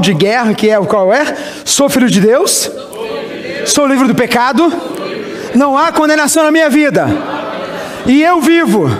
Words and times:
de 0.00 0.14
guerra, 0.14 0.54
que 0.54 0.68
é 0.68 0.78
o 0.78 0.86
qual 0.86 1.12
é? 1.12 1.36
Sou 1.64 1.88
filho 1.88 2.08
de 2.08 2.20
Deus? 2.20 2.70
Sou 3.66 3.86
livre 3.86 4.08
do 4.08 4.14
pecado? 4.14 4.72
Não 5.54 5.76
há 5.76 5.92
condenação 5.92 6.42
na 6.42 6.50
minha 6.50 6.68
vida. 6.68 7.06
E 8.06 8.22
eu 8.22 8.40
vivo 8.40 8.90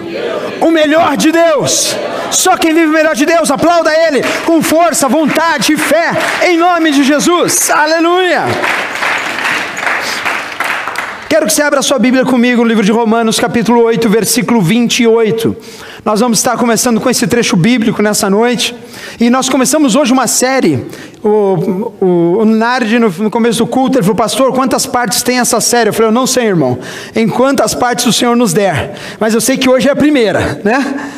o 0.61 0.71
melhor 0.71 1.17
de 1.17 1.33
Deus. 1.33 1.97
Só 2.31 2.57
quem 2.57 2.73
vive 2.73 2.87
o 2.87 2.93
melhor 2.93 3.15
de 3.15 3.27
Deus, 3.27 3.51
aplauda 3.51 3.91
Ele 3.93 4.23
com 4.47 4.63
força, 4.63 5.09
vontade 5.09 5.73
e 5.73 5.77
fé, 5.77 6.13
em 6.47 6.57
nome 6.57 6.91
de 6.91 7.03
Jesus. 7.03 7.71
Aleluia. 7.71 8.45
Quero 11.29 11.47
que 11.47 11.53
você 11.53 11.63
abra 11.63 11.81
sua 11.83 11.99
Bíblia 11.99 12.25
comigo 12.25 12.63
no 12.63 12.69
livro 12.69 12.85
de 12.85 12.93
Romanos, 12.93 13.41
capítulo 13.41 13.83
8, 13.83 14.09
versículo 14.09 14.61
28. 14.61 15.57
Nós 16.05 16.19
vamos 16.19 16.39
estar 16.39 16.57
começando 16.57 17.01
com 17.01 17.09
esse 17.09 17.29
trecho 17.29 17.57
bíblico 17.57 18.03
nessa 18.03 18.29
noite. 18.29 18.75
E 19.21 19.31
nós 19.31 19.49
começamos 19.49 19.95
hoje 19.95 20.13
uma 20.13 20.27
série. 20.27 20.85
O, 21.23 21.29
o, 22.01 22.39
o 22.41 22.45
Nardi, 22.45 22.99
no, 22.99 23.31
começo 23.31 23.59
do 23.59 23.69
culto, 23.69 23.99
ele 23.99 24.03
falou, 24.03 24.17
pastor, 24.17 24.53
quantas 24.53 24.85
partes 24.85 25.23
tem 25.23 25.39
essa 25.39 25.61
série? 25.61 25.91
Eu 25.91 25.93
falei, 25.93 26.09
eu 26.09 26.13
não 26.13 26.27
sei, 26.27 26.47
irmão. 26.47 26.77
Em 27.15 27.29
quantas 27.29 27.73
partes 27.73 28.05
o 28.05 28.13
Senhor 28.13 28.35
nos 28.35 28.53
der. 28.53 28.97
Mas 29.21 29.33
eu 29.33 29.41
sei 29.41 29.57
que 29.57 29.71
hoje 29.71 29.89
é 29.89 29.93
a 29.93 29.97
primeira, 29.97 30.61
né? 30.65 31.09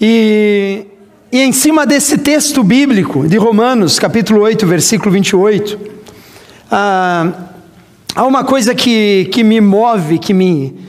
E, 0.00 0.86
e 1.30 1.40
em 1.40 1.52
cima 1.52 1.86
desse 1.86 2.18
texto 2.18 2.64
bíblico 2.64 3.28
de 3.28 3.36
Romanos, 3.36 4.00
capítulo 4.00 4.40
8, 4.40 4.66
versículo 4.66 5.12
28, 5.12 5.78
ah, 6.68 7.28
há 8.12 8.26
uma 8.26 8.42
coisa 8.42 8.74
que, 8.74 9.28
que 9.30 9.44
me 9.44 9.60
move, 9.60 10.18
que 10.18 10.34
me, 10.34 10.81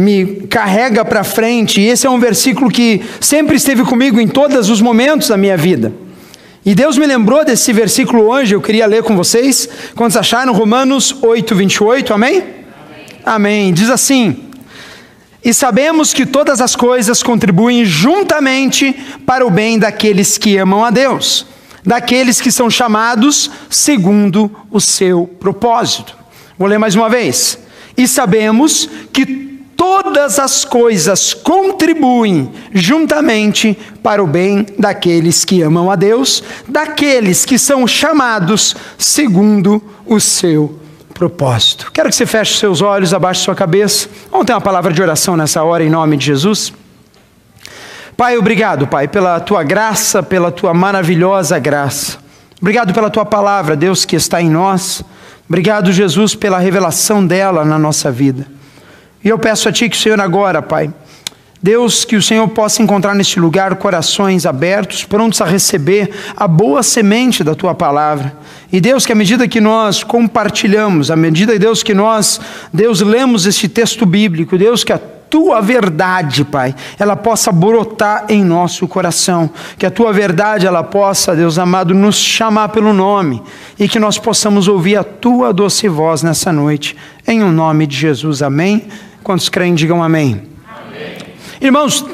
me 0.00 0.46
carrega 0.48 1.04
para 1.04 1.22
frente, 1.22 1.80
e 1.80 1.86
esse 1.86 2.06
é 2.06 2.10
um 2.10 2.18
versículo 2.18 2.70
que 2.70 3.02
sempre 3.20 3.56
esteve 3.56 3.84
comigo 3.84 4.18
em 4.18 4.26
todos 4.26 4.70
os 4.70 4.80
momentos 4.80 5.28
da 5.28 5.36
minha 5.36 5.56
vida. 5.56 5.92
E 6.64 6.74
Deus 6.74 6.96
me 6.96 7.06
lembrou 7.06 7.44
desse 7.44 7.72
versículo 7.72 8.28
hoje, 8.28 8.54
eu 8.54 8.60
queria 8.60 8.86
ler 8.86 9.02
com 9.02 9.16
vocês. 9.16 9.68
Quantos 9.94 10.16
acharam? 10.16 10.52
Romanos 10.52 11.14
8, 11.22 11.54
28, 11.54 12.14
amém? 12.14 12.38
Amém. 12.38 12.56
amém. 13.24 13.72
Diz 13.72 13.90
assim: 13.90 14.44
E 15.44 15.52
sabemos 15.52 16.14
que 16.14 16.24
todas 16.24 16.60
as 16.60 16.74
coisas 16.74 17.22
contribuem 17.22 17.84
juntamente 17.84 18.94
para 19.26 19.46
o 19.46 19.50
bem 19.50 19.78
daqueles 19.78 20.38
que 20.38 20.56
amam 20.56 20.84
a 20.84 20.90
Deus, 20.90 21.46
daqueles 21.84 22.40
que 22.40 22.50
são 22.50 22.70
chamados 22.70 23.50
segundo 23.68 24.50
o 24.70 24.80
seu 24.80 25.26
propósito. 25.26 26.16
Vou 26.58 26.68
ler 26.68 26.78
mais 26.78 26.94
uma 26.94 27.08
vez. 27.08 27.58
E 27.96 28.06
sabemos 28.06 28.88
que 29.12 29.49
todas 29.80 30.38
as 30.38 30.62
coisas 30.62 31.32
contribuem 31.32 32.52
juntamente 32.70 33.78
para 34.02 34.22
o 34.22 34.26
bem 34.26 34.66
daqueles 34.78 35.42
que 35.42 35.62
amam 35.62 35.90
a 35.90 35.96
Deus, 35.96 36.42
daqueles 36.68 37.46
que 37.46 37.58
são 37.58 37.86
chamados 37.86 38.76
segundo 38.98 39.82
o 40.04 40.20
seu 40.20 40.78
propósito. 41.14 41.90
Quero 41.94 42.10
que 42.10 42.14
você 42.14 42.26
feche 42.26 42.58
seus 42.58 42.82
olhos, 42.82 43.14
abaixe 43.14 43.40
sua 43.40 43.54
cabeça. 43.54 44.06
Vamos 44.30 44.46
ter 44.46 44.52
uma 44.52 44.60
palavra 44.60 44.92
de 44.92 45.00
oração 45.00 45.34
nessa 45.34 45.62
hora 45.62 45.82
em 45.82 45.88
nome 45.88 46.18
de 46.18 46.26
Jesus. 46.26 46.74
Pai, 48.18 48.36
obrigado, 48.36 48.86
Pai, 48.86 49.08
pela 49.08 49.40
tua 49.40 49.62
graça, 49.62 50.22
pela 50.22 50.52
tua 50.52 50.74
maravilhosa 50.74 51.58
graça. 51.58 52.18
Obrigado 52.60 52.92
pela 52.92 53.08
tua 53.08 53.24
palavra, 53.24 53.74
Deus, 53.74 54.04
que 54.04 54.14
está 54.14 54.42
em 54.42 54.50
nós. 54.50 55.02
Obrigado, 55.48 55.90
Jesus, 55.90 56.34
pela 56.34 56.58
revelação 56.58 57.26
dela 57.26 57.64
na 57.64 57.78
nossa 57.78 58.12
vida. 58.12 58.59
E 59.22 59.28
eu 59.28 59.38
peço 59.38 59.68
a 59.68 59.72
Ti 59.72 59.88
que 59.88 59.96
o 59.96 60.00
Senhor 60.00 60.20
agora, 60.20 60.62
Pai, 60.62 60.90
Deus, 61.62 62.06
que 62.06 62.16
o 62.16 62.22
Senhor 62.22 62.48
possa 62.48 62.82
encontrar 62.82 63.14
neste 63.14 63.38
lugar 63.38 63.76
corações 63.76 64.46
abertos, 64.46 65.04
prontos 65.04 65.42
a 65.42 65.44
receber 65.44 66.10
a 66.34 66.48
boa 66.48 66.82
semente 66.82 67.44
da 67.44 67.54
Tua 67.54 67.74
palavra. 67.74 68.34
E 68.72 68.80
Deus, 68.80 69.04
que 69.04 69.12
à 69.12 69.14
medida 69.14 69.46
que 69.46 69.60
nós 69.60 70.02
compartilhamos, 70.02 71.10
à 71.10 71.16
medida, 71.16 71.58
Deus, 71.58 71.82
que 71.82 71.92
nós, 71.92 72.40
Deus, 72.72 73.02
lemos 73.02 73.44
este 73.44 73.68
texto 73.68 74.06
bíblico, 74.06 74.56
Deus, 74.56 74.82
que 74.82 74.92
a 74.92 74.98
tua 75.30 75.60
verdade, 75.60 76.44
Pai, 76.44 76.74
ela 76.98 77.14
possa 77.14 77.52
brotar 77.52 78.24
em 78.28 78.42
nosso 78.42 78.88
coração, 78.88 79.48
que 79.78 79.86
a 79.86 79.90
tua 79.90 80.12
verdade 80.12 80.66
ela 80.66 80.82
possa, 80.82 81.36
Deus 81.36 81.58
amado, 81.58 81.94
nos 81.94 82.16
chamar 82.16 82.70
pelo 82.70 82.92
nome 82.92 83.40
e 83.78 83.86
que 83.86 84.00
nós 84.00 84.18
possamos 84.18 84.66
ouvir 84.66 84.96
a 84.96 85.04
tua 85.04 85.52
doce 85.52 85.88
voz 85.88 86.22
nessa 86.22 86.52
noite, 86.52 86.96
em 87.28 87.42
o 87.42 87.46
um 87.46 87.52
nome 87.52 87.86
de 87.86 87.96
Jesus, 87.96 88.42
amém. 88.42 88.88
Quantos 89.22 89.48
creem, 89.48 89.74
digam 89.74 90.02
amém. 90.02 90.48
amém. 90.66 91.18
Irmãos, 91.60 92.04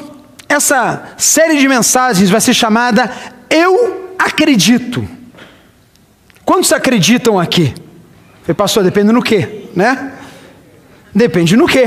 essa 0.47 1.13
série 1.17 1.57
de 1.57 1.67
mensagens 1.67 2.29
vai 2.29 2.41
ser 2.41 2.53
chamada 2.53 3.11
Eu 3.49 4.07
Acredito. 4.17 5.07
Quantos 6.43 6.71
acreditam 6.73 7.39
aqui? 7.39 7.73
Pastor, 8.55 8.83
depende 8.83 9.11
no 9.11 9.21
que, 9.21 9.69
né? 9.75 10.13
Depende 11.13 11.55
no 11.55 11.67
que. 11.67 11.85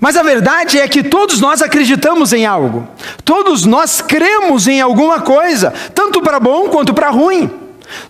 Mas 0.00 0.16
a 0.16 0.22
verdade 0.22 0.78
é 0.78 0.88
que 0.88 1.02
todos 1.02 1.40
nós 1.40 1.62
acreditamos 1.62 2.32
em 2.32 2.44
algo, 2.44 2.86
todos 3.24 3.64
nós 3.64 4.02
cremos 4.02 4.66
em 4.66 4.80
alguma 4.80 5.20
coisa, 5.20 5.72
tanto 5.94 6.20
para 6.20 6.40
bom 6.40 6.68
quanto 6.68 6.92
para 6.92 7.10
ruim. 7.10 7.50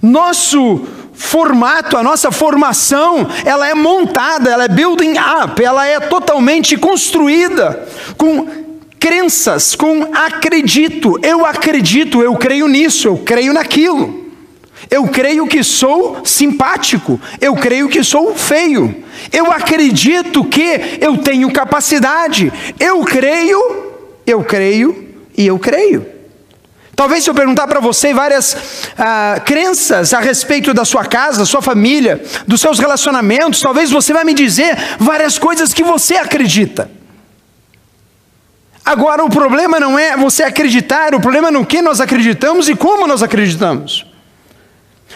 Nosso 0.00 0.86
formato, 1.14 1.96
a 1.96 2.02
nossa 2.02 2.30
formação, 2.30 3.26
ela 3.44 3.68
é 3.68 3.74
montada, 3.74 4.50
ela 4.50 4.64
é 4.64 4.68
building 4.68 5.14
up, 5.42 5.62
ela 5.62 5.86
é 5.86 6.00
totalmente 6.00 6.76
construída 6.76 7.86
com 8.16 8.46
crenças, 8.98 9.74
com 9.74 10.08
acredito. 10.14 11.18
Eu 11.22 11.44
acredito, 11.44 12.22
eu 12.22 12.34
creio 12.36 12.66
nisso, 12.66 13.08
eu 13.08 13.18
creio 13.18 13.52
naquilo. 13.52 14.24
Eu 14.90 15.08
creio 15.08 15.46
que 15.46 15.62
sou 15.62 16.20
simpático, 16.24 17.20
eu 17.40 17.54
creio 17.54 17.88
que 17.88 18.02
sou 18.04 18.34
feio, 18.34 18.94
eu 19.32 19.50
acredito 19.50 20.44
que 20.44 20.98
eu 21.00 21.18
tenho 21.18 21.50
capacidade, 21.50 22.52
eu 22.78 23.00
creio, 23.00 23.92
eu 24.26 24.44
creio 24.44 25.08
e 25.36 25.46
eu 25.46 25.58
creio. 25.58 26.13
Talvez 26.96 27.24
se 27.24 27.30
eu 27.30 27.34
perguntar 27.34 27.66
para 27.66 27.80
você 27.80 28.14
várias 28.14 28.56
ah, 28.96 29.40
crenças 29.44 30.14
a 30.14 30.20
respeito 30.20 30.72
da 30.72 30.84
sua 30.84 31.04
casa, 31.04 31.38
da 31.38 31.46
sua 31.46 31.60
família, 31.60 32.22
dos 32.46 32.60
seus 32.60 32.78
relacionamentos, 32.78 33.60
talvez 33.60 33.90
você 33.90 34.12
vai 34.12 34.24
me 34.24 34.34
dizer 34.34 34.76
várias 34.98 35.38
coisas 35.38 35.72
que 35.72 35.82
você 35.82 36.16
acredita. 36.16 36.90
Agora, 38.84 39.24
o 39.24 39.30
problema 39.30 39.80
não 39.80 39.98
é 39.98 40.16
você 40.16 40.42
acreditar, 40.42 41.14
o 41.14 41.20
problema 41.20 41.48
é 41.48 41.50
no 41.50 41.64
que 41.64 41.80
nós 41.80 42.00
acreditamos 42.00 42.68
e 42.68 42.76
como 42.76 43.06
nós 43.06 43.22
acreditamos. 43.22 44.06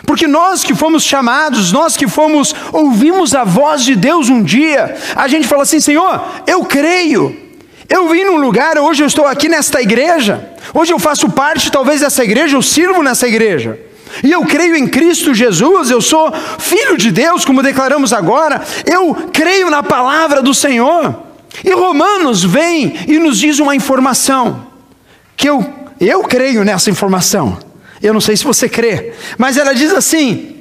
Porque 0.06 0.26
nós 0.26 0.64
que 0.64 0.74
fomos 0.74 1.02
chamados, 1.02 1.70
nós 1.70 1.96
que 1.96 2.08
fomos, 2.08 2.54
ouvimos 2.72 3.34
a 3.34 3.44
voz 3.44 3.84
de 3.84 3.94
Deus 3.94 4.28
um 4.28 4.42
dia, 4.42 4.96
a 5.14 5.28
gente 5.28 5.46
fala 5.46 5.64
assim: 5.64 5.80
Senhor, 5.80 6.24
eu 6.46 6.64
creio, 6.64 7.47
eu 7.88 8.08
vim 8.08 8.24
num 8.24 8.36
lugar, 8.36 8.78
hoje 8.78 9.02
eu 9.02 9.06
estou 9.06 9.24
aqui 9.26 9.48
nesta 9.48 9.80
igreja, 9.80 10.50
hoje 10.74 10.92
eu 10.92 10.98
faço 10.98 11.30
parte 11.30 11.72
talvez 11.72 12.00
dessa 12.00 12.22
igreja, 12.22 12.56
eu 12.56 12.62
sirvo 12.62 13.02
nessa 13.02 13.26
igreja. 13.26 13.78
E 14.22 14.30
eu 14.30 14.44
creio 14.44 14.76
em 14.76 14.86
Cristo 14.86 15.34
Jesus, 15.34 15.90
eu 15.90 16.00
sou 16.00 16.32
filho 16.58 16.96
de 16.96 17.10
Deus, 17.10 17.44
como 17.44 17.62
declaramos 17.62 18.12
agora, 18.12 18.62
eu 18.84 19.14
creio 19.32 19.70
na 19.70 19.82
palavra 19.82 20.42
do 20.42 20.52
Senhor. 20.52 21.22
E 21.64 21.72
Romanos 21.72 22.44
vem 22.44 22.94
e 23.06 23.18
nos 23.18 23.38
diz 23.38 23.58
uma 23.58 23.74
informação, 23.74 24.66
que 25.36 25.48
eu, 25.48 25.64
eu 26.00 26.22
creio 26.24 26.64
nessa 26.64 26.90
informação. 26.90 27.58
Eu 28.02 28.12
não 28.12 28.20
sei 28.20 28.36
se 28.36 28.44
você 28.44 28.68
crê, 28.68 29.12
mas 29.36 29.56
ela 29.56 29.74
diz 29.74 29.92
assim: 29.92 30.56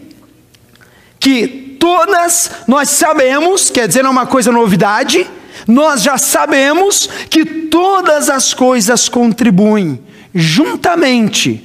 que 1.20 1.78
todas 1.80 2.52
nós 2.68 2.90
sabemos, 2.90 3.70
quer 3.70 3.88
dizer, 3.88 4.02
não 4.02 4.10
é 4.10 4.14
uma 4.14 4.26
coisa 4.26 4.52
novidade, 4.52 5.28
nós 5.68 6.02
já 6.02 6.18
sabemos 6.18 7.10
que 7.30 7.44
todas 7.46 8.30
as 8.30 8.54
coisas 8.54 9.10
contribuem 9.10 10.00
juntamente 10.34 11.64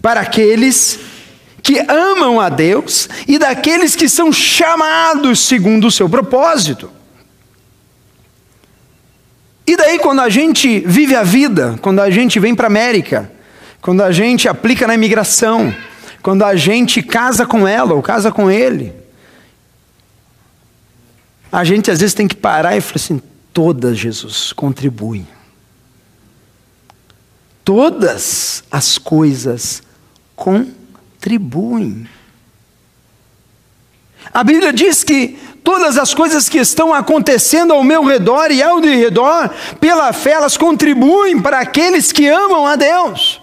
para 0.00 0.20
aqueles 0.20 0.98
que 1.62 1.78
amam 1.88 2.40
a 2.40 2.48
Deus 2.48 3.08
e 3.26 3.38
daqueles 3.38 3.96
que 3.96 4.08
são 4.08 4.32
chamados 4.32 5.40
segundo 5.40 5.88
o 5.88 5.90
seu 5.90 6.08
propósito. 6.08 6.90
E 9.66 9.76
daí, 9.76 9.98
quando 9.98 10.20
a 10.20 10.28
gente 10.28 10.78
vive 10.80 11.16
a 11.16 11.24
vida, 11.24 11.76
quando 11.82 12.00
a 12.00 12.08
gente 12.08 12.38
vem 12.38 12.54
para 12.54 12.66
a 12.66 12.70
América, 12.70 13.30
quando 13.80 14.00
a 14.02 14.12
gente 14.12 14.48
aplica 14.48 14.86
na 14.86 14.94
imigração, 14.94 15.74
quando 16.22 16.44
a 16.44 16.54
gente 16.54 17.02
casa 17.02 17.44
com 17.44 17.66
ela 17.66 17.94
ou 17.94 18.00
casa 18.00 18.30
com 18.30 18.48
ele, 18.48 18.92
a 21.50 21.64
gente 21.64 21.90
às 21.90 22.00
vezes 22.00 22.14
tem 22.14 22.28
que 22.28 22.36
parar 22.36 22.76
e 22.76 22.80
falar 22.80 22.96
assim: 22.96 23.22
todas, 23.52 23.98
Jesus, 23.98 24.52
contribuem. 24.52 25.26
Todas 27.64 28.62
as 28.70 28.98
coisas 28.98 29.82
contribuem. 30.36 32.08
A 34.32 34.44
Bíblia 34.44 34.72
diz 34.72 35.02
que 35.02 35.38
todas 35.64 35.98
as 35.98 36.14
coisas 36.14 36.48
que 36.48 36.58
estão 36.58 36.94
acontecendo 36.94 37.72
ao 37.72 37.82
meu 37.82 38.04
redor 38.04 38.52
e 38.52 38.62
ao 38.62 38.80
de 38.80 38.94
redor, 38.94 39.50
pela 39.80 40.12
fé, 40.12 40.32
elas 40.32 40.56
contribuem 40.56 41.40
para 41.40 41.58
aqueles 41.58 42.12
que 42.12 42.28
amam 42.28 42.66
a 42.66 42.76
Deus. 42.76 43.40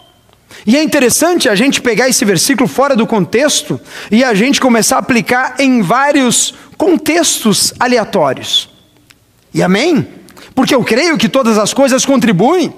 E 0.65 0.77
é 0.77 0.83
interessante 0.83 1.49
a 1.49 1.55
gente 1.55 1.81
pegar 1.81 2.07
esse 2.07 2.23
versículo 2.23 2.69
fora 2.69 2.95
do 2.95 3.05
contexto 3.05 3.79
e 4.09 4.23
a 4.23 4.33
gente 4.33 4.61
começar 4.61 4.95
a 4.95 4.99
aplicar 4.99 5.55
em 5.59 5.81
vários 5.81 6.53
contextos 6.83 7.73
aleatórios. 7.79 8.69
E 9.53 9.63
amém? 9.63 10.05
Porque 10.53 10.75
eu 10.75 10.83
creio 10.83 11.17
que 11.17 11.29
todas 11.29 11.57
as 11.57 11.73
coisas 11.73 12.05
contribuem. 12.05 12.73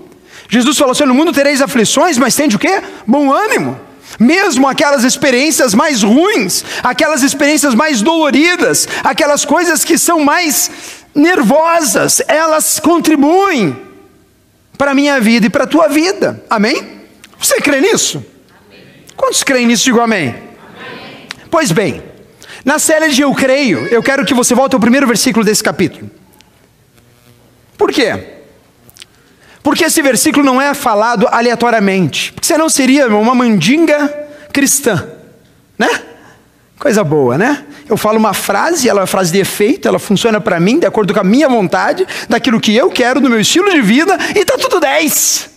Jesus 0.48 0.78
falou 0.78 0.92
assim: 0.92 1.06
no 1.06 1.16
mundo 1.16 1.34
tereis 1.34 1.60
aflições, 1.60 2.16
mas 2.16 2.36
tende 2.36 2.56
o 2.56 2.60
quê? 2.60 2.84
Bom 3.08 3.34
ânimo. 3.34 3.80
Mesmo 4.20 4.68
aquelas 4.68 5.04
experiências 5.04 5.74
mais 5.74 6.04
ruins, 6.04 6.64
aquelas 6.84 7.24
experiências 7.24 7.74
mais 7.74 8.04
doloridas, 8.04 8.88
aquelas 9.04 9.44
coisas 9.44 9.84
que 9.84 9.98
são 9.98 10.20
mais 10.20 10.70
nervosas, 11.16 12.22
elas 12.28 12.80
contribuem 12.80 13.76
para 14.78 14.92
a 14.92 14.94
minha 14.94 15.20
vida 15.20 15.48
e 15.48 15.50
para 15.50 15.64
a 15.64 15.68
tua 15.68 15.88
vida. 15.88 16.44
Amém? 16.48 17.02
Você 17.40 17.60
crê 17.60 17.82
nisso? 17.82 18.24
Amém. 18.70 18.84
Quantos 19.18 19.44
creem 19.44 19.66
nisso? 19.66 19.86
Digo 19.86 20.00
amém. 20.00 20.30
amém. 20.30 21.28
Pois 21.50 21.72
bem, 21.72 22.04
na 22.66 22.80
série 22.80 23.10
de 23.10 23.22
Eu 23.22 23.32
Creio, 23.34 23.86
eu 23.88 24.02
quero 24.02 24.26
que 24.26 24.34
você 24.34 24.56
volte 24.56 24.74
ao 24.74 24.80
primeiro 24.80 25.06
versículo 25.06 25.46
desse 25.46 25.64
capítulo. 25.64 26.10
Por 27.78 27.92
quê? 27.92 28.42
Porque 29.62 29.84
esse 29.84 30.02
versículo 30.02 30.44
não 30.44 30.60
é 30.60 30.74
falado 30.74 31.28
aleatoriamente. 31.30 32.34
Porque 32.34 32.48
senão 32.48 32.68
seria 32.68 33.08
uma 33.08 33.36
mandinga 33.36 34.08
cristã, 34.52 35.08
né? 35.78 35.90
Coisa 36.80 37.04
boa, 37.04 37.38
né? 37.38 37.66
Eu 37.88 37.98
falo 37.98 38.18
uma 38.18 38.34
frase, 38.34 38.90
ela 38.90 39.02
é 39.02 39.04
uma 39.04 39.08
frase 39.08 39.32
de 39.32 39.40
efeito, 39.40 39.88
ela 39.88 40.00
funciona 40.00 40.42
para 40.42 40.60
mim, 40.60 40.80
de 40.80 40.88
acordo 40.88 41.14
com 41.14 41.20
a 41.20 41.24
minha 41.24 41.48
vontade, 41.48 42.06
daquilo 42.28 42.60
que 42.60 42.76
eu 42.76 42.90
quero, 42.90 43.22
do 43.22 43.30
meu 43.30 43.40
estilo 43.40 43.72
de 43.72 43.82
vida, 43.82 44.18
e 44.36 44.44
tá 44.44 44.58
tudo 44.58 44.80
10. 44.80 45.50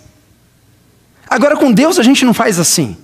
Agora 1.28 1.56
com 1.56 1.72
Deus 1.72 1.98
a 1.98 2.02
gente 2.02 2.24
não 2.24 2.34
faz 2.34 2.58
assim. 2.58 2.96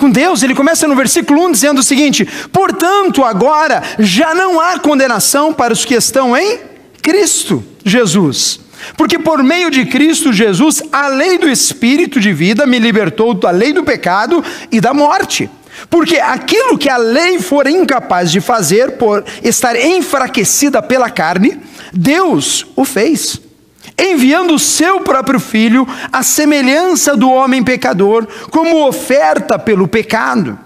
Com 0.00 0.10
Deus, 0.10 0.42
ele 0.42 0.54
começa 0.54 0.88
no 0.88 0.96
versículo 0.96 1.44
1 1.44 1.52
dizendo 1.52 1.80
o 1.80 1.84
seguinte: 1.84 2.26
Portanto, 2.50 3.22
agora 3.22 3.82
já 3.98 4.34
não 4.34 4.58
há 4.58 4.78
condenação 4.78 5.52
para 5.52 5.74
os 5.74 5.84
que 5.84 5.94
estão 5.94 6.34
em 6.34 6.58
Cristo 7.02 7.62
Jesus. 7.84 8.58
Porque 8.96 9.18
por 9.18 9.42
meio 9.42 9.70
de 9.70 9.84
Cristo 9.84 10.32
Jesus, 10.32 10.82
a 10.90 11.08
lei 11.08 11.36
do 11.36 11.50
Espírito 11.50 12.18
de 12.18 12.32
vida 12.32 12.66
me 12.66 12.78
libertou 12.78 13.34
da 13.34 13.50
lei 13.50 13.74
do 13.74 13.84
pecado 13.84 14.42
e 14.72 14.80
da 14.80 14.94
morte. 14.94 15.50
Porque 15.90 16.18
aquilo 16.18 16.78
que 16.78 16.88
a 16.88 16.96
lei 16.96 17.38
for 17.38 17.66
incapaz 17.66 18.32
de 18.32 18.40
fazer 18.40 18.92
por 18.92 19.22
estar 19.42 19.76
enfraquecida 19.76 20.80
pela 20.80 21.10
carne, 21.10 21.60
Deus 21.92 22.66
o 22.74 22.86
fez, 22.86 23.38
enviando 23.98 24.54
o 24.54 24.58
seu 24.58 25.00
próprio 25.00 25.40
filho 25.40 25.86
à 26.12 26.22
semelhança 26.22 27.16
do 27.16 27.30
homem 27.30 27.62
pecador, 27.62 28.26
como 28.50 28.86
oferta 28.86 29.58
pelo 29.58 29.86
pecado. 29.86 30.58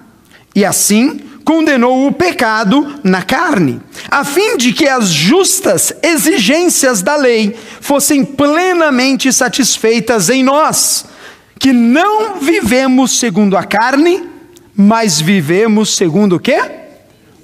E 0.55 0.65
assim, 0.65 1.21
condenou 1.45 2.07
o 2.07 2.13
pecado 2.13 3.01
na 3.03 3.23
carne, 3.23 3.81
a 4.11 4.25
fim 4.25 4.57
de 4.57 4.73
que 4.73 4.89
as 4.89 5.09
justas 5.09 5.93
exigências 6.03 7.03
da 7.03 7.17
lei 7.17 7.57
fossem 7.81 8.25
plenamente 8.25 9.33
satisfeitas 9.33 10.31
em 10.31 10.43
nós, 10.43 11.05
que 11.59 11.73
não 11.73 12.41
vivemos 12.41 13.19
segundo 13.19 13.57
a 13.57 13.65
carne, 13.65 14.29
mas 14.75 15.21
vivemos 15.21 15.97
segundo 15.97 16.37
o 16.37 16.41
quê? 16.41 16.61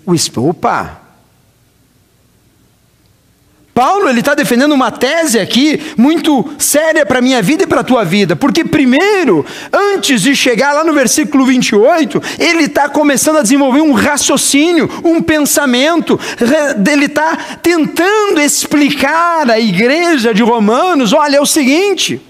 O 0.07 0.15
Espírito. 0.15 0.49
Opa! 0.49 1.00
Paulo 3.81 4.11
ele 4.11 4.21
está 4.21 4.35
defendendo 4.35 4.73
uma 4.73 4.91
tese 4.91 5.39
aqui 5.39 5.81
muito 5.97 6.47
séria 6.59 7.07
para 7.07 7.19
a 7.19 7.23
minha 7.23 7.41
vida 7.41 7.63
e 7.63 7.67
para 7.67 7.81
a 7.81 7.83
tua 7.83 8.05
vida, 8.05 8.37
porque 8.37 8.63
primeiro, 8.63 9.43
antes 9.73 10.21
de 10.21 10.37
chegar 10.37 10.75
lá 10.75 10.85
no 10.85 10.93
versículo 10.93 11.47
28, 11.47 12.23
ele 12.39 12.65
está 12.65 12.91
começando 12.91 13.39
a 13.39 13.43
desenvolver 13.43 13.81
um 13.81 13.95
raciocínio, 13.95 14.87
um 15.03 15.23
pensamento, 15.23 16.21
ele 16.93 17.07
está 17.07 17.35
tentando 17.63 18.39
explicar 18.43 19.51
à 19.51 19.59
igreja 19.59 20.35
de 20.35 20.43
Romanos: 20.43 21.15
olha, 21.15 21.39
é 21.39 21.41
o 21.41 21.47
seguinte. 21.47 22.21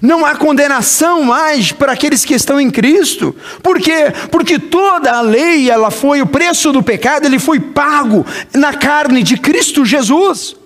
Não 0.00 0.24
há 0.24 0.34
condenação 0.34 1.22
mais 1.22 1.72
para 1.72 1.92
aqueles 1.92 2.24
que 2.24 2.32
estão 2.32 2.58
em 2.58 2.70
Cristo. 2.70 3.36
Por 3.62 3.78
quê? 3.78 4.14
Porque 4.30 4.58
toda 4.58 5.12
a 5.12 5.20
lei, 5.20 5.70
ela 5.70 5.90
foi 5.90 6.22
o 6.22 6.26
preço 6.26 6.72
do 6.72 6.82
pecado, 6.82 7.26
ele 7.26 7.38
foi 7.38 7.60
pago 7.60 8.24
na 8.54 8.72
carne 8.72 9.22
de 9.22 9.36
Cristo 9.36 9.84
Jesus. 9.84 10.56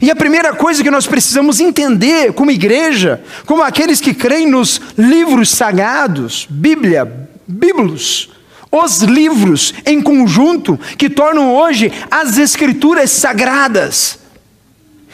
E 0.00 0.10
a 0.10 0.16
primeira 0.16 0.54
coisa 0.54 0.82
que 0.82 0.90
nós 0.90 1.06
precisamos 1.06 1.60
entender 1.60 2.32
como 2.32 2.50
igreja, 2.50 3.22
como 3.46 3.62
aqueles 3.62 4.00
que 4.00 4.14
creem 4.14 4.46
nos 4.46 4.80
livros 4.96 5.50
sagrados, 5.50 6.46
Bíblia, 6.48 7.28
Bíblos, 7.46 8.30
os 8.70 9.02
livros 9.02 9.74
em 9.84 10.00
conjunto 10.00 10.78
que 10.96 11.10
tornam 11.10 11.54
hoje 11.54 11.92
as 12.10 12.38
escrituras 12.38 13.10
sagradas, 13.10 14.20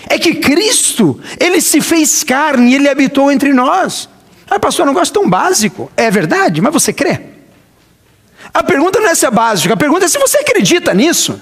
é 0.09 0.19
que 0.19 0.35
Cristo, 0.35 1.19
ele 1.41 1.61
se 1.61 1.81
fez 1.81 2.23
carne, 2.23 2.75
ele 2.75 2.89
habitou 2.89 3.31
entre 3.31 3.53
nós. 3.53 4.09
Ah, 4.49 4.61
pastor, 4.61 4.85
um 4.85 4.91
negócio 4.91 5.13
tão 5.13 5.29
básico. 5.29 5.91
É 5.97 6.11
verdade, 6.11 6.61
mas 6.61 6.73
você 6.73 6.93
crê? 6.93 7.21
A 8.55 8.63
pergunta 8.63 9.01
não 9.01 9.09
é 9.09 9.15
se 9.15 9.27
é 9.27 9.31
básica, 9.31 9.75
a 9.75 9.77
pergunta 9.77 10.05
é 10.05 10.09
se 10.09 10.19
você 10.19 10.39
acredita 10.39 10.95
nisso. 10.95 11.41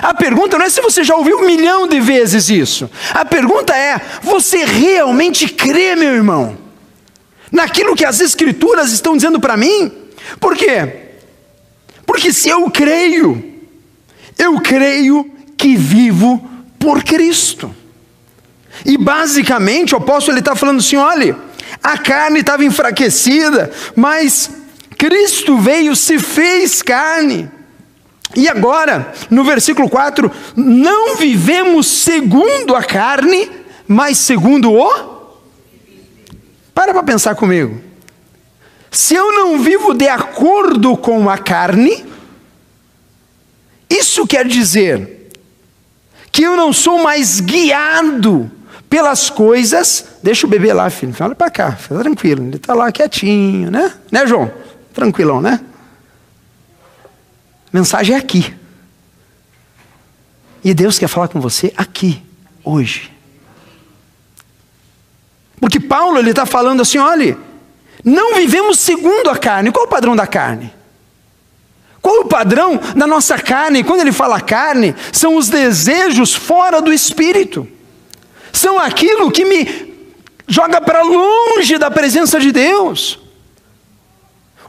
A 0.00 0.14
pergunta 0.14 0.56
não 0.56 0.64
é 0.64 0.70
se 0.70 0.80
você 0.80 1.04
já 1.04 1.14
ouviu 1.14 1.38
um 1.38 1.46
milhão 1.46 1.86
de 1.86 2.00
vezes 2.00 2.48
isso. 2.48 2.90
A 3.12 3.24
pergunta 3.24 3.74
é: 3.76 4.00
você 4.22 4.64
realmente 4.64 5.48
crê, 5.48 5.94
meu 5.94 6.14
irmão, 6.14 6.56
naquilo 7.50 7.94
que 7.94 8.04
as 8.04 8.20
Escrituras 8.20 8.90
estão 8.92 9.16
dizendo 9.16 9.38
para 9.38 9.56
mim? 9.56 9.92
Por 10.40 10.56
quê? 10.56 11.00
Porque 12.06 12.32
se 12.32 12.48
eu 12.48 12.70
creio, 12.70 13.42
eu 14.38 14.60
creio 14.60 15.30
que 15.56 15.76
vivo 15.76 16.48
por 16.78 17.04
Cristo. 17.04 17.74
E 18.84 18.96
basicamente 18.96 19.94
o 19.94 19.98
apóstolo 19.98 20.38
está 20.38 20.56
falando 20.56 20.78
assim: 20.78 20.96
olha, 20.96 21.36
a 21.82 21.98
carne 21.98 22.40
estava 22.40 22.64
enfraquecida, 22.64 23.70
mas 23.94 24.50
Cristo 24.96 25.58
veio, 25.58 25.94
se 25.94 26.18
fez 26.18 26.80
carne 26.80 27.50
e 28.34 28.48
agora, 28.48 29.12
no 29.30 29.44
versículo 29.44 29.88
4, 29.88 30.30
não 30.56 31.16
vivemos 31.16 31.86
segundo 31.86 32.74
a 32.74 32.82
carne, 32.82 33.50
mas 33.86 34.18
segundo 34.18 34.72
o. 34.72 35.12
Para 36.74 36.92
para 36.92 37.02
pensar 37.02 37.34
comigo. 37.34 37.80
Se 38.90 39.14
eu 39.14 39.32
não 39.32 39.58
vivo 39.58 39.94
de 39.94 40.08
acordo 40.08 40.96
com 40.96 41.28
a 41.28 41.38
carne, 41.38 42.04
isso 43.88 44.26
quer 44.26 44.46
dizer 44.46 45.30
que 46.30 46.42
eu 46.42 46.56
não 46.56 46.72
sou 46.72 47.02
mais 47.02 47.40
guiado 47.40 48.50
pelas 48.88 49.28
coisas. 49.28 50.06
Deixa 50.22 50.46
o 50.46 50.50
bebê 50.50 50.72
lá, 50.72 50.88
filho. 50.88 51.12
Fala 51.12 51.34
para 51.34 51.50
cá, 51.50 51.72
fica 51.72 51.98
tranquilo. 51.98 52.44
Ele 52.44 52.56
está 52.56 52.74
lá 52.74 52.90
quietinho, 52.90 53.70
né? 53.70 53.92
Né, 54.10 54.26
João? 54.26 54.50
Tranquilão, 54.94 55.40
né? 55.40 55.60
Mensagem 57.72 58.14
é 58.14 58.18
aqui. 58.18 58.54
E 60.64 60.72
Deus 60.74 60.98
quer 60.98 61.08
falar 61.08 61.28
com 61.28 61.40
você 61.40 61.72
aqui, 61.76 62.22
hoje. 62.62 63.10
Porque 65.60 65.80
Paulo 65.80 66.18
ele 66.18 66.30
está 66.30 66.44
falando 66.44 66.82
assim: 66.82 66.98
olha, 66.98 67.36
não 68.04 68.34
vivemos 68.34 68.78
segundo 68.78 69.30
a 69.30 69.36
carne. 69.36 69.72
Qual 69.72 69.86
o 69.86 69.88
padrão 69.88 70.14
da 70.14 70.26
carne? 70.26 70.72
Qual 72.00 72.22
o 72.22 72.24
padrão 72.26 72.80
da 72.96 73.06
nossa 73.06 73.38
carne? 73.38 73.84
Quando 73.84 74.00
ele 74.00 74.10
fala 74.10 74.40
carne, 74.40 74.94
são 75.12 75.36
os 75.36 75.48
desejos 75.48 76.34
fora 76.34 76.82
do 76.82 76.92
espírito. 76.92 77.66
São 78.52 78.76
aquilo 78.78 79.30
que 79.30 79.44
me 79.44 79.92
joga 80.48 80.80
para 80.80 81.02
longe 81.02 81.78
da 81.78 81.90
presença 81.90 82.40
de 82.40 82.50
Deus. 82.50 83.21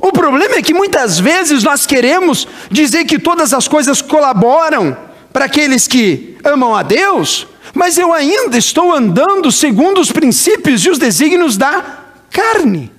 O 0.03 0.11
problema 0.11 0.55
é 0.55 0.61
que 0.61 0.73
muitas 0.73 1.17
vezes 1.17 1.63
nós 1.63 1.85
queremos 1.85 2.45
dizer 2.69 3.05
que 3.05 3.17
todas 3.17 3.53
as 3.53 3.69
coisas 3.69 4.01
colaboram 4.01 4.97
para 5.31 5.45
aqueles 5.45 5.87
que 5.87 6.35
amam 6.43 6.75
a 6.75 6.83
Deus, 6.83 7.47
mas 7.73 7.97
eu 7.97 8.11
ainda 8.11 8.57
estou 8.57 8.93
andando 8.93 9.49
segundo 9.49 10.01
os 10.01 10.11
princípios 10.11 10.83
e 10.83 10.89
os 10.89 10.97
desígnios 10.99 11.55
da 11.55 12.01
carne. 12.29 12.91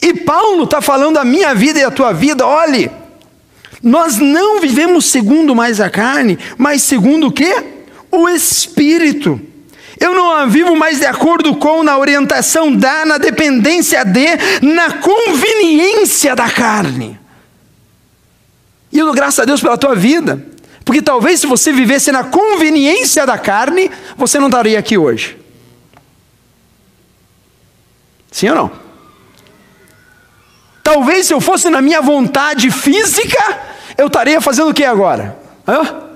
E 0.00 0.14
Paulo 0.14 0.62
está 0.62 0.80
falando 0.80 1.18
a 1.18 1.24
minha 1.24 1.52
vida 1.56 1.80
e 1.80 1.82
a 1.82 1.90
tua 1.90 2.12
vida, 2.12 2.46
olhe, 2.46 2.88
nós 3.82 4.18
não 4.18 4.60
vivemos 4.60 5.06
segundo 5.06 5.56
mais 5.56 5.80
a 5.80 5.90
carne, 5.90 6.38
mas 6.56 6.84
segundo 6.84 7.26
o 7.26 7.32
que? 7.32 7.52
O 8.12 8.28
Espírito. 8.28 9.40
Eu 9.98 10.14
não 10.14 10.48
vivo 10.48 10.74
mais 10.76 10.98
de 10.98 11.06
acordo 11.06 11.54
com, 11.56 11.82
na 11.82 11.96
orientação 11.98 12.74
da, 12.74 13.04
na 13.04 13.18
dependência 13.18 14.04
de, 14.04 14.26
na 14.60 14.94
conveniência 14.94 16.34
da 16.34 16.50
carne. 16.50 17.18
E 18.92 18.98
eu 18.98 19.06
dou 19.06 19.14
graças 19.14 19.40
a 19.40 19.44
Deus 19.44 19.60
pela 19.60 19.78
tua 19.78 19.94
vida, 19.94 20.44
porque 20.84 21.02
talvez 21.02 21.40
se 21.40 21.46
você 21.46 21.72
vivesse 21.72 22.12
na 22.12 22.24
conveniência 22.24 23.26
da 23.26 23.38
carne, 23.38 23.90
você 24.16 24.38
não 24.38 24.46
estaria 24.46 24.78
aqui 24.78 24.98
hoje. 24.98 25.38
Sim 28.30 28.48
ou 28.50 28.54
não? 28.54 28.70
Talvez 30.82 31.26
se 31.26 31.32
eu 31.32 31.40
fosse 31.40 31.70
na 31.70 31.80
minha 31.80 32.02
vontade 32.02 32.70
física, 32.70 33.60
eu 33.96 34.08
estaria 34.08 34.40
fazendo 34.40 34.70
o 34.70 34.74
que 34.74 34.84
agora? 34.84 35.38
Hã? 35.66 36.13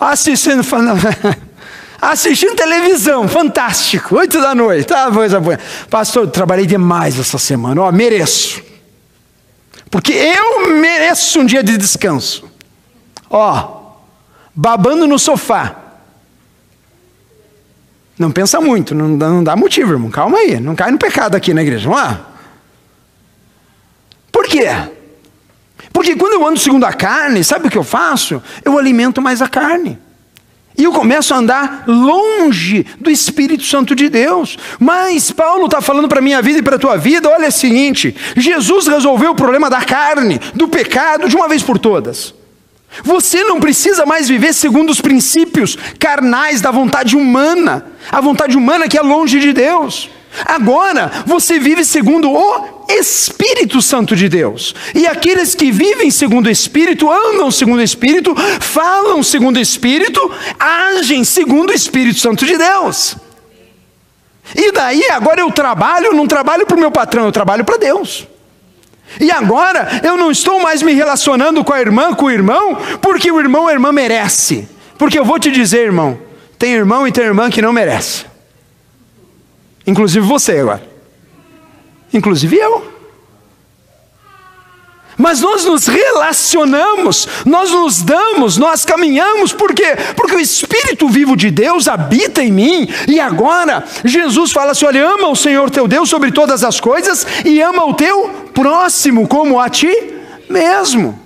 Assistindo, 0.00 0.62
assistindo 2.00 2.56
televisão, 2.56 3.28
fantástico, 3.28 4.16
oito 4.16 4.40
da 4.40 4.54
noite, 4.54 4.86
tá, 4.86 5.10
coisa 5.12 5.38
boa. 5.38 5.58
Pastor, 5.90 6.26
trabalhei 6.28 6.64
demais 6.64 7.18
essa 7.18 7.36
semana, 7.38 7.82
ó, 7.82 7.92
mereço. 7.92 8.62
Porque 9.90 10.12
eu 10.12 10.68
mereço 10.76 11.40
um 11.40 11.44
dia 11.44 11.62
de 11.62 11.76
descanso. 11.76 12.50
Ó, 13.28 13.96
babando 14.54 15.06
no 15.06 15.18
sofá. 15.18 15.76
Não 18.18 18.30
pensa 18.30 18.60
muito, 18.60 18.94
não 18.94 19.08
não 19.08 19.44
dá 19.44 19.54
motivo, 19.54 19.92
irmão. 19.92 20.10
Calma 20.10 20.38
aí, 20.38 20.60
não 20.60 20.74
cai 20.74 20.90
no 20.90 20.98
pecado 20.98 21.34
aqui 21.34 21.52
na 21.52 21.62
igreja, 21.62 21.88
vamos 21.88 22.02
lá. 22.02 22.26
Por 24.30 24.46
quê? 24.46 24.66
Porque 25.92 26.16
quando 26.16 26.34
eu 26.34 26.46
ando 26.46 26.58
segundo 26.58 26.84
a 26.84 26.92
carne, 26.92 27.42
sabe 27.42 27.66
o 27.66 27.70
que 27.70 27.78
eu 27.78 27.84
faço? 27.84 28.42
Eu 28.64 28.78
alimento 28.78 29.20
mais 29.20 29.42
a 29.42 29.48
carne. 29.48 29.98
E 30.78 30.84
eu 30.84 30.92
começo 30.92 31.34
a 31.34 31.36
andar 31.36 31.84
longe 31.86 32.86
do 32.98 33.10
Espírito 33.10 33.64
Santo 33.64 33.94
de 33.94 34.08
Deus. 34.08 34.56
Mas 34.78 35.30
Paulo 35.30 35.66
está 35.66 35.80
falando 35.80 36.08
para 36.08 36.20
a 36.20 36.22
minha 36.22 36.40
vida 36.40 36.60
e 36.60 36.62
para 36.62 36.76
a 36.76 36.78
tua 36.78 36.96
vida: 36.96 37.28
olha 37.28 37.48
o 37.48 37.52
seguinte, 37.52 38.16
Jesus 38.36 38.86
resolveu 38.86 39.32
o 39.32 39.34
problema 39.34 39.68
da 39.68 39.82
carne, 39.82 40.40
do 40.54 40.68
pecado, 40.68 41.28
de 41.28 41.36
uma 41.36 41.48
vez 41.48 41.62
por 41.62 41.78
todas. 41.78 42.32
Você 43.04 43.44
não 43.44 43.60
precisa 43.60 44.06
mais 44.06 44.28
viver 44.28 44.52
segundo 44.52 44.90
os 44.90 45.00
princípios 45.00 45.76
carnais 45.98 46.60
da 46.60 46.70
vontade 46.70 47.16
humana, 47.16 47.84
a 48.10 48.20
vontade 48.20 48.56
humana 48.56 48.88
que 48.88 48.98
é 48.98 49.02
longe 49.02 49.38
de 49.38 49.52
Deus. 49.52 50.08
Agora 50.44 51.10
você 51.26 51.58
vive 51.58 51.84
segundo 51.84 52.30
o 52.30 52.84
Espírito 52.88 53.82
Santo 53.82 54.14
de 54.16 54.28
Deus. 54.28 54.74
E 54.94 55.06
aqueles 55.06 55.54
que 55.54 55.70
vivem 55.70 56.10
segundo 56.10 56.46
o 56.46 56.50
Espírito, 56.50 57.10
andam 57.10 57.50
segundo 57.50 57.80
o 57.80 57.82
Espírito, 57.82 58.34
falam 58.60 59.22
segundo 59.22 59.56
o 59.56 59.60
Espírito, 59.60 60.32
agem 60.58 61.24
segundo 61.24 61.70
o 61.70 61.74
Espírito 61.74 62.20
Santo 62.20 62.46
de 62.46 62.56
Deus. 62.56 63.16
E 64.54 64.72
daí 64.72 65.04
agora 65.10 65.40
eu 65.40 65.50
trabalho, 65.50 66.12
não 66.12 66.26
trabalho 66.26 66.66
para 66.66 66.76
o 66.76 66.80
meu 66.80 66.90
patrão, 66.90 67.26
eu 67.26 67.32
trabalho 67.32 67.64
para 67.64 67.76
Deus. 67.76 68.26
E 69.18 69.30
agora 69.30 70.00
eu 70.04 70.16
não 70.16 70.30
estou 70.30 70.60
mais 70.60 70.82
me 70.82 70.92
relacionando 70.92 71.64
com 71.64 71.72
a 71.72 71.80
irmã, 71.80 72.14
com 72.14 72.26
o 72.26 72.30
irmão, 72.30 72.76
porque 73.00 73.30
o 73.30 73.40
irmão, 73.40 73.66
a 73.66 73.72
irmã 73.72 73.90
merece. 73.90 74.68
Porque 74.96 75.18
eu 75.18 75.24
vou 75.24 75.38
te 75.38 75.50
dizer, 75.50 75.86
irmão, 75.86 76.18
tem 76.58 76.72
irmão 76.72 77.06
e 77.08 77.12
tem 77.12 77.24
irmã 77.24 77.50
que 77.50 77.62
não 77.62 77.72
merece. 77.72 78.29
Inclusive 79.86 80.26
você 80.26 80.58
agora. 80.58 80.82
Inclusive 82.12 82.56
eu. 82.56 82.90
Mas 85.20 85.42
nós 85.42 85.66
nos 85.66 85.86
relacionamos, 85.86 87.28
nós 87.44 87.70
nos 87.70 88.00
damos, 88.00 88.56
nós 88.56 88.86
caminhamos, 88.86 89.52
por 89.52 89.74
quê? 89.74 89.94
Porque 90.16 90.34
o 90.34 90.40
Espírito 90.40 91.10
vivo 91.10 91.36
de 91.36 91.50
Deus 91.50 91.88
habita 91.88 92.42
em 92.42 92.50
mim, 92.50 92.88
e 93.06 93.20
agora 93.20 93.84
Jesus 94.02 94.50
fala 94.50 94.72
assim: 94.72 94.86
olha, 94.86 95.06
ama 95.06 95.28
o 95.28 95.36
Senhor 95.36 95.68
teu 95.68 95.86
Deus 95.86 96.08
sobre 96.08 96.32
todas 96.32 96.64
as 96.64 96.80
coisas, 96.80 97.26
e 97.44 97.60
ama 97.60 97.84
o 97.84 97.92
teu 97.92 98.30
próximo 98.54 99.28
como 99.28 99.60
a 99.60 99.68
ti 99.68 99.94
mesmo. 100.48 101.20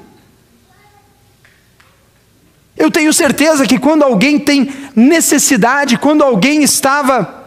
Eu 2.76 2.90
tenho 2.90 3.12
certeza 3.12 3.64
que 3.64 3.78
quando 3.78 4.02
alguém 4.02 4.40
tem 4.40 4.74
necessidade, 4.96 5.96
quando 5.98 6.24
alguém 6.24 6.64
estava 6.64 7.43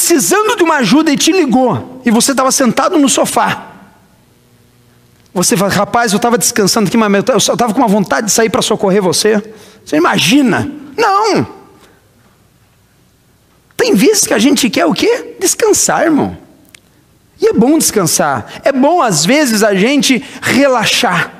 precisando 0.00 0.56
de 0.56 0.62
uma 0.62 0.76
ajuda 0.76 1.12
e 1.12 1.16
te 1.16 1.30
ligou, 1.30 2.00
e 2.06 2.10
você 2.10 2.30
estava 2.30 2.50
sentado 2.50 2.98
no 2.98 3.08
sofá, 3.08 3.66
você 5.32 5.56
fala, 5.56 5.70
rapaz, 5.70 6.12
eu 6.12 6.16
estava 6.16 6.38
descansando 6.38 6.88
aqui, 6.88 6.96
mas 6.96 7.12
eu 7.28 7.36
estava 7.36 7.72
com 7.72 7.78
uma 7.78 7.86
vontade 7.86 8.26
de 8.26 8.32
sair 8.32 8.48
para 8.50 8.62
socorrer 8.62 9.00
você. 9.00 9.40
Você 9.84 9.96
imagina? 9.96 10.68
Não! 10.96 11.46
Tem 13.76 13.94
vezes 13.94 14.26
que 14.26 14.34
a 14.34 14.38
gente 14.40 14.68
quer 14.68 14.86
o 14.86 14.92
quê? 14.92 15.36
Descansar, 15.38 16.02
irmão. 16.02 16.36
E 17.40 17.46
é 17.46 17.52
bom 17.52 17.78
descansar. 17.78 18.60
É 18.64 18.72
bom, 18.72 19.00
às 19.00 19.24
vezes, 19.24 19.62
a 19.62 19.72
gente 19.72 20.22
relaxar. 20.42 21.32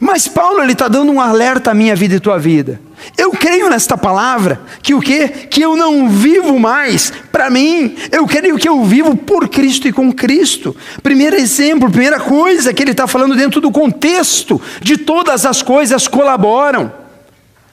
Mas 0.00 0.26
Paulo 0.26 0.62
ele 0.62 0.72
está 0.72 0.88
dando 0.88 1.12
um 1.12 1.20
alerta 1.20 1.72
à 1.72 1.74
minha 1.74 1.94
vida 1.94 2.14
e 2.14 2.20
tua 2.20 2.38
vida. 2.38 2.80
Eu 3.16 3.30
creio 3.32 3.68
nesta 3.68 3.96
palavra 3.96 4.60
que 4.82 4.94
o 4.94 5.00
quê? 5.00 5.28
Que 5.28 5.62
eu 5.62 5.76
não 5.76 6.08
vivo 6.08 6.58
mais 6.58 7.12
para 7.32 7.50
mim. 7.50 7.96
Eu 8.10 8.26
creio 8.26 8.56
que 8.56 8.68
eu 8.68 8.84
vivo 8.84 9.16
por 9.16 9.48
Cristo 9.48 9.88
e 9.88 9.92
com 9.92 10.12
Cristo. 10.12 10.74
Primeiro 11.02 11.36
exemplo, 11.36 11.90
primeira 11.90 12.20
coisa 12.20 12.72
que 12.72 12.82
ele 12.82 12.92
está 12.92 13.06
falando 13.06 13.36
dentro 13.36 13.60
do 13.60 13.70
contexto 13.70 14.60
de 14.80 14.96
todas 14.96 15.44
as 15.44 15.62
coisas 15.62 16.06
colaboram. 16.06 16.92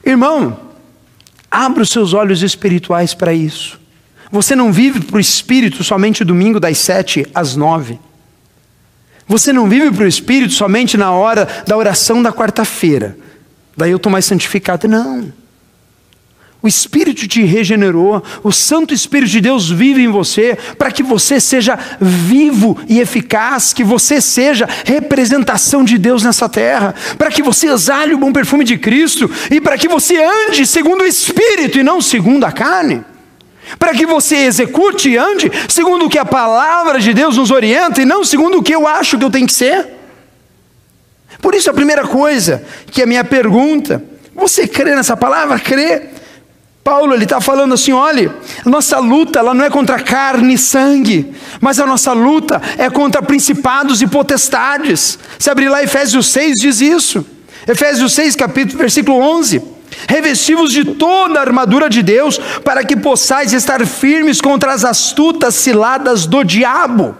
Irmão, 0.04 0.58
abra 1.50 1.82
os 1.82 1.90
seus 1.90 2.12
olhos 2.12 2.42
espirituais 2.42 3.14
para 3.14 3.32
isso. 3.32 3.80
Você 4.30 4.56
não 4.56 4.72
vive 4.72 5.00
para 5.00 5.16
o 5.16 5.20
Espírito 5.20 5.84
somente 5.84 6.24
domingo 6.24 6.58
das 6.58 6.78
sete 6.78 7.26
às 7.34 7.56
nove. 7.56 7.98
Você 9.28 9.52
não 9.52 9.68
vive 9.68 9.90
para 9.90 10.04
o 10.04 10.08
Espírito 10.08 10.52
somente 10.52 10.96
na 10.96 11.10
hora 11.10 11.48
da 11.66 11.76
oração 11.76 12.22
da 12.22 12.32
quarta-feira. 12.32 13.16
Daí 13.76 13.90
eu 13.90 13.96
estou 13.96 14.10
mais 14.10 14.24
santificado. 14.24 14.88
Não. 14.88 15.32
O 16.62 16.68
Espírito 16.68 17.28
te 17.28 17.44
regenerou, 17.44 18.20
o 18.42 18.50
Santo 18.50 18.92
Espírito 18.92 19.30
de 19.30 19.40
Deus 19.40 19.70
vive 19.70 20.02
em 20.02 20.08
você, 20.08 20.58
para 20.76 20.90
que 20.90 21.02
você 21.02 21.38
seja 21.38 21.78
vivo 22.00 22.76
e 22.88 22.98
eficaz, 22.98 23.72
que 23.72 23.84
você 23.84 24.20
seja 24.20 24.68
representação 24.84 25.84
de 25.84 25.96
Deus 25.96 26.24
nessa 26.24 26.48
terra, 26.48 26.92
para 27.16 27.30
que 27.30 27.42
você 27.42 27.68
exale 27.68 28.14
o 28.14 28.18
bom 28.18 28.32
perfume 28.32 28.64
de 28.64 28.78
Cristo 28.78 29.30
e 29.48 29.60
para 29.60 29.78
que 29.78 29.86
você 29.86 30.20
ande 30.20 30.66
segundo 30.66 31.02
o 31.02 31.06
Espírito 31.06 31.78
e 31.78 31.84
não 31.84 32.00
segundo 32.00 32.44
a 32.44 32.50
carne 32.50 33.04
para 33.80 33.92
que 33.92 34.06
você 34.06 34.36
execute 34.36 35.10
e 35.10 35.16
ande 35.16 35.50
segundo 35.68 36.06
o 36.06 36.08
que 36.08 36.18
a 36.18 36.24
palavra 36.24 37.00
de 37.00 37.12
Deus 37.12 37.36
nos 37.36 37.50
orienta 37.50 38.00
e 38.00 38.04
não 38.04 38.24
segundo 38.24 38.58
o 38.58 38.62
que 38.62 38.72
eu 38.72 38.86
acho 38.86 39.18
que 39.18 39.24
eu 39.24 39.30
tenho 39.30 39.46
que 39.46 39.52
ser. 39.52 39.95
Por 41.40 41.54
isso, 41.54 41.70
a 41.70 41.74
primeira 41.74 42.06
coisa 42.06 42.64
que 42.90 43.00
é 43.00 43.04
a 43.04 43.06
minha 43.06 43.24
pergunta: 43.24 44.02
você 44.34 44.66
crê 44.66 44.94
nessa 44.94 45.16
palavra? 45.16 45.58
Crê? 45.58 46.02
Paulo 46.86 47.14
ele 47.14 47.24
está 47.24 47.40
falando 47.40 47.74
assim: 47.74 47.90
olha, 47.90 48.32
a 48.64 48.68
nossa 48.68 48.98
luta 49.00 49.40
ela 49.40 49.52
não 49.52 49.64
é 49.64 49.70
contra 49.70 49.98
carne 49.98 50.54
e 50.54 50.58
sangue, 50.58 51.34
mas 51.60 51.80
a 51.80 51.86
nossa 51.86 52.12
luta 52.12 52.62
é 52.78 52.88
contra 52.88 53.20
principados 53.20 54.02
e 54.02 54.06
potestades. 54.06 55.18
Se 55.38 55.50
abrir 55.50 55.68
lá 55.68 55.82
Efésios 55.82 56.28
6 56.28 56.54
diz 56.60 56.80
isso. 56.80 57.26
Efésios 57.66 58.12
6, 58.14 58.36
capítulo, 58.36 58.78
versículo 58.78 59.18
11 59.18 59.76
revestivos 60.08 60.72
de 60.72 60.84
toda 60.84 61.38
a 61.38 61.42
armadura 61.42 61.88
de 61.88 62.02
Deus, 62.02 62.38
para 62.62 62.84
que 62.84 62.96
possais 62.96 63.52
estar 63.52 63.84
firmes 63.86 64.40
contra 64.40 64.72
as 64.72 64.84
astutas 64.84 65.54
ciladas 65.54 66.26
do 66.26 66.44
diabo. 66.44 67.16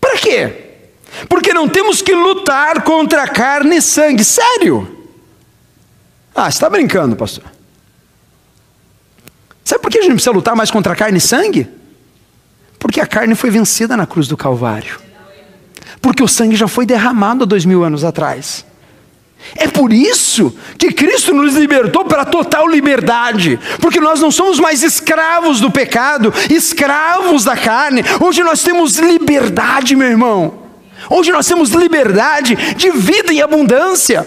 Para 0.00 0.16
quê? 0.18 0.63
Porque 1.28 1.52
não 1.54 1.68
temos 1.68 2.02
que 2.02 2.14
lutar 2.14 2.82
contra 2.82 3.26
carne 3.28 3.76
e 3.76 3.82
sangue, 3.82 4.24
sério. 4.24 4.88
Ah, 6.34 6.50
você 6.50 6.56
está 6.56 6.68
brincando, 6.68 7.14
pastor. 7.14 7.44
Sabe 9.64 9.80
por 9.80 9.90
que 9.90 9.98
a 9.98 10.02
gente 10.02 10.12
precisa 10.12 10.32
lutar 10.32 10.54
mais 10.54 10.70
contra 10.70 10.94
carne 10.94 11.18
e 11.18 11.20
sangue? 11.20 11.68
Porque 12.78 13.00
a 13.00 13.06
carne 13.06 13.34
foi 13.34 13.50
vencida 13.50 13.96
na 13.96 14.06
cruz 14.06 14.28
do 14.28 14.36
Calvário. 14.36 14.98
Porque 16.02 16.22
o 16.22 16.28
sangue 16.28 16.56
já 16.56 16.68
foi 16.68 16.84
derramado 16.84 17.44
há 17.44 17.46
dois 17.46 17.64
mil 17.64 17.82
anos 17.82 18.04
atrás. 18.04 18.66
É 19.56 19.68
por 19.68 19.92
isso 19.92 20.54
que 20.78 20.92
Cristo 20.92 21.34
nos 21.34 21.54
libertou 21.54 22.04
para 22.04 22.24
total 22.24 22.66
liberdade, 22.68 23.58
porque 23.80 24.00
nós 24.00 24.20
não 24.20 24.30
somos 24.30 24.58
mais 24.58 24.82
escravos 24.82 25.60
do 25.60 25.70
pecado, 25.70 26.32
escravos 26.50 27.44
da 27.44 27.56
carne. 27.56 28.02
Hoje 28.20 28.42
nós 28.42 28.62
temos 28.62 28.96
liberdade, 28.96 29.94
meu 29.94 30.08
irmão. 30.08 30.63
Hoje 31.10 31.32
nós 31.32 31.46
temos 31.46 31.70
liberdade 31.70 32.56
de 32.76 32.90
vida 32.90 33.32
em 33.32 33.40
abundância. 33.40 34.26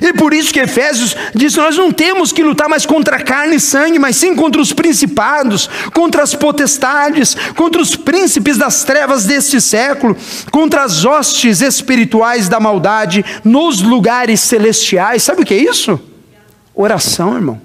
E 0.00 0.12
por 0.12 0.34
isso 0.34 0.52
que 0.52 0.60
Efésios 0.60 1.16
diz 1.34 1.54
nós 1.56 1.76
não 1.76 1.90
temos 1.90 2.30
que 2.30 2.42
lutar 2.42 2.68
mais 2.68 2.84
contra 2.84 3.22
carne 3.22 3.56
e 3.56 3.60
sangue, 3.60 3.98
mas 3.98 4.16
sim 4.16 4.34
contra 4.34 4.60
os 4.60 4.72
principados, 4.72 5.68
contra 5.92 6.22
as 6.22 6.34
potestades, 6.34 7.34
contra 7.56 7.80
os 7.80 7.96
príncipes 7.96 8.58
das 8.58 8.84
trevas 8.84 9.24
deste 9.24 9.60
século, 9.60 10.16
contra 10.52 10.84
as 10.84 11.04
hostes 11.04 11.62
espirituais 11.62 12.48
da 12.48 12.60
maldade 12.60 13.24
nos 13.42 13.80
lugares 13.80 14.40
celestiais. 14.40 15.22
Sabe 15.22 15.42
o 15.42 15.44
que 15.44 15.54
é 15.54 15.58
isso? 15.58 15.98
Oração, 16.74 17.34
irmão. 17.34 17.60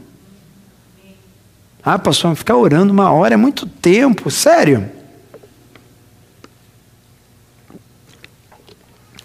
Ah, 1.86 2.00
pastor, 2.00 2.34
ficar 2.36 2.56
orando 2.56 2.94
uma 2.94 3.12
hora 3.12 3.34
é 3.34 3.38
muito 3.38 3.68
tempo, 3.68 4.32
sério. 4.32 4.90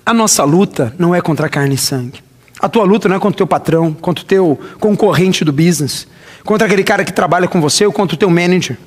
A 0.08 0.14
nossa 0.14 0.42
luta 0.42 0.94
não 0.98 1.14
é 1.14 1.20
contra 1.20 1.50
carne 1.50 1.74
e 1.74 1.76
sangue. 1.76 2.22
A 2.58 2.66
tua 2.66 2.82
luta 2.82 3.10
não 3.10 3.16
é 3.16 3.18
contra 3.18 3.34
o 3.34 3.36
teu 3.36 3.46
patrão, 3.46 3.92
contra 3.92 4.24
o 4.24 4.26
teu 4.26 4.58
concorrente 4.80 5.44
do 5.44 5.52
business, 5.52 6.08
contra 6.46 6.66
aquele 6.66 6.82
cara 6.82 7.04
que 7.04 7.12
trabalha 7.12 7.46
com 7.46 7.60
você 7.60 7.84
ou 7.84 7.92
contra 7.92 8.14
o 8.14 8.18
teu 8.18 8.30
manager. 8.30 8.78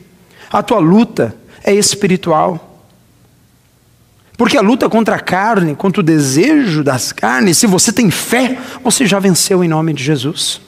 A 0.52 0.64
tua 0.64 0.80
luta 0.80 1.36
é 1.64 1.76
espiritual. 1.76 2.88
Porque 4.36 4.58
a 4.58 4.62
luta 4.62 4.90
contra 4.90 5.16
a 5.16 5.20
carne, 5.20 5.76
contra 5.76 6.00
o 6.00 6.04
desejo 6.04 6.84
das 6.84 7.12
carnes, 7.12 7.60
se 7.60 7.68
você 7.68 7.94
tem 7.94 8.10
fé, 8.10 8.58
você 8.84 9.06
já 9.06 9.20
venceu 9.20 9.64
em 9.64 9.68
nome 9.68 9.94
de 9.94 10.04
Jesus. 10.04 10.60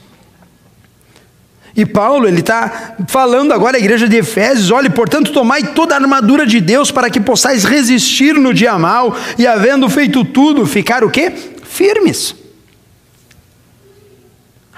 E 1.76 1.86
Paulo, 1.86 2.28
ele 2.28 2.42
está 2.42 2.96
falando 3.08 3.52
agora 3.52 3.78
à 3.78 3.80
igreja 3.80 4.08
de 4.08 4.18
Efésios: 4.18 4.70
olhe, 4.70 4.90
portanto, 4.90 5.32
tomai 5.32 5.64
toda 5.74 5.96
a 5.96 5.98
armadura 5.98 6.46
de 6.46 6.62
Deus 6.62 6.92
para 6.92 7.10
que 7.10 7.20
possais 7.20 7.64
resistir 7.64 8.36
no 8.36 8.54
dia 8.54 8.78
mal 8.78 9.16
e, 9.38 9.48
havendo 9.48 9.90
feito 9.90 10.24
tudo, 10.24 10.66
ficar 10.68 11.04
o 11.04 11.10
quê? 11.10 11.32
Firmes. 11.64 12.36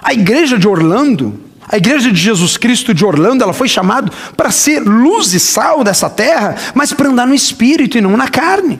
A 0.01 0.13
igreja 0.13 0.57
de 0.57 0.67
Orlando, 0.67 1.37
a 1.67 1.75
igreja 1.75 2.11
de 2.11 2.17
Jesus 2.17 2.55
Cristo 2.55 2.93
de 2.93 3.03
Orlando, 3.03 3.43
ela 3.43 3.53
foi 3.53 3.67
chamada 3.67 4.09
para 4.37 4.51
ser 4.51 4.79
luz 4.79 5.33
e 5.33 5.39
sal 5.39 5.83
dessa 5.83 6.09
terra, 6.09 6.55
mas 6.73 6.93
para 6.93 7.09
andar 7.09 7.27
no 7.27 7.35
espírito 7.35 7.97
e 7.97 8.01
não 8.01 8.15
na 8.15 8.29
carne. 8.29 8.79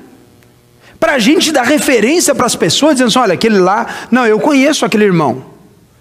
Para 0.98 1.16
a 1.16 1.20
gente 1.20 1.52
dar 1.52 1.64
referência 1.64 2.34
para 2.34 2.46
as 2.46 2.56
pessoas, 2.56 2.94
dizendo 2.94 3.10
assim: 3.10 3.20
olha, 3.20 3.34
aquele 3.34 3.60
lá, 3.60 3.88
não, 4.10 4.26
eu 4.26 4.40
conheço 4.40 4.86
aquele 4.86 5.04
irmão, 5.04 5.44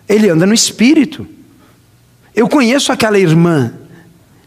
ele 0.08 0.28
anda 0.28 0.46
no 0.46 0.54
espírito. 0.54 1.26
Eu 2.34 2.48
conheço 2.48 2.90
aquela 2.90 3.18
irmã, 3.18 3.72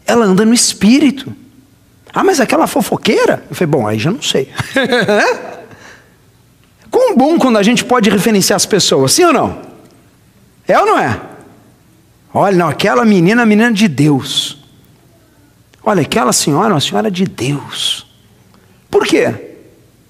ela 0.06 0.24
anda 0.24 0.44
no 0.44 0.52
espírito. 0.52 1.34
Ah, 2.12 2.24
mas 2.24 2.40
aquela 2.40 2.66
fofoqueira? 2.66 3.44
Eu 3.48 3.54
falei, 3.54 3.70
bom, 3.70 3.86
aí 3.86 3.98
já 3.98 4.10
não 4.10 4.22
sei. 4.22 4.50
Quão 6.90 7.16
bom 7.16 7.38
quando 7.38 7.58
a 7.58 7.62
gente 7.62 7.84
pode 7.84 8.10
referenciar 8.10 8.56
as 8.56 8.66
pessoas, 8.66 9.12
sim 9.12 9.24
ou 9.24 9.32
não? 9.32 9.62
É 10.66 10.78
ou 10.78 10.86
não 10.86 10.98
é? 10.98 11.20
Olha, 12.32 12.56
não, 12.56 12.68
aquela 12.68 13.04
menina, 13.04 13.46
menina 13.46 13.72
de 13.72 13.88
Deus. 13.88 14.58
Olha, 15.82 16.02
aquela 16.02 16.32
senhora, 16.32 16.74
uma 16.74 16.80
senhora 16.80 17.10
de 17.10 17.24
Deus. 17.24 18.06
Por 18.90 19.06
quê? 19.06 19.34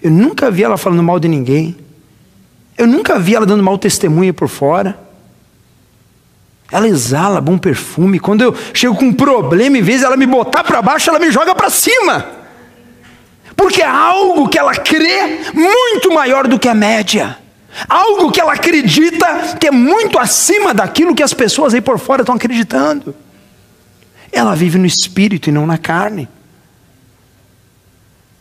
Eu 0.03 0.11
nunca 0.11 0.51
vi 0.51 0.65
ela 0.65 0.77
falando 0.77 1.03
mal 1.03 1.21
de 1.21 1.29
ninguém. 1.29 1.77
Eu 2.77 2.87
nunca 2.87 3.19
vi 3.19 3.35
ela 3.35 3.47
dando 3.47 3.63
mau 3.63 3.79
testemunho 3.79 4.33
por 4.33 4.49
fora. 4.49 4.99
Ela 6.71 6.87
exala 6.87 7.41
bom 7.41 7.57
perfume. 7.57 8.21
Quando 8.21 8.43
eu 8.43 8.55
chego 8.75 8.95
com 8.95 9.07
um 9.07 9.13
problema, 9.13 9.79
em 9.79 9.83
vez 9.83 10.01
de 10.01 10.07
ela 10.07 10.17
me 10.17 10.27
botar 10.27 10.63
para 10.63 10.83
baixo, 10.83 11.09
ela 11.09 11.19
me 11.19 11.31
joga 11.31 11.55
para 11.55 11.71
cima. 11.71 12.27
Porque 13.57 13.83
é 13.83 13.87
algo 13.87 14.49
que 14.49 14.59
ela 14.59 14.75
crê 14.75 15.41
muito 15.53 16.13
maior 16.13 16.47
do 16.47 16.59
que 16.59 16.69
a 16.69 16.75
média. 16.75 17.39
Algo 17.89 18.31
que 18.31 18.41
ela 18.41 18.53
acredita 18.53 19.57
que 19.59 19.67
é 19.67 19.71
muito 19.71 20.19
acima 20.19 20.75
daquilo 20.75 21.15
que 21.15 21.23
as 21.23 21.35
pessoas 21.35 21.75
aí 21.75 21.81
por 21.81 21.99
fora 21.99 22.23
estão 22.23 22.35
acreditando. 22.35 23.15
Ela 24.31 24.55
vive 24.55 24.79
no 24.79 24.87
espírito 24.87 25.49
e 25.49 25.53
não 25.53 25.67
na 25.67 25.79
carne. 25.79 26.29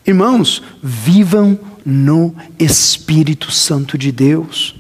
Irmãos, 0.05 0.63
vivam 0.81 1.59
no 1.85 2.35
Espírito 2.59 3.51
Santo 3.51 3.97
de 3.97 4.11
Deus. 4.11 4.75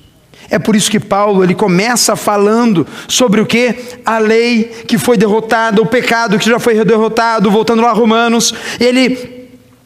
É 0.49 0.57
por 0.57 0.75
isso 0.75 0.89
que 0.89 0.99
Paulo 0.99 1.43
ele 1.43 1.53
começa 1.53 2.15
falando 2.15 2.87
sobre 3.07 3.41
o 3.41 3.45
que? 3.45 3.75
A 4.05 4.17
lei 4.17 4.63
que 4.87 4.97
foi 4.97 5.17
derrotada, 5.17 5.81
o 5.81 5.85
pecado 5.85 6.39
que 6.39 6.49
já 6.49 6.59
foi 6.59 6.83
derrotado, 6.85 7.51
voltando 7.51 7.81
lá 7.81 7.89
a 7.89 7.93
Romanos. 7.93 8.53
Ele 8.79 9.37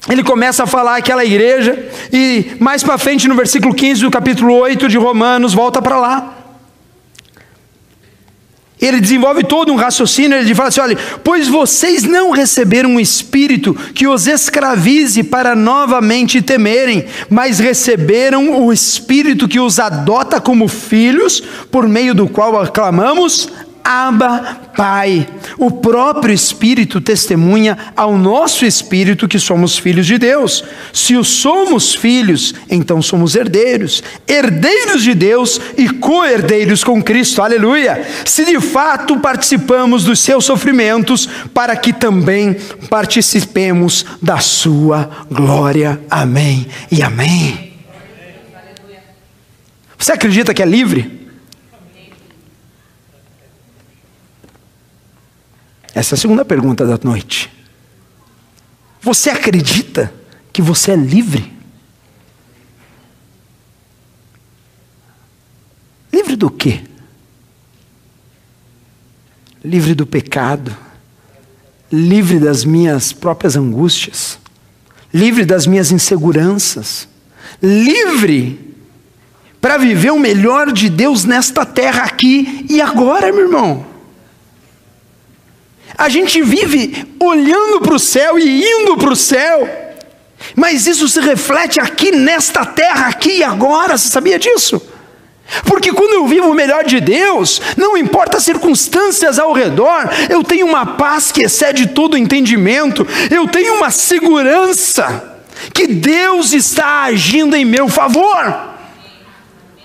ele 0.10 0.24
começa 0.24 0.64
a 0.64 0.68
falar 0.68 0.98
aquela 0.98 1.24
igreja 1.24 1.88
e 2.12 2.54
mais 2.60 2.82
para 2.82 2.98
frente 2.98 3.28
no 3.28 3.36
versículo 3.36 3.74
15 3.74 4.02
do 4.02 4.10
capítulo 4.10 4.56
8 4.56 4.88
de 4.90 4.98
Romanos, 4.98 5.54
volta 5.54 5.80
para 5.80 6.00
lá. 6.00 6.41
Ele 8.82 9.00
desenvolve 9.00 9.44
todo 9.44 9.72
um 9.72 9.76
raciocínio, 9.76 10.36
ele 10.38 10.56
fala 10.56 10.70
assim: 10.70 10.82
olha, 10.82 10.98
pois 11.24 11.48
vocês 11.48 12.04
não 12.04 12.32
receberam 12.32 12.92
um 12.92 13.00
espírito 13.00 13.76
que 13.94 14.08
os 14.08 14.26
escravize 14.26 15.22
para 15.24 15.56
novamente 15.56 16.42
temerem, 16.42 17.06
mas 17.30 17.60
receberam 17.60 18.66
o 18.66 18.74
espírito 18.74 19.48
que 19.48 19.60
os 19.60 19.80
adota 19.80 20.42
como 20.42 20.68
filhos, 20.68 21.44
por 21.70 21.88
meio 21.88 22.16
do 22.16 22.28
qual 22.28 22.60
aclamamos 22.60 23.50
Abba, 23.84 24.60
Pai. 24.76 25.28
O 25.58 25.72
próprio 25.72 26.34
Espírito 26.34 27.00
testemunha 27.00 27.78
ao 27.96 28.18
nosso 28.18 28.66
espírito 28.66 29.28
que 29.28 29.40
somos 29.40 29.78
filhos 29.78 30.06
de 30.06 30.18
Deus. 30.18 30.64
Se 30.94 31.16
o 31.16 31.24
somos 31.24 31.96
filhos, 31.96 32.54
então 32.70 33.02
somos 33.02 33.36
herdeiros, 33.36 34.04
herdeiros 34.28 35.04
de 35.04 35.14
Deus 35.14 35.60
e 35.78 35.90
co-herdeiros 35.90 36.84
com 36.84 37.02
Cristo. 37.02 37.42
Aleluia! 37.42 38.06
Se 38.26 38.46
de 38.46 38.60
fato 38.60 39.20
participamos 39.20 40.04
dos 40.04 40.20
seus 40.20 40.46
sofrimentos, 40.46 41.28
para 41.54 41.76
que 41.76 41.94
também 41.94 42.56
participemos 42.90 44.06
da 44.22 44.40
sua 44.40 45.10
glória. 45.30 46.02
Amém 46.10 46.68
e 46.92 47.02
amém. 47.02 47.72
Você 49.98 50.14
acredita 50.14 50.54
que 50.54 50.64
é 50.64 50.66
livre? 50.66 51.21
Essa 55.94 56.16
é 56.16 56.18
a 56.18 56.20
segunda 56.20 56.46
pergunta 56.46 56.86
da 56.86 56.98
noite. 57.04 57.52
Você 59.02 59.30
acredita 59.30 60.14
que 60.54 60.62
você 60.62 60.92
é 60.92 60.96
livre? 60.96 61.52
Livre 66.14 66.36
do 66.36 66.50
quê? 66.50 66.82
Livre 69.64 69.94
do 69.94 70.06
pecado, 70.06 70.76
livre 71.92 72.40
das 72.40 72.64
minhas 72.64 73.12
próprias 73.12 73.56
angústias, 73.56 74.40
livre 75.14 75.46
das 75.46 75.68
minhas 75.68 75.92
inseguranças, 75.92 77.08
livre 77.62 78.72
para 79.60 79.78
viver 79.78 80.12
o 80.12 80.20
melhor 80.20 80.72
de 80.72 80.90
Deus 80.90 81.24
nesta 81.24 81.66
terra 81.66 82.04
aqui 82.04 82.66
e 82.70 82.82
agora, 82.82 83.32
meu 83.32 83.46
irmão. 83.46 83.91
A 85.98 86.10
gente 86.10 86.42
vive 86.42 87.06
olhando 87.20 87.82
para 87.82 87.96
o 87.96 88.00
céu 88.00 88.40
e 88.40 88.64
indo 88.64 88.98
para 88.98 89.12
o 89.12 89.16
céu, 89.16 89.70
mas 90.56 90.88
isso 90.88 91.08
se 91.08 91.20
reflete 91.20 91.80
aqui 91.80 92.12
nesta 92.12 92.66
terra, 92.66 93.08
aqui 93.08 93.38
e 93.38 93.44
agora, 93.44 93.98
você 93.98 94.10
sabia 94.10 94.40
disso? 94.40 94.82
Porque 95.66 95.92
quando 95.92 96.14
eu 96.14 96.28
vivo 96.28 96.50
o 96.50 96.54
melhor 96.54 96.86
de 96.86 97.00
Deus, 97.02 97.62
não 97.76 97.98
importa 97.98 98.38
as 98.38 98.44
circunstâncias 98.44 99.38
ao 99.38 99.52
redor, 99.52 100.10
eu 100.30 100.44
tenho 100.44 100.66
uma 100.66 100.86
paz 100.86 101.32
que 101.32 101.44
excede 101.44 101.88
todo 101.88 102.18
entendimento, 102.18 103.06
eu 103.30 103.48
tenho 103.48 103.76
uma 103.76 103.92
segurança 103.92 105.40
que 105.74 105.88
Deus 105.88 106.54
está 106.54 107.04
agindo 107.04 107.56
em 107.56 107.66
meu 107.66 107.90
favor. 107.90 108.71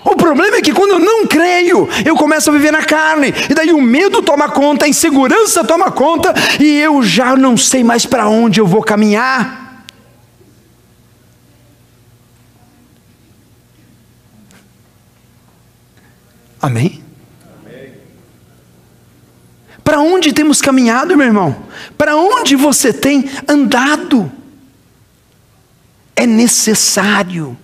O 0.09 0.15
problema 0.15 0.55
é 0.55 0.61
que 0.61 0.71
quando 0.71 0.91
eu 0.91 0.99
não 0.99 1.27
creio, 1.27 1.89
eu 2.05 2.15
começo 2.15 2.49
a 2.49 2.53
viver 2.53 2.71
na 2.71 2.81
carne, 2.81 3.33
e 3.49 3.53
daí 3.53 3.73
o 3.73 3.81
medo 3.81 4.21
toma 4.21 4.47
conta, 4.49 4.85
a 4.85 4.87
insegurança 4.87 5.65
toma 5.65 5.91
conta, 5.91 6.33
e 6.61 6.79
eu 6.79 7.03
já 7.03 7.35
não 7.35 7.57
sei 7.57 7.83
mais 7.83 8.05
para 8.05 8.29
onde 8.29 8.61
eu 8.61 8.65
vou 8.65 8.81
caminhar. 8.81 9.85
Amém? 16.61 17.03
Para 19.83 19.99
onde 19.99 20.31
temos 20.31 20.61
caminhado, 20.61 21.17
meu 21.17 21.27
irmão? 21.27 21.63
Para 21.97 22.15
onde 22.15 22.55
você 22.55 22.93
tem 22.93 23.29
andado? 23.45 24.31
É 26.15 26.25
necessário 26.25 27.57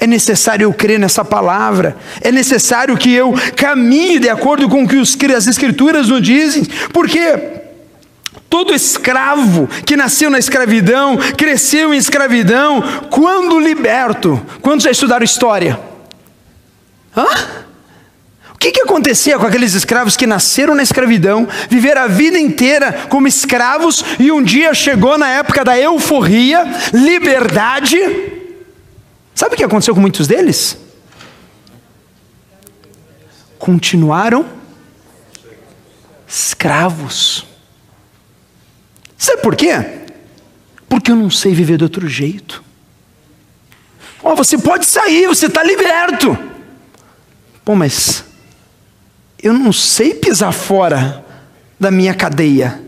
é 0.00 0.06
necessário 0.06 0.64
eu 0.64 0.72
crer 0.72 0.98
nessa 0.98 1.24
palavra, 1.24 1.96
é 2.22 2.32
necessário 2.32 2.96
que 2.96 3.12
eu 3.12 3.34
caminhe 3.54 4.18
de 4.18 4.30
acordo 4.30 4.68
com 4.68 4.84
o 4.84 4.88
que 4.88 4.96
as 5.32 5.46
Escrituras 5.46 6.08
nos 6.08 6.22
dizem, 6.22 6.64
porque 6.92 7.60
Todo 8.50 8.74
escravo 8.74 9.68
que 9.86 9.96
nasceu 9.96 10.28
na 10.28 10.38
escravidão, 10.38 11.16
cresceu 11.38 11.94
em 11.94 11.96
escravidão, 11.96 12.82
quando 13.08 13.60
liberto, 13.60 14.44
quando 14.60 14.82
já 14.82 14.90
estudaram 14.90 15.24
história? 15.24 15.78
Hã? 17.16 17.26
O 18.52 18.58
que, 18.58 18.72
que 18.72 18.82
acontecia 18.82 19.38
com 19.38 19.46
aqueles 19.46 19.74
escravos 19.74 20.16
que 20.16 20.26
nasceram 20.26 20.74
na 20.74 20.82
escravidão, 20.82 21.46
viveram 21.68 22.02
a 22.02 22.06
vida 22.08 22.38
inteira 22.40 23.06
como 23.08 23.28
escravos 23.28 24.04
e 24.18 24.32
um 24.32 24.42
dia 24.42 24.74
chegou 24.74 25.16
na 25.16 25.28
época 25.28 25.64
da 25.64 25.78
euforia, 25.78 26.64
liberdade, 26.92 28.39
Sabe 29.40 29.54
o 29.54 29.56
que 29.56 29.64
aconteceu 29.64 29.94
com 29.94 30.02
muitos 30.02 30.26
deles? 30.26 30.76
Continuaram 33.58 34.46
escravos. 36.28 37.46
Sabe 39.16 39.40
por 39.40 39.56
quê? 39.56 40.02
Porque 40.90 41.10
eu 41.10 41.16
não 41.16 41.30
sei 41.30 41.54
viver 41.54 41.78
de 41.78 41.84
outro 41.84 42.06
jeito. 42.06 42.62
Oh, 44.22 44.36
você 44.36 44.58
pode 44.58 44.84
sair, 44.84 45.26
você 45.26 45.46
está 45.46 45.62
liberto. 45.62 46.36
Pô, 47.64 47.74
mas 47.74 48.22
eu 49.42 49.54
não 49.54 49.72
sei 49.72 50.12
pisar 50.12 50.52
fora 50.52 51.24
da 51.80 51.90
minha 51.90 52.12
cadeia. 52.12 52.78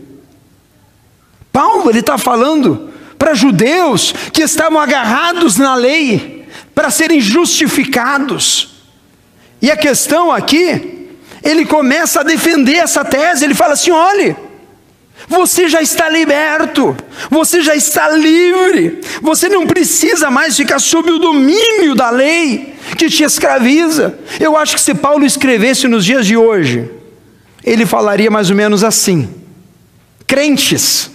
Paulo 1.51 1.89
ele 1.89 2.01
está 2.01 2.19
falando 2.19 2.91
para 3.17 3.33
judeus 3.33 4.13
que 4.31 4.43
estavam 4.43 4.79
agarrados 4.79 5.57
na 5.57 5.73
lei 5.73 6.42
para 6.73 6.89
serem 6.89 7.19
justificados. 7.19 8.75
E 9.61 9.71
a 9.71 9.77
questão 9.77 10.31
aqui, 10.31 11.09
ele 11.43 11.65
começa 11.65 12.21
a 12.21 12.23
defender 12.23 12.75
essa 12.75 13.03
tese, 13.05 13.45
ele 13.45 13.53
fala 13.53 13.73
assim: 13.73 13.91
olhe, 13.91 14.35
você 15.27 15.69
já 15.69 15.81
está 15.81 16.09
liberto, 16.09 16.95
você 17.29 17.61
já 17.61 17.75
está 17.75 18.09
livre, 18.09 19.01
você 19.21 19.47
não 19.47 19.65
precisa 19.65 20.29
mais 20.29 20.55
ficar 20.55 20.79
sob 20.79 21.11
o 21.11 21.19
domínio 21.19 21.95
da 21.95 22.09
lei 22.09 22.75
que 22.97 23.09
te 23.09 23.23
escraviza. 23.23 24.17
Eu 24.39 24.57
acho 24.57 24.75
que 24.75 24.81
se 24.81 24.93
Paulo 24.93 25.25
escrevesse 25.25 25.87
nos 25.87 26.03
dias 26.03 26.25
de 26.25 26.35
hoje, 26.35 26.89
ele 27.63 27.85
falaria 27.85 28.29
mais 28.29 28.49
ou 28.49 28.55
menos 28.55 28.83
assim: 28.83 29.29
crentes, 30.27 31.09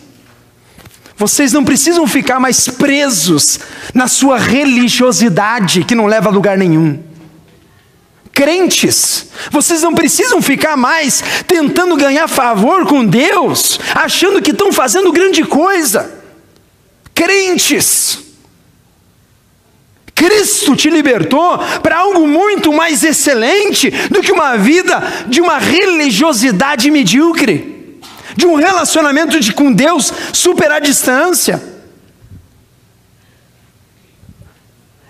vocês 1.18 1.52
não 1.52 1.64
precisam 1.64 2.06
ficar 2.06 2.38
mais 2.38 2.68
presos 2.68 3.58
na 3.92 4.06
sua 4.06 4.38
religiosidade 4.38 5.82
que 5.82 5.96
não 5.96 6.06
leva 6.06 6.28
a 6.28 6.32
lugar 6.32 6.56
nenhum. 6.56 7.02
Crentes, 8.32 9.26
vocês 9.50 9.82
não 9.82 9.92
precisam 9.92 10.40
ficar 10.40 10.76
mais 10.76 11.20
tentando 11.44 11.96
ganhar 11.96 12.28
favor 12.28 12.86
com 12.86 13.04
Deus, 13.04 13.80
achando 13.96 14.40
que 14.40 14.52
estão 14.52 14.72
fazendo 14.72 15.10
grande 15.10 15.42
coisa. 15.44 16.08
Crentes, 17.12 18.20
Cristo 20.14 20.76
te 20.76 20.88
libertou 20.88 21.58
para 21.82 21.98
algo 21.98 22.28
muito 22.28 22.72
mais 22.72 23.02
excelente 23.02 23.90
do 24.08 24.22
que 24.22 24.30
uma 24.30 24.56
vida 24.56 25.02
de 25.26 25.40
uma 25.40 25.58
religiosidade 25.58 26.92
medíocre 26.92 27.77
de 28.38 28.46
um 28.46 28.54
relacionamento 28.54 29.40
de, 29.40 29.52
com 29.52 29.72
Deus 29.72 30.12
super 30.32 30.70
à 30.70 30.78
distância. 30.78 31.60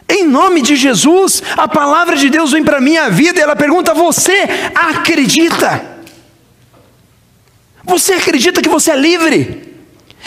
Em 0.08 0.24
nome 0.24 0.62
de 0.62 0.74
Jesus, 0.74 1.42
a 1.54 1.68
palavra 1.68 2.16
de 2.16 2.30
Deus 2.30 2.52
vem 2.52 2.64
para 2.64 2.78
a 2.78 2.80
minha 2.80 3.10
vida 3.10 3.38
e 3.38 3.42
ela 3.42 3.54
pergunta: 3.54 3.92
Você 3.92 4.48
acredita? 4.74 5.98
Você 7.84 8.14
acredita 8.14 8.62
que 8.62 8.68
você 8.68 8.92
é 8.92 8.96
livre? 8.96 9.76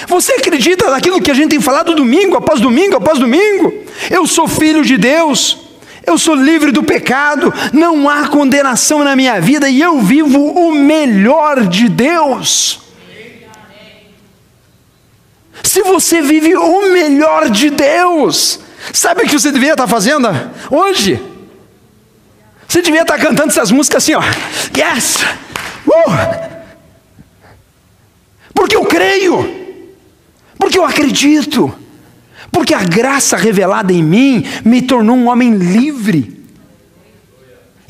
Você 0.07 0.33
acredita 0.33 0.91
naquilo 0.91 1.19
que 1.19 1.31
a 1.31 1.33
gente 1.33 1.49
tem 1.49 1.59
falado 1.59 1.95
domingo 1.95 2.37
após 2.37 2.61
domingo 2.61 2.97
após 2.97 3.17
domingo? 3.17 3.73
Eu 4.11 4.27
sou 4.27 4.47
filho 4.47 4.85
de 4.85 4.95
Deus, 4.95 5.57
eu 6.05 6.19
sou 6.19 6.35
livre 6.35 6.71
do 6.71 6.83
pecado, 6.83 7.51
não 7.73 8.07
há 8.07 8.27
condenação 8.27 9.03
na 9.03 9.15
minha 9.15 9.41
vida 9.41 9.67
e 9.67 9.81
eu 9.81 9.99
vivo 10.01 10.39
o 10.39 10.71
melhor 10.71 11.65
de 11.65 11.89
Deus. 11.89 12.90
Se 15.63 15.82
você 15.84 16.21
vive 16.21 16.56
o 16.56 16.91
melhor 16.91 17.50
de 17.50 17.69
Deus, 17.69 18.60
sabe 18.93 19.24
o 19.24 19.28
que 19.28 19.39
você 19.39 19.52
deveria 19.52 19.74
estar 19.74 19.88
fazendo 19.88 20.28
hoje? 20.69 21.21
Você 22.67 22.82
devia 22.82 23.02
estar 23.02 23.17
cantando 23.17 23.50
essas 23.50 23.71
músicas 23.71 24.04
assim, 24.04 24.13
ó. 24.15 24.21
Yes! 24.76 25.17
Uh! 25.86 26.52
Porque 28.54 28.76
eu 28.76 28.86
creio, 28.86 29.78
porque 30.58 30.78
eu 30.78 30.86
acredito, 30.86 31.74
porque 32.52 32.74
a 32.74 32.84
graça 32.84 33.36
revelada 33.36 33.91
em 33.91 34.04
mim 34.04 34.45
me 34.63 34.82
tornou 34.82 35.15
um 35.15 35.28
homem 35.28 35.56
livre. 35.56 36.40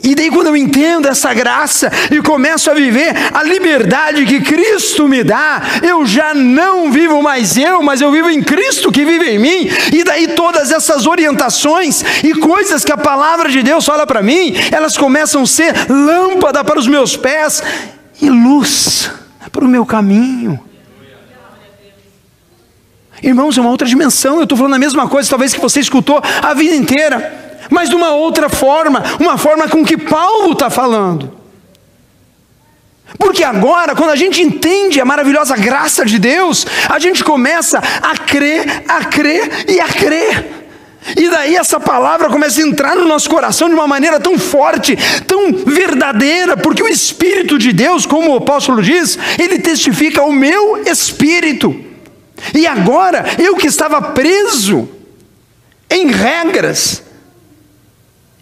E 0.03 0.15
daí, 0.15 0.31
quando 0.31 0.47
eu 0.47 0.57
entendo 0.57 1.07
essa 1.07 1.33
graça 1.33 1.91
e 2.09 2.21
começo 2.21 2.71
a 2.71 2.73
viver 2.73 3.13
a 3.33 3.43
liberdade 3.43 4.25
que 4.25 4.41
Cristo 4.41 5.07
me 5.07 5.23
dá, 5.23 5.61
eu 5.83 6.05
já 6.05 6.33
não 6.33 6.91
vivo 6.91 7.21
mais 7.21 7.55
eu, 7.55 7.83
mas 7.83 8.01
eu 8.01 8.11
vivo 8.11 8.29
em 8.29 8.41
Cristo 8.41 8.91
que 8.91 9.05
vive 9.05 9.29
em 9.29 9.39
mim. 9.39 9.69
E 9.93 10.03
daí, 10.03 10.29
todas 10.29 10.71
essas 10.71 11.05
orientações 11.05 12.03
e 12.23 12.33
coisas 12.33 12.83
que 12.83 12.91
a 12.91 12.97
palavra 12.97 13.49
de 13.49 13.61
Deus 13.61 13.85
fala 13.85 14.07
para 14.07 14.23
mim, 14.23 14.55
elas 14.71 14.97
começam 14.97 15.43
a 15.43 15.47
ser 15.47 15.73
lâmpada 15.87 16.63
para 16.63 16.79
os 16.79 16.87
meus 16.87 17.15
pés 17.15 17.61
e 18.19 18.29
luz 18.29 19.11
para 19.51 19.65
o 19.65 19.67
meu 19.67 19.85
caminho. 19.85 20.59
Irmãos, 23.21 23.55
é 23.55 23.61
uma 23.61 23.69
outra 23.69 23.87
dimensão, 23.87 24.37
eu 24.37 24.43
estou 24.43 24.57
falando 24.57 24.73
a 24.73 24.79
mesma 24.79 25.07
coisa, 25.07 25.29
talvez 25.29 25.53
que 25.53 25.59
você 25.59 25.79
escutou 25.79 26.19
a 26.41 26.53
vida 26.55 26.75
inteira 26.75 27.40
mas 27.69 27.89
de 27.89 27.95
uma 27.95 28.11
outra 28.11 28.49
forma, 28.49 29.03
uma 29.19 29.37
forma 29.37 29.67
com 29.67 29.83
que 29.85 29.97
Paulo 29.97 30.53
está 30.53 30.69
falando. 30.69 31.41
Porque 33.17 33.43
agora, 33.43 33.95
quando 33.95 34.11
a 34.11 34.15
gente 34.15 34.41
entende 34.41 34.99
a 34.99 35.05
maravilhosa 35.05 35.55
graça 35.55 36.05
de 36.05 36.17
Deus, 36.17 36.65
a 36.89 36.97
gente 36.97 37.23
começa 37.23 37.79
a 37.79 38.17
crer, 38.17 38.83
a 38.87 39.03
crer 39.05 39.65
e 39.67 39.79
a 39.79 39.87
crer. 39.87 40.61
E 41.17 41.29
daí 41.29 41.55
essa 41.55 41.79
palavra 41.79 42.29
começa 42.29 42.61
a 42.61 42.63
entrar 42.63 42.95
no 42.95 43.07
nosso 43.07 43.29
coração 43.29 43.67
de 43.67 43.73
uma 43.73 43.87
maneira 43.87 44.19
tão 44.19 44.37
forte, 44.37 44.95
tão 45.25 45.51
verdadeira, 45.51 46.55
porque 46.55 46.83
o 46.83 46.87
Espírito 46.87 47.57
de 47.57 47.73
Deus, 47.73 48.05
como 48.05 48.31
o 48.31 48.37
apóstolo 48.37 48.81
diz, 48.81 49.17
ele 49.39 49.59
testifica 49.59 50.21
o 50.21 50.31
meu 50.31 50.83
espírito. 50.85 51.75
E 52.53 52.65
agora, 52.67 53.25
eu 53.39 53.55
que 53.55 53.67
estava 53.67 54.01
preso 54.01 54.87
em 55.89 56.07
regras, 56.07 57.03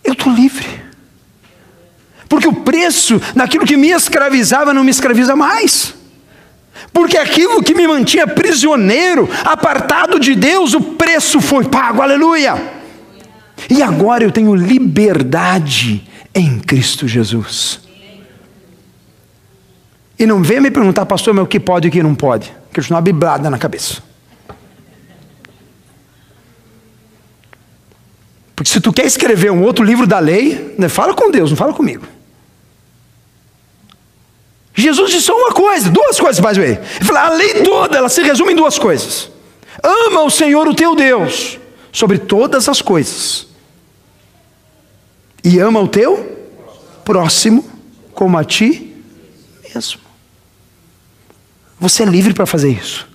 eu 0.09 0.13
estou 0.13 0.33
livre. 0.33 0.67
Porque 2.27 2.47
o 2.47 2.53
preço 2.53 3.19
daquilo 3.35 3.65
que 3.65 3.75
me 3.75 3.89
escravizava 3.89 4.73
não 4.73 4.83
me 4.83 4.91
escraviza 4.91 5.35
mais. 5.35 5.95
Porque 6.93 7.17
aquilo 7.17 7.63
que 7.63 7.73
me 7.73 7.87
mantinha 7.87 8.27
prisioneiro, 8.27 9.29
apartado 9.43 10.19
de 10.19 10.35
Deus, 10.35 10.73
o 10.73 10.81
preço 10.81 11.41
foi 11.41 11.65
pago, 11.65 12.01
aleluia. 12.01 12.79
E 13.69 13.81
agora 13.81 14.23
eu 14.23 14.31
tenho 14.31 14.53
liberdade 14.55 16.07
em 16.33 16.59
Cristo 16.59 17.07
Jesus. 17.07 17.81
E 20.17 20.25
não 20.25 20.43
venha 20.43 20.61
me 20.61 20.69
perguntar, 20.69 21.05
pastor, 21.05 21.33
mas 21.33 21.43
o 21.43 21.47
que 21.47 21.59
pode 21.59 21.87
e 21.87 21.89
o 21.89 21.91
que 21.91 22.03
não 22.03 22.13
pode. 22.13 22.53
Que 22.71 22.79
eu 22.79 22.81
estou 22.81 22.95
uma 22.95 23.01
biblada 23.01 23.49
na 23.49 23.57
cabeça. 23.57 24.08
Porque 28.59 28.71
se 28.71 28.81
tu 28.81 28.91
quer 28.91 29.05
escrever 29.05 29.49
um 29.53 29.63
outro 29.63 29.85
livro 29.85 30.05
da 30.05 30.19
lei, 30.19 30.75
né, 30.77 30.89
fala 30.89 31.13
com 31.13 31.31
Deus, 31.31 31.49
não 31.49 31.55
fala 31.55 31.71
comigo. 31.71 32.05
Jesus 34.75 35.11
disse 35.11 35.27
só 35.27 35.33
uma 35.33 35.53
coisa, 35.53 35.89
duas 35.89 36.19
coisas, 36.19 36.41
mais 36.41 36.57
bem. 36.57 36.71
Ele 36.71 37.05
falou, 37.05 37.21
a 37.21 37.29
lei 37.29 37.63
toda, 37.63 37.97
ela 37.97 38.09
se 38.09 38.21
resume 38.21 38.51
em 38.51 38.57
duas 38.57 38.77
coisas. 38.77 39.31
Ama 39.81 40.23
o 40.23 40.29
Senhor, 40.29 40.67
o 40.67 40.75
teu 40.75 40.93
Deus, 40.93 41.57
sobre 41.89 42.17
todas 42.17 42.67
as 42.67 42.81
coisas. 42.81 43.47
E 45.41 45.57
ama 45.57 45.79
o 45.79 45.87
teu 45.87 46.51
próximo 47.05 47.65
como 48.13 48.37
a 48.37 48.43
ti 48.43 48.93
mesmo. 49.73 50.01
Você 51.79 52.03
é 52.03 52.05
livre 52.05 52.33
para 52.33 52.45
fazer 52.45 52.71
isso. 52.71 53.07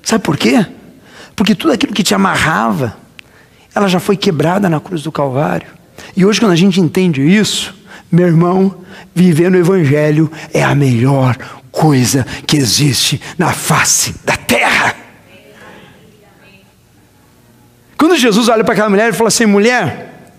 Sabe 0.00 0.22
por 0.22 0.36
quê? 0.36 0.64
Porque 1.34 1.56
tudo 1.56 1.72
aquilo 1.72 1.92
que 1.92 2.04
te 2.04 2.14
amarrava, 2.14 2.99
ela 3.74 3.88
já 3.88 4.00
foi 4.00 4.16
quebrada 4.16 4.68
na 4.68 4.80
cruz 4.80 5.02
do 5.02 5.12
Calvário. 5.12 5.68
E 6.16 6.24
hoje, 6.24 6.40
quando 6.40 6.52
a 6.52 6.56
gente 6.56 6.80
entende 6.80 7.22
isso, 7.22 7.74
meu 8.10 8.26
irmão, 8.26 8.74
viver 9.14 9.50
no 9.50 9.58
Evangelho 9.58 10.30
é 10.52 10.62
a 10.62 10.74
melhor 10.74 11.36
coisa 11.70 12.26
que 12.46 12.56
existe 12.56 13.20
na 13.38 13.52
face 13.52 14.14
da 14.24 14.36
terra. 14.36 14.94
Quando 17.96 18.16
Jesus 18.16 18.48
olha 18.48 18.64
para 18.64 18.72
aquela 18.72 18.90
mulher, 18.90 19.08
ele 19.08 19.16
fala 19.16 19.28
assim: 19.28 19.46
mulher, 19.46 20.32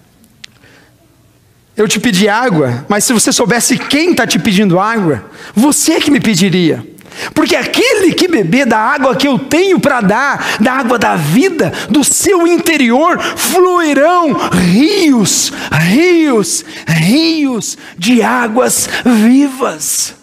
eu 1.77 1.87
te 1.87 1.99
pedi 1.99 2.27
água, 2.27 2.85
mas 2.89 3.03
se 3.03 3.13
você 3.13 3.31
soubesse 3.31 3.77
quem 3.77 4.11
está 4.11 4.27
te 4.27 4.37
pedindo 4.37 4.79
água, 4.79 5.25
você 5.55 5.99
que 5.99 6.11
me 6.11 6.19
pediria. 6.19 6.90
Porque 7.33 7.55
aquele 7.55 8.13
que 8.13 8.27
beber 8.27 8.65
da 8.65 8.77
água 8.77 9.15
que 9.15 9.27
eu 9.27 9.37
tenho 9.37 9.79
para 9.79 10.01
dar, 10.01 10.57
da 10.59 10.73
água 10.73 10.97
da 10.97 11.15
vida, 11.15 11.71
do 11.89 12.03
seu 12.03 12.47
interior 12.47 13.19
fluirão 13.19 14.33
rios, 14.51 15.51
rios, 15.71 16.65
rios 16.87 17.77
de 17.97 18.21
águas 18.21 18.89
vivas. 19.05 20.15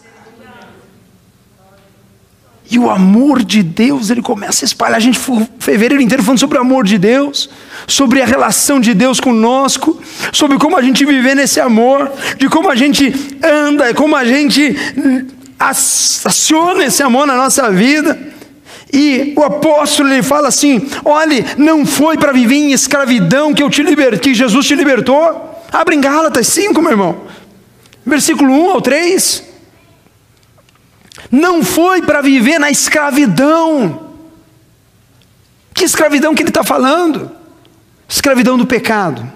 E 2.71 2.79
o 2.79 2.91
amor 2.91 3.43
de 3.43 3.63
Deus, 3.63 4.11
ele 4.11 4.21
começa 4.21 4.63
a 4.65 4.67
espalhar. 4.67 4.99
A 4.99 5.01
gente 5.01 5.19
fevereiro 5.59 6.03
inteiro 6.03 6.23
falando 6.23 6.39
sobre 6.39 6.59
o 6.59 6.61
amor 6.61 6.85
de 6.85 6.99
Deus, 6.99 7.49
sobre 7.87 8.21
a 8.21 8.27
relação 8.27 8.79
de 8.79 8.93
Deus 8.93 9.19
conosco, 9.19 9.99
sobre 10.33 10.59
como 10.59 10.77
a 10.77 10.83
gente 10.83 11.05
viver 11.07 11.35
nesse 11.35 11.61
amor, 11.61 12.13
de 12.37 12.47
como 12.49 12.71
a 12.71 12.77
gente 12.77 13.11
anda, 13.43 13.95
como 13.95 14.15
a 14.15 14.25
gente 14.25 14.77
aciona 15.59 16.85
esse 16.85 17.03
amor 17.03 17.27
na 17.27 17.35
nossa 17.35 17.71
vida. 17.71 18.19
E 18.93 19.35
o 19.37 19.43
apóstolo 19.43 20.11
ele 20.13 20.23
fala 20.23 20.49
assim: 20.49 20.89
olhe, 21.05 21.45
não 21.57 21.85
foi 21.85 22.17
para 22.17 22.33
viver 22.33 22.57
em 22.57 22.73
escravidão 22.73 23.53
que 23.53 23.63
eu 23.63 23.71
te 23.71 23.83
libertei, 23.83 24.35
Jesus 24.35 24.67
te 24.67 24.75
libertou. 24.75 25.47
Abre 25.71 25.97
em 25.97 26.01
Gálatas 26.01 26.47
5, 26.49 26.81
meu 26.81 26.93
irmão. 26.93 27.21
Versículo 28.07 28.51
1 28.51 28.71
ao 28.71 28.81
3. 28.81 29.45
Não 31.31 31.63
foi 31.63 32.01
para 32.01 32.23
viver 32.23 32.59
na 32.59 32.71
escravidão 32.71 34.15
Que 35.75 35.85
escravidão 35.85 36.35
que 36.35 36.43
ele 36.43 36.51
está 36.51 36.65
falando? 36.65 37.31
Escravidão 38.09 38.57
do 38.57 38.67
pecado, 38.67 39.31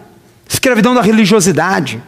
escravidão 0.48 0.94
da 0.94 1.02
religiosidade, 1.02 2.02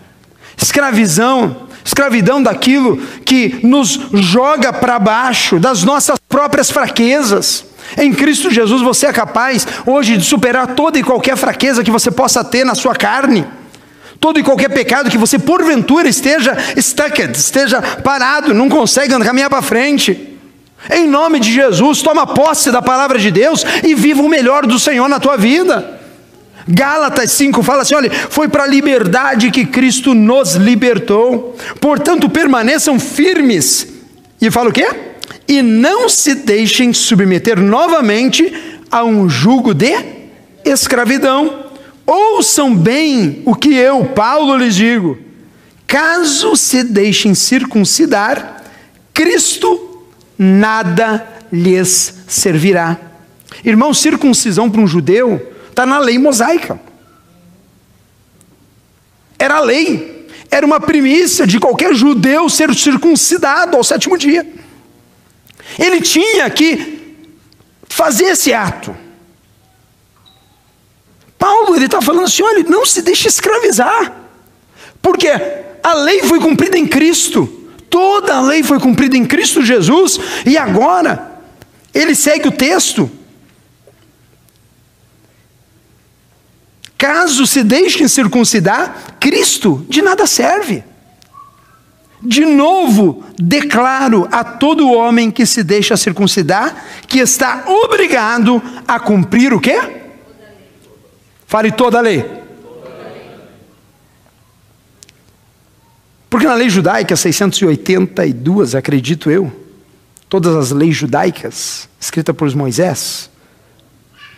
escravidão, 0.56 1.63
escravidão 1.84 2.42
daquilo 2.42 2.96
que 3.24 3.60
nos 3.62 4.00
joga 4.14 4.72
para 4.72 4.98
baixo, 4.98 5.60
das 5.60 5.84
nossas 5.84 6.18
próprias 6.28 6.70
fraquezas. 6.70 7.66
Em 7.98 8.12
Cristo 8.12 8.50
Jesus 8.50 8.80
você 8.80 9.06
é 9.06 9.12
capaz 9.12 9.66
hoje 9.86 10.16
de 10.16 10.24
superar 10.24 10.68
toda 10.68 10.98
e 10.98 11.02
qualquer 11.02 11.36
fraqueza 11.36 11.84
que 11.84 11.90
você 11.90 12.10
possa 12.10 12.42
ter 12.42 12.64
na 12.64 12.74
sua 12.74 12.94
carne. 12.94 13.44
Todo 14.18 14.40
e 14.40 14.42
qualquer 14.42 14.70
pecado 14.70 15.10
que 15.10 15.18
você 15.18 15.38
porventura 15.38 16.08
esteja 16.08 16.56
stuck, 16.78 17.20
esteja 17.32 17.82
parado, 17.82 18.54
não 18.54 18.70
consegue 18.70 19.16
caminhar 19.22 19.50
para 19.50 19.60
frente. 19.60 20.30
Em 20.90 21.06
nome 21.06 21.40
de 21.40 21.52
Jesus, 21.52 22.00
toma 22.00 22.26
posse 22.26 22.70
da 22.70 22.80
palavra 22.80 23.18
de 23.18 23.30
Deus 23.30 23.64
e 23.82 23.94
viva 23.94 24.22
o 24.22 24.28
melhor 24.28 24.66
do 24.66 24.78
Senhor 24.78 25.08
na 25.08 25.20
tua 25.20 25.36
vida. 25.36 26.00
Gálatas 26.66 27.32
5 27.32 27.62
fala 27.62 27.82
assim: 27.82 27.94
olha, 27.94 28.10
foi 28.10 28.48
para 28.48 28.64
a 28.64 28.66
liberdade 28.66 29.50
que 29.50 29.66
Cristo 29.66 30.14
nos 30.14 30.54
libertou, 30.54 31.56
portanto 31.80 32.28
permaneçam 32.28 32.98
firmes. 32.98 33.86
E 34.40 34.50
fala 34.50 34.70
o 34.70 34.72
quê? 34.72 34.86
E 35.46 35.62
não 35.62 36.08
se 36.08 36.34
deixem 36.34 36.92
submeter 36.92 37.60
novamente 37.60 38.52
a 38.90 39.04
um 39.04 39.28
jugo 39.28 39.74
de 39.74 39.94
escravidão. 40.64 41.64
Ouçam 42.06 42.74
bem 42.74 43.42
o 43.44 43.54
que 43.54 43.74
eu, 43.74 44.04
Paulo, 44.06 44.56
lhes 44.56 44.74
digo: 44.74 45.18
caso 45.86 46.56
se 46.56 46.82
deixem 46.82 47.34
circuncidar, 47.34 48.64
Cristo 49.12 50.02
nada 50.38 51.26
lhes 51.52 52.14
servirá. 52.26 52.98
Irmão, 53.64 53.94
circuncisão 53.94 54.70
para 54.70 54.80
um 54.80 54.86
judeu 54.86 55.53
está 55.74 55.84
na 55.84 55.98
lei 55.98 56.18
mosaica. 56.18 56.80
Era 59.36 59.56
a 59.56 59.60
lei, 59.60 60.28
era 60.48 60.64
uma 60.64 60.80
primícia 60.80 61.46
de 61.46 61.58
qualquer 61.58 61.92
judeu 61.94 62.48
ser 62.48 62.72
circuncidado 62.74 63.76
ao 63.76 63.82
sétimo 63.82 64.16
dia. 64.16 64.46
Ele 65.76 66.00
tinha 66.00 66.48
que 66.48 67.26
fazer 67.88 68.26
esse 68.26 68.54
ato. 68.54 68.96
Paulo 71.36 71.74
ele 71.74 71.86
está 71.86 72.00
falando 72.00 72.24
assim: 72.24 72.44
olha, 72.44 72.62
não 72.62 72.86
se 72.86 73.02
deixe 73.02 73.26
escravizar, 73.26 74.14
porque 75.02 75.28
a 75.82 75.94
lei 75.94 76.22
foi 76.22 76.38
cumprida 76.38 76.78
em 76.78 76.86
Cristo. 76.86 77.62
Toda 77.90 78.36
a 78.36 78.40
lei 78.40 78.62
foi 78.62 78.78
cumprida 78.78 79.16
em 79.16 79.24
Cristo 79.24 79.60
Jesus, 79.62 80.18
e 80.46 80.56
agora, 80.56 81.40
ele 81.92 82.14
segue 82.14 82.48
o 82.48 82.52
texto. 82.52 83.10
Caso 87.04 87.46
se 87.46 87.62
deixem 87.62 88.08
circuncidar, 88.08 89.18
Cristo 89.20 89.84
de 89.90 90.00
nada 90.00 90.26
serve. 90.26 90.82
De 92.22 92.46
novo, 92.46 93.22
declaro 93.38 94.26
a 94.32 94.42
todo 94.42 94.90
homem 94.90 95.30
que 95.30 95.44
se 95.44 95.62
deixa 95.62 95.98
circuncidar 95.98 96.82
que 97.06 97.18
está 97.18 97.64
obrigado 97.66 98.62
a 98.88 98.98
cumprir 98.98 99.52
o 99.52 99.60
quê? 99.60 99.78
Fale 101.46 101.72
toda 101.72 101.98
a 101.98 102.00
lei. 102.00 102.24
Porque 106.30 106.46
na 106.46 106.54
lei 106.54 106.70
judaica, 106.70 107.14
682, 107.14 108.74
acredito 108.74 109.30
eu, 109.30 109.52
todas 110.26 110.56
as 110.56 110.70
leis 110.70 110.96
judaicas, 110.96 111.86
escritas 112.00 112.34
por 112.34 112.50
Moisés, 112.56 113.28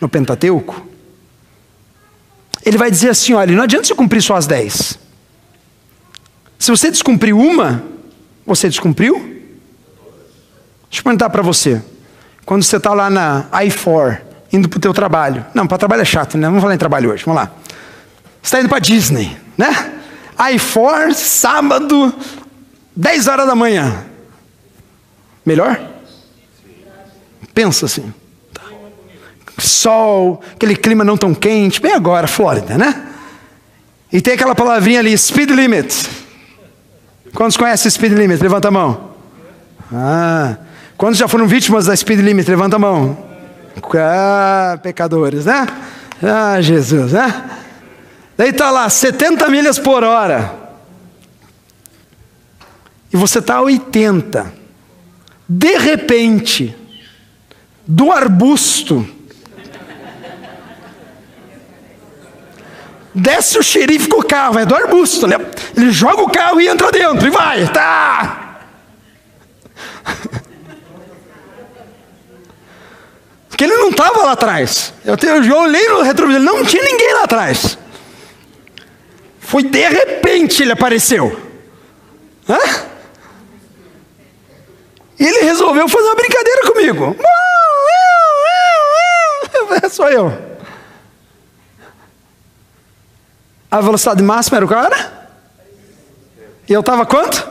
no 0.00 0.08
Pentateuco, 0.08 0.85
ele 2.66 2.76
vai 2.76 2.90
dizer 2.90 3.10
assim: 3.10 3.32
olha, 3.32 3.54
não 3.54 3.62
adianta 3.62 3.86
você 3.86 3.94
cumprir 3.94 4.20
só 4.20 4.34
as 4.34 4.46
dez. 4.46 4.98
Se 6.58 6.70
você 6.70 6.90
descumpriu 6.90 7.38
uma, 7.38 7.84
você 8.44 8.68
descumpriu? 8.68 9.14
Deixa 10.90 11.00
eu 11.00 11.04
perguntar 11.04 11.30
para 11.30 11.42
você. 11.42 11.80
Quando 12.44 12.64
você 12.64 12.76
está 12.76 12.92
lá 12.92 13.08
na 13.08 13.46
I4, 13.52 14.20
indo 14.52 14.68
para 14.68 14.78
o 14.78 14.80
teu 14.80 14.92
trabalho. 14.92 15.46
Não, 15.54 15.66
para 15.66 15.78
trabalho 15.78 16.02
é 16.02 16.04
chato, 16.04 16.36
né? 16.36 16.46
Vamos 16.48 16.60
falar 16.60 16.74
em 16.74 16.78
trabalho 16.78 17.10
hoje, 17.10 17.24
vamos 17.24 17.40
lá. 17.40 17.52
Você 18.42 18.48
está 18.48 18.60
indo 18.60 18.68
para 18.68 18.78
Disney, 18.80 19.36
né? 19.56 19.92
I4, 20.36 21.14
sábado, 21.14 22.14
10 22.94 23.28
horas 23.28 23.46
da 23.46 23.54
manhã. 23.54 24.04
Melhor? 25.44 25.80
Pensa 27.54 27.86
assim. 27.86 28.12
Tá. 29.66 29.70
Sol, 29.70 30.40
aquele 30.54 30.76
clima 30.76 31.02
não 31.02 31.16
tão 31.16 31.34
quente, 31.34 31.80
bem 31.80 31.92
agora, 31.92 32.28
Flórida, 32.28 32.78
né? 32.78 33.08
E 34.12 34.20
tem 34.20 34.34
aquela 34.34 34.54
palavrinha 34.54 35.00
ali, 35.00 35.16
speed 35.18 35.50
limit. 35.50 36.08
Quantos 37.34 37.56
conhecem 37.56 37.90
speed 37.90 38.12
limit? 38.12 38.40
Levanta 38.40 38.68
a 38.68 38.70
mão. 38.70 39.10
Ah, 39.92 40.56
quantos 40.96 41.18
já 41.18 41.26
foram 41.26 41.46
vítimas 41.46 41.86
da 41.86 41.96
speed 41.96 42.20
limit? 42.20 42.48
Levanta 42.48 42.76
a 42.76 42.78
mão. 42.78 43.18
Ah, 43.96 44.78
pecadores, 44.82 45.44
né? 45.44 45.66
Ah, 46.22 46.60
Jesus, 46.60 47.12
né? 47.12 47.50
Daí 48.38 48.50
está 48.50 48.70
lá, 48.70 48.88
70 48.88 49.48
milhas 49.48 49.78
por 49.78 50.04
hora. 50.04 50.54
E 53.12 53.16
você 53.16 53.40
está 53.40 53.56
a 53.56 53.62
80. 53.62 54.52
De 55.48 55.76
repente, 55.76 56.74
do 57.86 58.12
arbusto, 58.12 59.15
desce 63.16 63.58
o 63.58 63.62
xerife 63.62 64.08
com 64.08 64.20
o 64.20 64.24
carro, 64.24 64.58
é 64.58 64.66
do 64.66 64.74
arbusto, 64.74 65.26
né? 65.26 65.36
Ele 65.74 65.90
joga 65.90 66.22
o 66.22 66.30
carro 66.30 66.60
e 66.60 66.68
entra 66.68 66.92
dentro, 66.92 67.26
e 67.26 67.30
vai, 67.30 67.66
tá! 67.72 68.60
Porque 73.48 73.64
ele 73.64 73.76
não 73.76 73.88
estava 73.88 74.22
lá 74.22 74.32
atrás. 74.32 74.92
Eu, 75.02 75.16
eu 75.42 75.56
olhei 75.56 75.88
no 75.88 76.02
retrovisor, 76.02 76.42
não 76.42 76.62
tinha 76.62 76.82
ninguém 76.82 77.14
lá 77.14 77.22
atrás. 77.22 77.78
Foi 79.40 79.62
de 79.62 79.88
repente 79.88 80.62
ele 80.62 80.72
apareceu. 80.72 81.40
Hã? 82.46 82.58
E 85.18 85.24
ele 85.24 85.40
resolveu 85.44 85.88
fazer 85.88 86.04
uma 86.04 86.14
brincadeira 86.16 86.62
comigo. 86.70 87.16
Só 89.90 90.10
eu. 90.10 90.55
A 93.76 93.80
velocidade 93.82 94.22
máxima 94.22 94.56
era 94.56 94.64
o 94.64 94.68
cara? 94.70 95.28
E 96.66 96.72
eu 96.72 96.80
estava 96.80 97.04
quanto? 97.04 97.46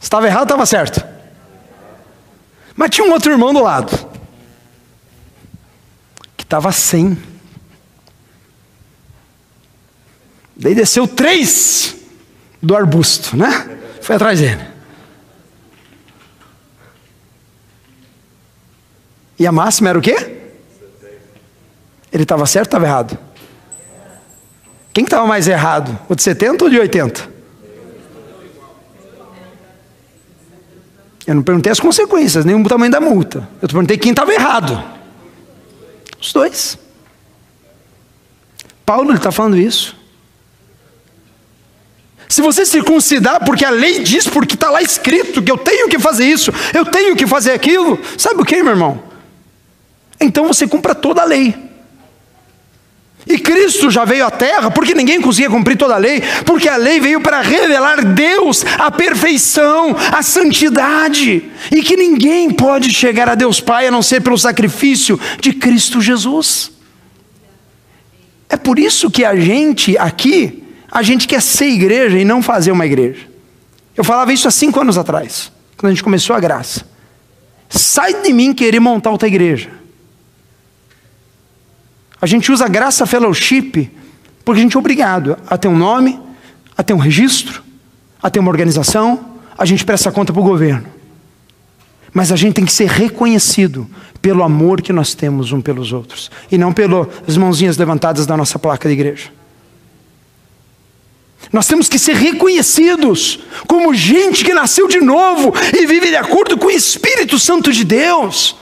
Estava 0.00 0.26
errado 0.26 0.42
estava 0.42 0.66
certo? 0.66 1.06
Mas 2.74 2.90
tinha 2.90 3.06
um 3.06 3.12
outro 3.12 3.30
irmão 3.30 3.54
do 3.54 3.62
lado. 3.62 3.96
Que 6.36 6.42
estava 6.42 6.72
100. 6.72 7.16
Daí 10.56 10.74
desceu 10.74 11.06
três 11.06 11.94
do 12.60 12.74
arbusto, 12.74 13.36
né? 13.36 13.78
Foi 14.02 14.16
atrás 14.16 14.40
dele. 14.40 14.66
E 19.38 19.46
a 19.46 19.52
máxima 19.52 19.90
era 19.90 19.98
o 19.98 20.02
quê? 20.02 20.40
Ele 22.10 22.24
estava 22.24 22.44
certo 22.46 22.74
ou 22.74 22.78
estava 22.78 22.86
errado? 22.86 23.27
Quem 24.98 25.04
estava 25.04 25.28
mais 25.28 25.46
errado? 25.46 25.96
O 26.08 26.16
de 26.16 26.24
70 26.24 26.64
ou 26.64 26.68
de 26.68 26.76
80? 26.76 27.30
Eu 31.24 31.36
não 31.36 31.42
perguntei 31.44 31.70
as 31.70 31.78
consequências, 31.78 32.44
nem 32.44 32.60
o 32.60 32.64
tamanho 32.64 32.90
da 32.90 33.00
multa. 33.00 33.48
Eu 33.62 33.68
perguntei 33.68 33.96
quem 33.96 34.10
estava 34.10 34.34
errado. 34.34 34.82
Os 36.20 36.32
dois. 36.32 36.76
Paulo 38.84 39.14
está 39.14 39.30
falando 39.30 39.56
isso. 39.56 39.94
Se 42.28 42.42
você 42.42 42.66
circuncidar 42.66 43.44
porque 43.44 43.64
a 43.64 43.70
lei 43.70 44.00
diz, 44.00 44.26
porque 44.26 44.54
está 44.54 44.68
lá 44.68 44.82
escrito 44.82 45.40
que 45.40 45.52
eu 45.52 45.58
tenho 45.58 45.88
que 45.88 46.00
fazer 46.00 46.24
isso, 46.24 46.52
eu 46.74 46.84
tenho 46.84 47.14
que 47.14 47.24
fazer 47.24 47.52
aquilo, 47.52 48.00
sabe 48.16 48.42
o 48.42 48.44
que, 48.44 48.60
meu 48.64 48.72
irmão? 48.72 49.00
Então 50.20 50.48
você 50.48 50.66
cumpra 50.66 50.92
toda 50.92 51.22
a 51.22 51.24
lei. 51.24 51.67
E 53.28 53.38
Cristo 53.38 53.90
já 53.90 54.06
veio 54.06 54.24
à 54.24 54.30
terra 54.30 54.70
porque 54.70 54.94
ninguém 54.94 55.20
conseguia 55.20 55.50
cumprir 55.50 55.76
toda 55.76 55.94
a 55.94 55.98
lei, 55.98 56.22
porque 56.46 56.68
a 56.68 56.76
lei 56.76 56.98
veio 56.98 57.20
para 57.20 57.42
revelar 57.42 58.02
Deus, 58.02 58.64
a 58.78 58.90
perfeição, 58.90 59.94
a 60.10 60.22
santidade, 60.22 61.44
e 61.70 61.82
que 61.82 61.94
ninguém 61.94 62.50
pode 62.50 62.90
chegar 62.90 63.28
a 63.28 63.34
Deus 63.34 63.60
Pai 63.60 63.86
a 63.86 63.90
não 63.90 64.00
ser 64.00 64.22
pelo 64.22 64.38
sacrifício 64.38 65.20
de 65.40 65.52
Cristo 65.52 66.00
Jesus. 66.00 66.72
É 68.48 68.56
por 68.56 68.78
isso 68.78 69.10
que 69.10 69.24
a 69.26 69.36
gente 69.36 69.98
aqui 69.98 70.64
a 70.90 71.02
gente 71.02 71.28
quer 71.28 71.42
ser 71.42 71.66
igreja 71.66 72.18
e 72.18 72.24
não 72.24 72.42
fazer 72.42 72.72
uma 72.72 72.86
igreja. 72.86 73.28
Eu 73.94 74.02
falava 74.02 74.32
isso 74.32 74.48
há 74.48 74.50
cinco 74.50 74.80
anos 74.80 74.96
atrás, 74.96 75.52
quando 75.76 75.90
a 75.90 75.94
gente 75.94 76.02
começou 76.02 76.34
a 76.34 76.40
graça. 76.40 76.88
Sai 77.68 78.22
de 78.22 78.32
mim 78.32 78.54
querer 78.54 78.80
montar 78.80 79.10
outra 79.10 79.28
igreja. 79.28 79.77
A 82.20 82.26
gente 82.26 82.50
usa 82.50 82.68
graça 82.68 83.06
fellowship 83.06 83.90
porque 84.44 84.60
a 84.60 84.62
gente 84.62 84.76
é 84.76 84.78
obrigado 84.78 85.36
a 85.46 85.58
ter 85.58 85.68
um 85.68 85.76
nome, 85.76 86.18
a 86.76 86.82
ter 86.82 86.94
um 86.94 86.98
registro, 86.98 87.62
a 88.22 88.30
ter 88.30 88.40
uma 88.40 88.50
organização, 88.50 89.36
a 89.58 89.64
gente 89.66 89.84
presta 89.84 90.10
conta 90.10 90.32
para 90.32 90.40
o 90.40 90.44
governo. 90.44 90.86
Mas 92.14 92.32
a 92.32 92.36
gente 92.36 92.54
tem 92.54 92.64
que 92.64 92.72
ser 92.72 92.88
reconhecido 92.88 93.86
pelo 94.22 94.42
amor 94.42 94.80
que 94.80 94.92
nós 94.92 95.14
temos 95.14 95.52
um 95.52 95.60
pelos 95.60 95.92
outros 95.92 96.30
e 96.50 96.56
não 96.56 96.72
pelas 96.72 97.36
mãozinhas 97.36 97.76
levantadas 97.76 98.26
da 98.26 98.36
nossa 98.36 98.58
placa 98.58 98.88
de 98.88 98.94
igreja. 98.94 99.30
Nós 101.52 101.66
temos 101.66 101.88
que 101.88 101.98
ser 101.98 102.14
reconhecidos 102.14 103.40
como 103.66 103.94
gente 103.94 104.44
que 104.44 104.52
nasceu 104.52 104.88
de 104.88 105.00
novo 105.00 105.52
e 105.76 105.86
vive 105.86 106.08
de 106.08 106.16
acordo 106.16 106.56
com 106.56 106.66
o 106.66 106.70
Espírito 106.70 107.38
Santo 107.38 107.72
de 107.72 107.84
Deus. 107.84 108.56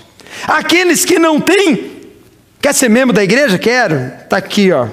Aqueles 0.47 1.05
que 1.05 1.19
não 1.19 1.41
têm, 1.41 1.96
quer 2.61 2.75
ser 2.75 2.89
membro 2.89 3.15
da 3.15 3.23
igreja? 3.23 3.59
Quero. 3.59 4.13
Está 4.23 4.37
aqui, 4.37 4.73
ó. 4.73 4.89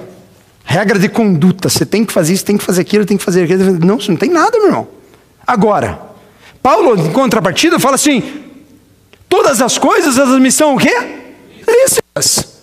Regra 0.64 0.98
de 0.98 1.08
conduta. 1.08 1.68
Você 1.68 1.84
tem 1.84 2.04
que 2.04 2.12
fazer 2.12 2.32
isso, 2.34 2.44
tem 2.44 2.56
que 2.56 2.64
fazer 2.64 2.82
aquilo, 2.82 3.04
tem 3.04 3.16
que 3.16 3.24
fazer 3.24 3.44
aquilo. 3.44 3.78
Não, 3.84 4.00
você 4.00 4.10
não 4.10 4.16
tem 4.16 4.30
nada, 4.30 4.58
meu 4.58 4.66
irmão. 4.66 4.88
Agora, 5.46 6.00
Paulo, 6.62 6.98
em 6.98 7.12
contrapartida, 7.12 7.78
fala 7.78 7.96
assim: 7.96 8.22
todas 9.28 9.60
as 9.60 9.76
coisas, 9.78 10.18
elas 10.18 10.40
me 10.40 10.50
são 10.50 10.74
o 10.74 10.78
quê? 10.78 10.94
Lícitas. 11.68 12.54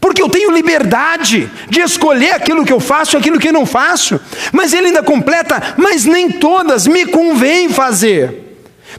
Porque 0.00 0.22
eu 0.22 0.28
tenho 0.28 0.52
liberdade 0.52 1.50
de 1.68 1.80
escolher 1.80 2.32
aquilo 2.34 2.64
que 2.64 2.72
eu 2.72 2.80
faço 2.80 3.16
e 3.16 3.18
aquilo 3.18 3.38
que 3.38 3.48
eu 3.48 3.52
não 3.52 3.66
faço. 3.66 4.20
Mas 4.52 4.72
ele 4.72 4.88
ainda 4.88 5.02
completa, 5.02 5.74
mas 5.76 6.04
nem 6.04 6.30
todas 6.30 6.86
me 6.86 7.06
convém 7.06 7.68
fazer. 7.68 8.45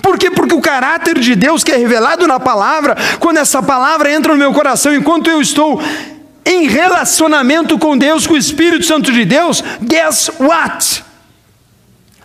Por 0.02 0.18
quê? 0.18 0.32
Porque 0.32 0.54
o 0.54 0.62
caráter 0.62 1.20
de 1.20 1.36
Deus 1.36 1.64
que 1.64 1.72
é 1.72 1.78
revelado 1.78 2.28
na 2.28 2.40
palavra, 2.40 2.96
quando 3.20 3.38
essa 3.38 3.62
palavra 3.62 4.12
entra 4.12 4.34
no 4.34 4.40
meu 4.40 4.54
coração, 4.54 4.94
enquanto 4.94 5.30
eu 5.30 5.42
estou 5.42 5.82
em 6.46 6.68
relacionamento 6.68 7.78
com 7.78 7.98
Deus, 7.98 8.26
com 8.26 8.34
o 8.34 8.38
Espírito 8.38 8.86
Santo 8.86 9.12
de 9.12 9.26
Deus, 9.26 9.64
guess 9.82 10.32
what? 10.40 11.04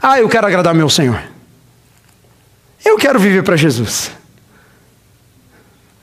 Ah, 0.01 0.19
eu 0.19 0.29
quero 0.29 0.47
agradar 0.47 0.75
meu 0.75 0.89
Senhor. 0.89 1.21
Eu 2.85 2.97
quero 2.97 3.19
viver 3.19 3.43
para 3.43 3.57
Jesus. 3.57 4.11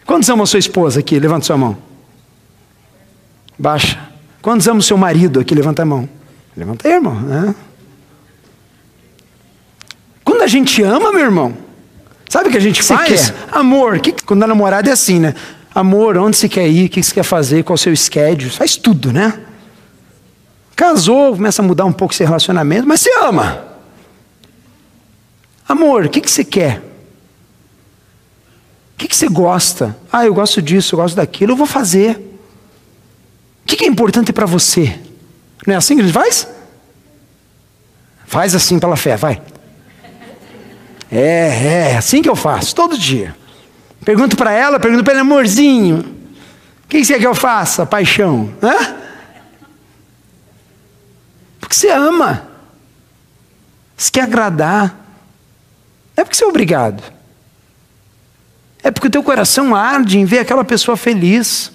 Quantos 0.06 0.30
amam 0.30 0.46
sua 0.46 0.60
esposa 0.60 1.00
aqui? 1.02 1.20
Levanta 1.20 1.46
sua 1.46 1.58
mão. 1.58 1.78
Baixa. 3.58 4.00
Quantos 4.42 4.68
amam 4.68 4.82
seu 4.82 4.98
marido 4.98 5.40
aqui? 5.40 5.54
Levanta 5.54 5.82
a 5.82 5.86
mão. 5.86 6.10
Levanta 6.56 6.88
aí, 6.88 6.94
irmão. 6.96 7.16
Né? 7.16 7.56
Gente 10.50 10.82
ama, 10.82 11.12
meu 11.12 11.22
irmão, 11.22 11.56
sabe 12.28 12.50
o 12.50 12.52
que 12.52 12.58
a 12.58 12.60
gente 12.60 12.80
que 12.80 12.86
faz? 12.86 13.32
Amor. 13.52 14.00
Que, 14.00 14.12
quando 14.12 14.42
a 14.42 14.48
namorada 14.48 14.90
é 14.90 14.94
assim, 14.94 15.20
né? 15.20 15.36
Amor, 15.76 16.18
onde 16.18 16.38
você 16.38 16.50
quer 16.50 16.68
ir? 16.68 16.88
O 16.88 16.90
que 16.90 17.04
você 17.04 17.14
quer 17.14 17.24
fazer? 17.24 17.64
Qual 17.64 17.76
é 17.76 17.76
o 17.76 17.78
seu 17.78 17.96
schedule? 17.96 18.50
Faz 18.50 18.76
tudo, 18.76 19.14
né? 19.14 19.42
Casou, 20.76 21.36
começa 21.36 21.62
a 21.62 21.66
mudar 21.66 21.86
um 21.86 21.92
pouco 21.92 22.16
seu 22.16 22.26
relacionamento, 22.26 22.88
mas 22.88 23.00
se 23.00 23.12
ama. 23.22 23.64
Amor, 25.68 26.06
o 26.06 26.10
que, 26.10 26.20
que 26.20 26.32
você 26.32 26.44
quer? 26.44 26.78
O 28.96 28.98
que, 28.98 29.08
que 29.08 29.16
você 29.16 29.28
gosta? 29.28 29.96
Ah, 30.12 30.26
eu 30.26 30.34
gosto 30.34 30.64
disso, 30.64 30.96
eu 30.96 31.00
gosto 31.00 31.16
daquilo, 31.16 31.52
eu 31.52 31.58
vou 31.58 31.68
fazer. 31.68 32.16
O 33.64 33.68
que, 33.68 33.76
que 33.76 33.84
é 33.84 33.88
importante 33.88 34.34
para 34.34 34.48
você? 34.48 35.00
Não 35.68 35.76
é 35.76 35.78
assim 35.78 35.94
que 35.96 36.02
a 36.02 36.06
gente 36.06 36.14
faz? 36.14 36.48
Faz 38.26 38.56
assim 38.56 38.80
pela 38.80 38.96
fé, 38.96 39.16
vai. 39.16 39.40
É, 41.12 41.92
é, 41.92 41.98
assim 41.98 42.22
que 42.22 42.30
eu 42.30 42.36
faço, 42.36 42.76
todo 42.76 42.98
dia. 42.98 43.36
Pergunto 44.06 44.38
para 44.38 44.52
ela, 44.52 44.80
pergunto 44.80 45.04
para 45.04 45.14
ele, 45.14 45.22
amorzinho, 45.22 46.00
o 46.86 46.88
que 46.88 47.04
você 47.04 47.14
quer 47.14 47.20
que 47.20 47.28
eu 47.28 47.36
faça, 47.36 47.86
paixão? 47.86 48.54
Hã? 48.62 48.96
Porque 51.60 51.76
você 51.76 51.90
ama. 51.90 52.48
Você 53.96 54.12
quer 54.12 54.22
agradar. 54.22 54.90
Não 56.16 56.22
é 56.22 56.24
porque 56.24 56.36
você 56.36 56.44
é 56.44 56.48
obrigado. 56.48 57.04
É 58.82 58.92
porque 58.92 59.08
o 59.08 59.12
teu 59.12 59.22
coração 59.22 59.76
arde 59.76 60.18
em 60.18 60.26
ver 60.26 60.40
aquela 60.40 60.64
pessoa 60.64 60.96
feliz. 60.96 61.72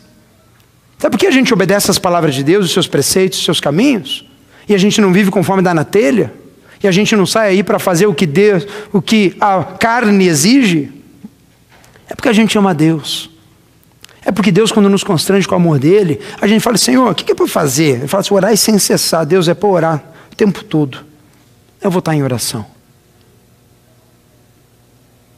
Sabe 0.99 1.13
por 1.13 1.19
que 1.19 1.27
a 1.27 1.31
gente 1.31 1.53
obedece 1.53 1.91
às 1.91 1.99
palavras 1.99 2.35
de 2.35 2.43
Deus, 2.43 2.67
os 2.67 2.73
seus 2.73 2.87
preceitos, 2.87 3.39
os 3.39 3.45
seus 3.45 3.61
caminhos? 3.61 4.25
E 4.69 4.75
a 4.75 4.79
gente 4.79 5.01
não 5.01 5.13
vive 5.13 5.31
conforme 5.31 5.63
dá 5.63 5.75
na 5.75 5.85
telha? 5.85 6.33
E 6.85 6.87
a 6.87 6.93
gente 6.93 7.17
não 7.17 7.25
sai 7.25 7.49
aí 7.49 7.63
para 7.63 7.79
fazer 7.79 8.07
o 8.07 8.13
que 8.13 8.27
Deus, 8.27 8.67
o 8.93 9.01
que 9.01 9.35
a 9.41 9.65
carne 9.65 10.27
exige? 10.27 10.93
É 12.07 12.15
porque 12.15 12.29
a 12.29 12.33
gente 12.33 12.59
ama 12.59 12.71
a 12.71 12.75
Deus. 12.75 13.31
É 14.23 14.31
porque 14.31 14.53
Deus, 14.53 14.71
quando 14.71 14.91
nos 14.91 15.03
constrange 15.03 15.49
com 15.49 15.55
o 15.55 15.57
amor 15.57 15.79
dele, 15.79 16.21
a 16.39 16.47
gente 16.47 16.61
fala, 16.61 16.77
Senhor, 16.77 17.11
o 17.11 17.15
que 17.15 17.33
é 17.33 17.35
para 17.35 17.47
fazer? 17.47 18.01
Ele 18.01 18.07
fala 18.07 18.21
assim, 18.21 18.35
orar 18.35 18.55
sem 18.59 18.79
cessar. 18.79 19.25
Deus 19.25 19.49
é 19.49 19.55
para 19.55 19.67
orar 19.67 20.05
o 20.31 20.37
tempo 20.37 20.63
todo. 20.63 20.99
Eu 21.81 21.91
vou 21.91 22.01
estar 22.01 22.15
em 22.15 22.23
oração. 22.23 22.67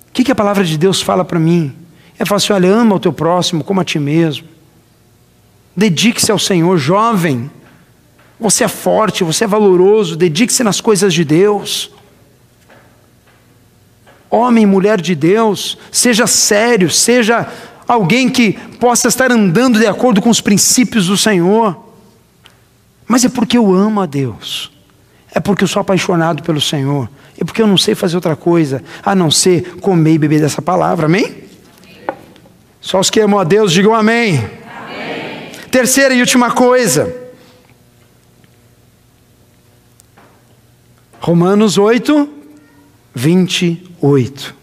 O 0.09 0.13
que, 0.13 0.25
que 0.25 0.33
a 0.33 0.35
palavra 0.35 0.65
de 0.65 0.77
Deus 0.77 1.01
fala 1.01 1.25
para 1.25 1.39
mim? 1.39 1.73
É 2.19 2.25
falar 2.25 2.39
assim, 2.39 2.53
olha, 2.53 2.69
ama 2.73 2.97
o 2.97 3.01
teu 3.01 3.13
próximo 3.13 3.63
como 3.63 3.81
a 3.81 3.85
ti 3.85 4.01
mesmo. 4.01 4.49
Dedique-se 5.77 6.33
ao 6.33 6.41
Senhor, 6.41 6.77
jovem. 6.77 7.49
Você 8.39 8.65
é 8.65 8.69
forte, 8.69 9.25
você 9.25 9.45
é 9.45 9.47
valoroso, 9.47 10.17
dedique-se 10.17 10.63
nas 10.63 10.81
coisas 10.81 11.13
de 11.13 11.25
Deus 11.25 11.91
homem 14.31 14.67
mulher 14.67 15.01
de 15.01 15.15
Deus, 15.15 15.79
seja 15.91 16.27
sério, 16.27 16.91
seja 16.91 17.49
alguém 17.87 18.29
que 18.29 18.53
possa 18.79 19.09
estar 19.09 19.31
andando 19.31 19.79
de 19.79 19.87
acordo 19.87 20.21
com 20.21 20.29
os 20.29 20.41
princípios 20.41 21.07
do 21.07 21.17
Senhor. 21.17 21.85
Mas 23.07 23.25
é 23.25 23.29
porque 23.29 23.57
eu 23.57 23.73
amo 23.73 24.01
a 24.01 24.07
Deus, 24.07 24.71
é 25.33 25.41
porque 25.41 25.65
eu 25.65 25.69
sou 25.69 25.81
apaixonado 25.81 26.43
pelo 26.43 26.61
Senhor, 26.61 27.09
é 27.39 27.45
porque 27.45 27.63
eu 27.63 27.67
não 27.67 27.79
sei 27.79 27.95
fazer 27.95 28.17
outra 28.17 28.35
coisa 28.35 28.83
a 29.03 29.15
não 29.15 29.31
ser 29.31 29.77
comer 29.77 30.15
e 30.15 30.19
beber 30.19 30.41
dessa 30.41 30.61
palavra, 30.61 31.07
amém? 31.07 31.25
amém. 31.25 31.45
Só 32.81 32.99
os 32.99 33.11
que 33.11 33.21
amam 33.21 33.39
a 33.39 33.45
Deus 33.45 33.73
digam 33.73 33.95
amém. 33.95 34.39
amém. 34.39 35.51
Terceira 35.71 36.15
e 36.15 36.21
última 36.21 36.51
coisa. 36.51 37.26
Romanos 41.21 41.79
8, 41.79 42.29
28. 43.15 44.55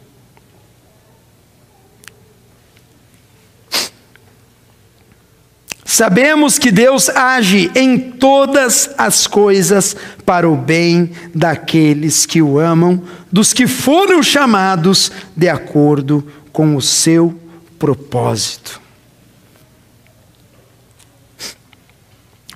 Sabemos 5.93 6.57
que 6.57 6.71
Deus 6.71 7.07
age 7.07 7.69
em 7.75 7.99
todas 7.99 8.89
as 8.97 9.27
coisas 9.27 9.95
para 10.25 10.49
o 10.49 10.55
bem 10.55 11.11
daqueles 11.35 12.25
que 12.25 12.41
o 12.41 12.57
amam, 12.57 13.03
dos 13.31 13.53
que 13.53 13.67
foram 13.67 14.23
chamados 14.23 15.11
de 15.35 15.47
acordo 15.47 16.27
com 16.51 16.75
o 16.75 16.81
seu 16.81 17.39
propósito. 17.77 18.81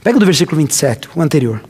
Pega 0.03 0.17
do 0.17 0.25
versículo 0.25 0.57
27, 0.57 1.10
o 1.15 1.21
anterior. 1.21 1.62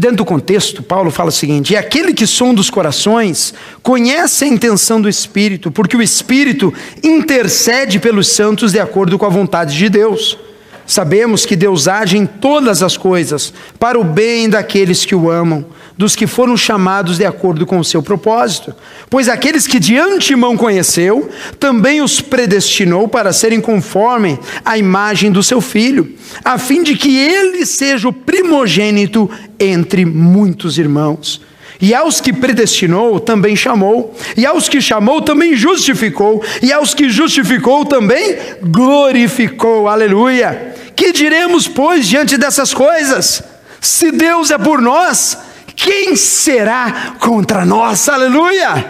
Porque 0.00 0.08
dentro 0.08 0.16
do 0.16 0.24
contexto, 0.24 0.82
Paulo 0.82 1.10
fala 1.10 1.28
o 1.28 1.32
seguinte: 1.32 1.74
e 1.74 1.76
aquele 1.76 2.14
que 2.14 2.26
sonda 2.26 2.58
os 2.60 2.70
corações 2.70 3.52
conhece 3.82 4.44
a 4.44 4.48
intenção 4.48 4.98
do 4.98 5.10
Espírito, 5.10 5.70
porque 5.70 5.94
o 5.94 6.02
Espírito 6.02 6.72
intercede 7.04 7.98
pelos 7.98 8.28
santos 8.28 8.72
de 8.72 8.80
acordo 8.80 9.18
com 9.18 9.26
a 9.26 9.28
vontade 9.28 9.76
de 9.76 9.90
Deus. 9.90 10.38
Sabemos 10.86 11.44
que 11.44 11.54
Deus 11.54 11.86
age 11.86 12.16
em 12.16 12.24
todas 12.24 12.82
as 12.82 12.96
coisas 12.96 13.52
para 13.78 14.00
o 14.00 14.02
bem 14.02 14.48
daqueles 14.48 15.04
que 15.04 15.14
o 15.14 15.30
amam 15.30 15.66
dos 16.00 16.16
que 16.16 16.26
foram 16.26 16.56
chamados 16.56 17.18
de 17.18 17.26
acordo 17.26 17.66
com 17.66 17.78
o 17.78 17.84
seu 17.84 18.02
propósito. 18.02 18.74
Pois 19.10 19.28
aqueles 19.28 19.66
que 19.66 19.78
de 19.78 19.98
antemão 19.98 20.56
conheceu, 20.56 21.28
também 21.58 22.00
os 22.00 22.22
predestinou 22.22 23.06
para 23.06 23.34
serem 23.34 23.60
conforme 23.60 24.38
à 24.64 24.78
imagem 24.78 25.30
do 25.30 25.42
seu 25.42 25.60
filho, 25.60 26.16
a 26.42 26.56
fim 26.56 26.82
de 26.82 26.96
que 26.96 27.18
ele 27.18 27.66
seja 27.66 28.08
o 28.08 28.14
primogênito 28.14 29.30
entre 29.58 30.06
muitos 30.06 30.78
irmãos. 30.78 31.42
E 31.78 31.94
aos 31.94 32.18
que 32.18 32.32
predestinou, 32.32 33.20
também 33.20 33.54
chamou. 33.54 34.14
E 34.38 34.46
aos 34.46 34.70
que 34.70 34.80
chamou, 34.80 35.20
também 35.20 35.54
justificou. 35.54 36.42
E 36.62 36.72
aos 36.72 36.94
que 36.94 37.10
justificou, 37.10 37.84
também 37.84 38.38
glorificou. 38.62 39.86
Aleluia. 39.86 40.74
Que 40.96 41.12
diremos, 41.12 41.68
pois, 41.68 42.08
diante 42.08 42.38
dessas 42.38 42.72
coisas? 42.72 43.42
Se 43.82 44.10
Deus 44.10 44.50
é 44.50 44.56
por 44.56 44.80
nós, 44.80 45.36
quem 45.82 46.14
será 46.14 47.14
contra 47.18 47.64
nós? 47.64 48.06
Aleluia! 48.08 48.84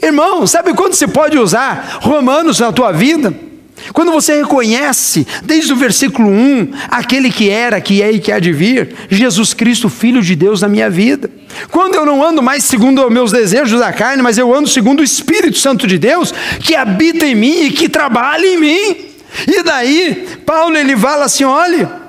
Irmão, 0.00 0.46
sabe 0.46 0.74
quando 0.74 0.94
você 0.94 1.08
pode 1.08 1.36
usar 1.38 1.98
Romanos 2.00 2.60
na 2.60 2.72
tua 2.72 2.92
vida? 2.92 3.34
Quando 3.92 4.12
você 4.12 4.36
reconhece, 4.36 5.26
desde 5.42 5.72
o 5.72 5.76
versículo 5.76 6.28
1, 6.28 6.70
aquele 6.88 7.32
que 7.32 7.50
era, 7.50 7.80
que 7.80 8.00
é 8.00 8.12
e 8.12 8.20
que 8.20 8.30
há 8.30 8.38
de 8.38 8.52
vir, 8.52 8.94
Jesus 9.10 9.52
Cristo, 9.54 9.88
Filho 9.88 10.22
de 10.22 10.36
Deus 10.36 10.60
na 10.60 10.68
minha 10.68 10.88
vida. 10.88 11.28
Quando 11.68 11.96
eu 11.96 12.06
não 12.06 12.24
ando 12.24 12.40
mais 12.40 12.62
segundo 12.62 13.04
os 13.04 13.12
meus 13.12 13.32
desejos 13.32 13.80
da 13.80 13.92
carne, 13.92 14.22
mas 14.22 14.38
eu 14.38 14.54
ando 14.54 14.68
segundo 14.68 15.00
o 15.00 15.04
Espírito 15.04 15.58
Santo 15.58 15.86
de 15.88 15.98
Deus, 15.98 16.32
que 16.60 16.76
habita 16.76 17.26
em 17.26 17.34
mim 17.34 17.64
e 17.64 17.70
que 17.72 17.88
trabalha 17.88 18.46
em 18.46 18.56
mim. 18.56 18.96
E 19.48 19.62
daí, 19.64 20.28
Paulo 20.46 20.76
ele 20.76 20.96
fala 20.96 21.24
assim: 21.24 21.44
olha, 21.44 22.01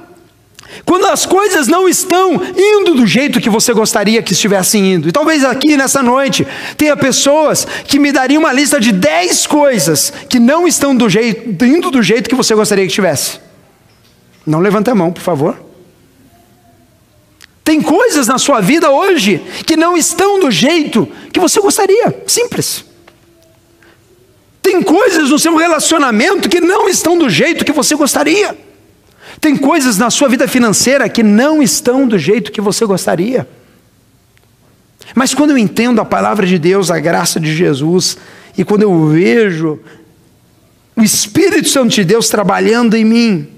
quando 0.86 1.06
as 1.08 1.26
coisas 1.26 1.68
não 1.68 1.88
estão 1.88 2.42
indo 2.56 2.96
do 2.96 3.06
jeito 3.06 3.40
que 3.40 3.50
você 3.50 3.74
gostaria 3.74 4.22
que 4.22 4.34
estivessem 4.34 4.94
indo. 4.94 5.10
E 5.10 5.12
talvez 5.12 5.44
aqui 5.44 5.78
nessa 5.78 6.02
noite 6.02 6.46
tenha 6.78 6.96
pessoas 6.96 7.66
que 7.86 8.00
me 8.00 8.12
dariam 8.12 8.42
uma 8.42 8.54
lista 8.54 8.80
de 8.80 8.92
10 8.92 9.48
coisas 9.48 10.12
que 10.30 10.40
não 10.40 10.68
estão 10.68 10.96
do 10.96 11.10
jeito, 11.10 11.66
indo 11.66 11.92
do 11.92 12.02
jeito 12.02 12.30
que 12.30 12.36
você 12.36 12.56
gostaria 12.56 12.84
que 12.86 12.92
estivesse. 12.92 13.40
Não 14.46 14.60
levante 14.60 14.90
a 14.90 14.96
mão, 14.96 15.12
por 15.12 15.22
favor. 15.22 15.58
Tem 17.64 17.82
coisas 17.82 18.28
na 18.28 18.38
sua 18.38 18.60
vida 18.60 18.92
hoje 18.92 19.42
que 19.66 19.78
não 19.78 19.96
estão 19.96 20.40
do 20.40 20.52
jeito 20.52 21.08
que 21.32 21.40
você 21.40 21.62
gostaria. 21.62 22.24
Simples. 22.28 22.84
Tem 24.62 24.82
coisas 24.82 25.30
no 25.30 25.40
seu 25.40 25.56
relacionamento 25.56 26.50
que 26.50 26.60
não 26.60 26.90
estão 26.90 27.18
do 27.18 27.30
jeito 27.30 27.64
que 27.64 27.72
você 27.72 27.96
gostaria. 27.96 28.58
Tem 29.44 29.58
coisas 29.58 29.98
na 29.98 30.10
sua 30.10 30.30
vida 30.30 30.48
financeira 30.48 31.10
que 31.10 31.22
não 31.22 31.62
estão 31.62 32.08
do 32.08 32.18
jeito 32.18 32.50
que 32.50 32.62
você 32.62 32.86
gostaria. 32.86 33.46
Mas 35.14 35.34
quando 35.34 35.50
eu 35.50 35.58
entendo 35.58 36.00
a 36.00 36.06
palavra 36.06 36.48
de 36.48 36.58
Deus, 36.58 36.90
a 36.90 36.98
graça 36.98 37.42
de 37.42 37.54
Jesus, 37.54 38.18
e 38.58 38.64
quando 38.64 38.84
eu 38.84 39.08
vejo 39.10 39.82
o 40.96 41.04
Espírito 41.04 41.68
Santo 41.68 41.90
de 41.90 42.06
Deus 42.06 42.30
trabalhando 42.30 42.96
em 42.96 43.04
mim, 43.04 43.50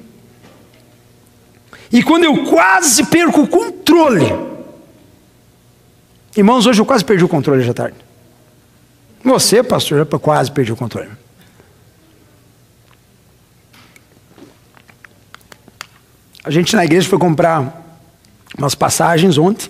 e 1.91 2.01
quando 2.01 2.23
eu 2.23 2.45
quase 2.45 3.03
perco 3.03 3.41
o 3.41 3.47
controle, 3.47 4.36
irmãos, 6.36 6.65
hoje 6.65 6.81
eu 6.81 6.86
quase 6.88 7.05
perdi 7.05 7.23
o 7.23 7.29
controle 7.29 7.61
já 7.61 7.75
tarde. 7.75 7.97
Você, 9.23 9.61
pastor, 9.61 9.99
já 9.99 10.17
quase 10.17 10.51
perdi 10.51 10.73
o 10.73 10.75
controle. 10.75 11.11
A 16.45 16.51
gente 16.51 16.75
na 16.75 16.85
igreja 16.85 17.09
foi 17.09 17.17
comprar 17.17 17.83
umas 18.55 18.75
passagens 18.75 19.35
ontem. 19.35 19.67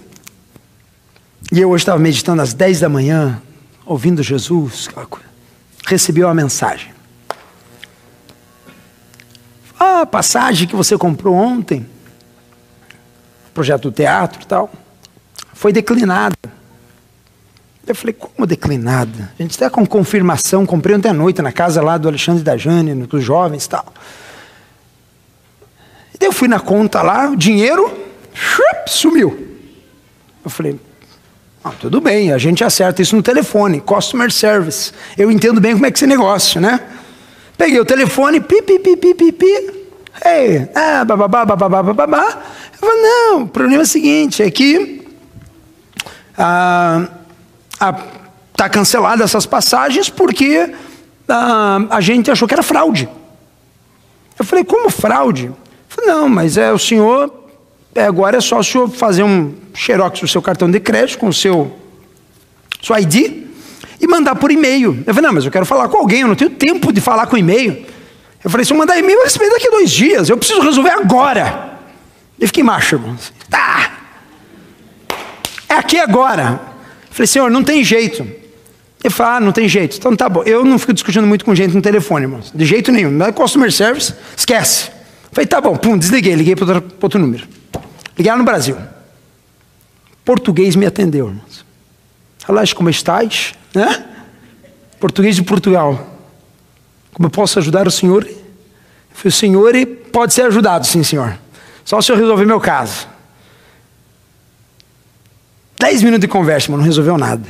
E 1.49 1.61
eu 1.61 1.69
hoje 1.69 1.83
estava 1.83 1.97
meditando 1.97 2.41
às 2.41 2.53
10 2.53 2.81
da 2.81 2.89
manhã, 2.89 3.41
ouvindo 3.85 4.21
Jesus, 4.21 4.89
recebi 5.87 6.21
uma 6.21 6.33
mensagem. 6.33 6.91
Ah, 9.79 10.01
a 10.01 10.05
passagem 10.05 10.67
que 10.67 10.75
você 10.75 10.97
comprou 10.97 11.33
ontem, 11.33 11.87
projeto 13.53 13.83
do 13.83 13.91
teatro 13.93 14.41
e 14.41 14.45
tal, 14.45 14.69
foi 15.53 15.71
declinada. 15.71 16.35
Eu 17.87 17.95
falei, 17.95 18.13
como 18.13 18.45
declinada? 18.45 19.31
A 19.39 19.41
gente 19.41 19.51
está 19.51 19.69
com 19.69 19.85
confirmação, 19.85 20.65
comprei 20.65 20.97
ontem 20.97 21.07
à 21.07 21.13
noite 21.13 21.41
na 21.41 21.53
casa 21.53 21.81
lá 21.81 21.97
do 21.97 22.09
Alexandre 22.09 22.43
da 22.43 22.57
Jane, 22.57 22.93
dos 23.05 23.23
jovens 23.23 23.63
e 23.63 23.69
tal. 23.69 23.93
Eu 26.25 26.31
fui 26.31 26.47
na 26.47 26.59
conta 26.59 27.03
lá, 27.03 27.29
o 27.29 27.35
dinheiro 27.35 27.93
sumiu. 28.87 29.47
Eu 30.43 30.49
falei, 30.49 30.79
ah, 31.63 31.71
tudo 31.79 32.01
bem, 32.01 32.31
a 32.31 32.37
gente 32.39 32.63
acerta 32.63 33.01
isso 33.01 33.15
no 33.15 33.21
telefone, 33.21 33.79
customer 33.79 34.31
service. 34.31 34.91
Eu 35.15 35.31
entendo 35.31 35.61
bem 35.61 35.73
como 35.73 35.85
é 35.85 35.91
que 35.91 35.95
é 35.95 35.99
esse 35.99 36.07
negócio, 36.07 36.59
né? 36.59 36.79
Peguei 37.55 37.79
o 37.79 37.85
telefone, 37.85 38.41
pi, 38.41 38.61
pi, 38.63 38.79
pi, 38.79 38.97
pi, 38.97 39.13
pi, 39.13 39.31
pi. 39.31 39.85
Ei, 40.25 40.67
ah, 40.73 41.05
bababá, 41.05 41.45
bababá, 41.45 41.83
bababá. 41.83 42.43
Eu 42.73 42.87
falei, 42.87 43.01
não, 43.03 43.43
o 43.43 43.47
problema 43.47 43.83
é 43.83 43.85
o 43.85 43.87
seguinte, 43.87 44.41
é 44.41 44.49
que 44.49 45.07
ah, 46.37 47.07
ah, 47.79 48.03
tá 48.55 48.67
cancelada 48.67 49.23
essas 49.23 49.45
passagens 49.45 50.09
porque 50.09 50.73
ah, 51.29 51.85
a 51.91 52.01
gente 52.01 52.31
achou 52.31 52.47
que 52.47 52.53
era 52.53 52.63
fraude. 52.63 53.07
Eu 54.39 54.43
falei, 54.43 54.65
como 54.65 54.89
fraude? 54.89 55.51
Não, 56.05 56.29
mas 56.29 56.57
é 56.57 56.71
o 56.71 56.77
senhor, 56.77 57.33
é, 57.93 58.03
agora 58.03 58.37
é 58.37 58.41
só 58.41 58.59
o 58.59 58.63
senhor 58.63 58.89
fazer 58.89 59.23
um 59.23 59.53
xerox 59.73 60.19
do 60.19 60.27
seu 60.27 60.41
cartão 60.41 60.69
de 60.69 60.79
crédito 60.79 61.17
com 61.17 61.29
o 61.29 61.33
seu, 61.33 61.75
seu 62.81 62.97
ID 62.97 63.45
e 63.99 64.07
mandar 64.07 64.35
por 64.35 64.51
e-mail. 64.51 65.03
Eu 65.05 65.13
falei, 65.13 65.27
não, 65.27 65.33
mas 65.33 65.45
eu 65.45 65.51
quero 65.51 65.65
falar 65.65 65.87
com 65.87 65.97
alguém, 65.97 66.21
eu 66.21 66.27
não 66.27 66.35
tenho 66.35 66.51
tempo 66.51 66.93
de 66.93 67.01
falar 67.01 67.27
com 67.27 67.37
e-mail. 67.37 67.85
Eu 68.43 68.49
falei, 68.49 68.65
se 68.65 68.71
eu 68.71 68.77
mandar 68.77 68.97
e-mail, 68.99 69.17
eu 69.17 69.23
receber 69.23 69.49
daqui 69.49 69.67
a 69.67 69.71
dois 69.71 69.89
dias, 69.89 70.29
eu 70.29 70.37
preciso 70.37 70.61
resolver 70.61 70.91
agora. 70.91 71.79
E 72.39 72.45
fiquei 72.45 72.63
macho, 72.63 72.95
irmão. 72.95 73.15
Tá. 73.49 73.91
É 75.67 75.73
aqui 75.73 75.97
agora. 75.97 76.59
Eu 77.09 77.13
falei, 77.15 77.27
senhor, 77.27 77.49
não 77.49 77.63
tem 77.63 77.83
jeito. 77.83 78.27
Ele 79.03 79.13
falou, 79.13 79.33
ah, 79.33 79.39
não 79.39 79.51
tem 79.51 79.67
jeito. 79.67 79.97
Então 79.97 80.15
tá 80.15 80.27
bom. 80.27 80.43
Eu 80.43 80.65
não 80.65 80.77
fico 80.77 80.93
discutindo 80.93 81.25
muito 81.25 81.45
com 81.45 81.55
gente 81.55 81.73
no 81.73 81.81
telefone, 81.81 82.25
irmão. 82.25 82.41
De 82.53 82.65
jeito 82.65 82.91
nenhum. 82.91 83.09
Não 83.09 83.25
é 83.25 83.31
customer 83.31 83.71
service, 83.71 84.13
esquece. 84.35 84.94
Falei, 85.35 85.47
tá 85.47 85.59
bom, 85.59 85.75
pum, 85.75 85.97
desliguei, 85.97 86.33
liguei 86.33 86.55
para 86.55 86.75
outro, 86.75 86.95
outro 87.01 87.19
número. 87.19 87.45
Lá 88.25 88.37
no 88.37 88.45
Brasil. 88.45 88.77
Português 90.23 90.77
me 90.77 90.85
atendeu, 90.85 91.27
irmãos. 91.27 91.65
Olá, 92.47 92.61
como 92.73 92.89
estás? 92.89 93.53
Né? 93.73 94.05
Português 94.97 95.35
de 95.35 95.43
Portugal. 95.43 96.21
Como 97.11 97.25
eu 97.25 97.29
posso 97.29 97.59
ajudar 97.59 97.85
o 97.85 97.91
senhor? 97.91 98.23
Eu 98.25 98.31
falei, 99.11 99.25
o 99.25 99.31
senhor 99.31 99.73
pode 100.09 100.33
ser 100.33 100.43
ajudado, 100.43 100.87
sim, 100.87 101.03
senhor. 101.03 101.37
Só 101.83 101.97
o 101.97 102.01
senhor 102.01 102.17
resolver 102.17 102.45
meu 102.45 102.61
caso. 102.61 103.05
Dez 105.77 106.01
minutos 106.01 106.21
de 106.21 106.29
conversa, 106.29 106.71
mas 106.71 106.79
não 106.79 106.85
resolveu 106.85 107.17
nada. 107.17 107.45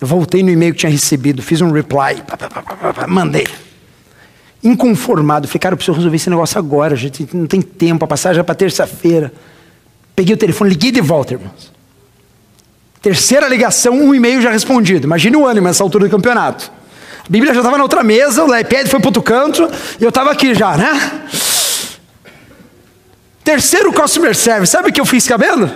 Eu 0.00 0.06
voltei 0.06 0.42
no 0.42 0.48
e-mail 0.48 0.72
que 0.72 0.80
tinha 0.80 0.90
recebido, 0.90 1.42
fiz 1.42 1.60
um 1.60 1.70
reply, 1.70 2.22
pá, 2.26 2.38
pá, 2.38 2.48
pá, 2.48 3.06
mandei 3.06 3.46
inconformado. 4.64 5.46
Falei, 5.46 5.60
cara, 5.60 5.74
eu 5.74 5.76
preciso 5.76 5.96
resolver 5.96 6.16
esse 6.16 6.30
negócio 6.30 6.58
agora. 6.58 6.96
Gente 6.96 7.28
não 7.34 7.46
tem 7.46 7.60
tempo, 7.60 8.04
a 8.04 8.08
passagem 8.08 8.40
é 8.40 8.42
para 8.42 8.54
terça-feira. 8.54 9.30
Peguei 10.16 10.34
o 10.34 10.38
telefone, 10.38 10.70
liguei 10.70 10.90
de 10.90 11.02
volta, 11.02 11.34
irmãos. 11.34 11.72
Terceira 13.02 13.46
ligação, 13.46 13.92
um 13.92 14.14
e-mail 14.14 14.40
já 14.40 14.50
respondido. 14.50 15.06
Imagine 15.06 15.36
o 15.36 15.46
ânimo 15.46 15.66
nessa 15.66 15.84
altura 15.84 16.06
do 16.06 16.10
campeonato. 16.10 16.72
A 17.20 17.28
Bíblia 17.28 17.52
já 17.52 17.60
estava 17.60 17.76
na 17.76 17.82
outra 17.82 18.02
mesa, 18.02 18.44
o 18.44 18.56
iPad 18.56 18.86
foi 18.86 18.98
para 18.98 19.08
outro 19.08 19.22
canto, 19.22 19.68
e 20.00 20.02
eu 20.02 20.08
estava 20.08 20.30
aqui 20.30 20.54
já, 20.54 20.76
né? 20.76 21.22
Terceiro 23.42 23.92
customer 23.92 24.34
service, 24.34 24.72
sabe 24.72 24.88
o 24.88 24.92
que 24.92 25.00
eu 25.00 25.04
fiz 25.06 25.26
cabendo? 25.26 25.70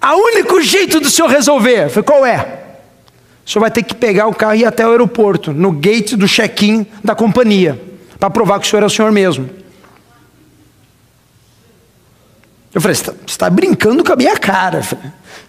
A 0.00 0.16
único 0.16 0.60
jeito 0.60 1.00
do 1.00 1.08
senhor 1.08 1.28
resolver, 1.28 1.88
foi 1.88 2.02
qual 2.02 2.24
é? 2.26 2.64
O 3.44 3.50
senhor 3.50 3.60
vai 3.60 3.70
ter 3.70 3.82
que 3.82 3.94
pegar 3.94 4.26
o 4.26 4.34
carro 4.34 4.54
e 4.54 4.60
ir 4.60 4.64
até 4.66 4.86
o 4.86 4.90
aeroporto, 4.90 5.52
no 5.52 5.72
gate 5.72 6.14
do 6.14 6.26
check-in 6.26 6.86
da 7.02 7.14
companhia 7.14 7.78
para 8.18 8.30
provar 8.30 8.60
que 8.60 8.66
o 8.66 8.70
senhor 8.70 8.82
é 8.82 8.86
o 8.86 8.90
senhor 8.90 9.12
mesmo. 9.12 9.48
Eu 12.76 12.80
falei, 12.80 12.94
você 12.94 13.10
está 13.26 13.46
tá 13.46 13.50
brincando 13.50 14.04
com 14.04 14.12
a 14.12 14.16
minha 14.16 14.36
cara. 14.36 14.82
Você 14.82 14.96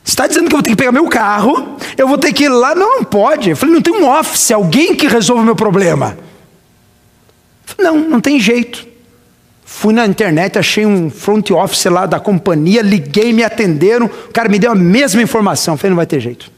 está 0.06 0.28
dizendo 0.28 0.48
que 0.48 0.54
eu 0.54 0.58
vou 0.58 0.64
ter 0.64 0.70
que 0.70 0.78
pegar 0.78 0.94
meu 0.94 1.08
carro, 1.10 1.78
eu 1.98 2.08
vou 2.08 2.18
ter 2.18 2.32
que 2.32 2.46
ir 2.46 2.50
lá? 2.50 2.74
Não, 2.74 3.00
não 3.00 3.04
pode. 3.04 3.50
Eu 3.50 3.58
falei, 3.58 3.76
não 3.76 3.82
tem 3.82 3.94
um 3.94 4.10
office, 4.10 4.52
alguém 4.52 4.96
que 4.96 5.08
resolva 5.08 5.42
o 5.42 5.46
meu 5.46 5.56
problema. 5.56 6.18
Falei, 7.66 7.92
não, 7.92 8.10
não 8.10 8.22
tem 8.22 8.40
jeito. 8.40 8.88
Fui 9.66 9.94
na 9.94 10.06
internet, 10.06 10.58
achei 10.58 10.86
um 10.86 11.10
front 11.10 11.52
office 11.52 11.84
lá 11.86 12.06
da 12.06 12.18
companhia, 12.18 12.82
liguei, 12.82 13.34
me 13.34 13.44
atenderam, 13.44 14.06
o 14.06 14.32
cara 14.32 14.48
me 14.48 14.58
deu 14.58 14.72
a 14.72 14.76
mesma 14.76 15.22
informação. 15.22 15.74
Eu 15.74 15.78
falei, 15.78 15.90
não 15.90 15.98
vai 15.98 16.06
ter 16.06 16.22
jeito. 16.22 16.50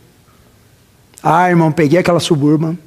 Ah, 1.24 1.49
irmão, 1.49 1.72
peguei 1.72 1.97
aquela 1.97 2.20
suburban, 2.20 2.78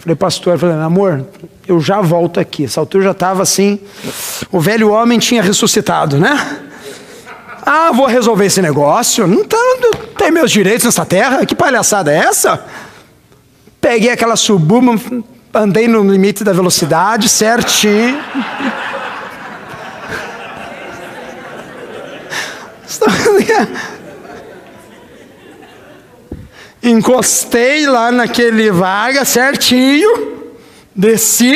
Falei, 0.00 0.16
pastor, 0.16 0.58
falei, 0.58 0.76
amor, 0.76 1.26
eu 1.68 1.78
já 1.78 2.00
volto 2.00 2.40
aqui. 2.40 2.64
Essa 2.64 2.80
altura 2.80 3.04
já 3.04 3.10
estava 3.10 3.42
assim, 3.42 3.78
o 4.50 4.58
velho 4.58 4.90
homem 4.90 5.18
tinha 5.18 5.42
ressuscitado, 5.42 6.18
né? 6.18 6.58
Ah, 7.66 7.92
vou 7.92 8.06
resolver 8.06 8.46
esse 8.46 8.62
negócio. 8.62 9.26
Não, 9.26 9.44
tá, 9.44 9.58
não 9.78 9.90
tem 10.16 10.30
meus 10.30 10.50
direitos 10.50 10.86
nessa 10.86 11.04
terra? 11.04 11.44
Que 11.44 11.54
palhaçada 11.54 12.10
é 12.10 12.16
essa? 12.16 12.64
Peguei 13.78 14.10
aquela 14.10 14.36
suburban, 14.36 14.98
andei 15.52 15.86
no 15.86 16.02
limite 16.10 16.42
da 16.42 16.54
velocidade, 16.54 17.28
certinho. 17.28 18.18
Encostei 26.82 27.86
lá 27.86 28.10
naquele 28.10 28.70
vaga 28.70 29.24
certinho, 29.24 30.48
desci. 30.94 31.54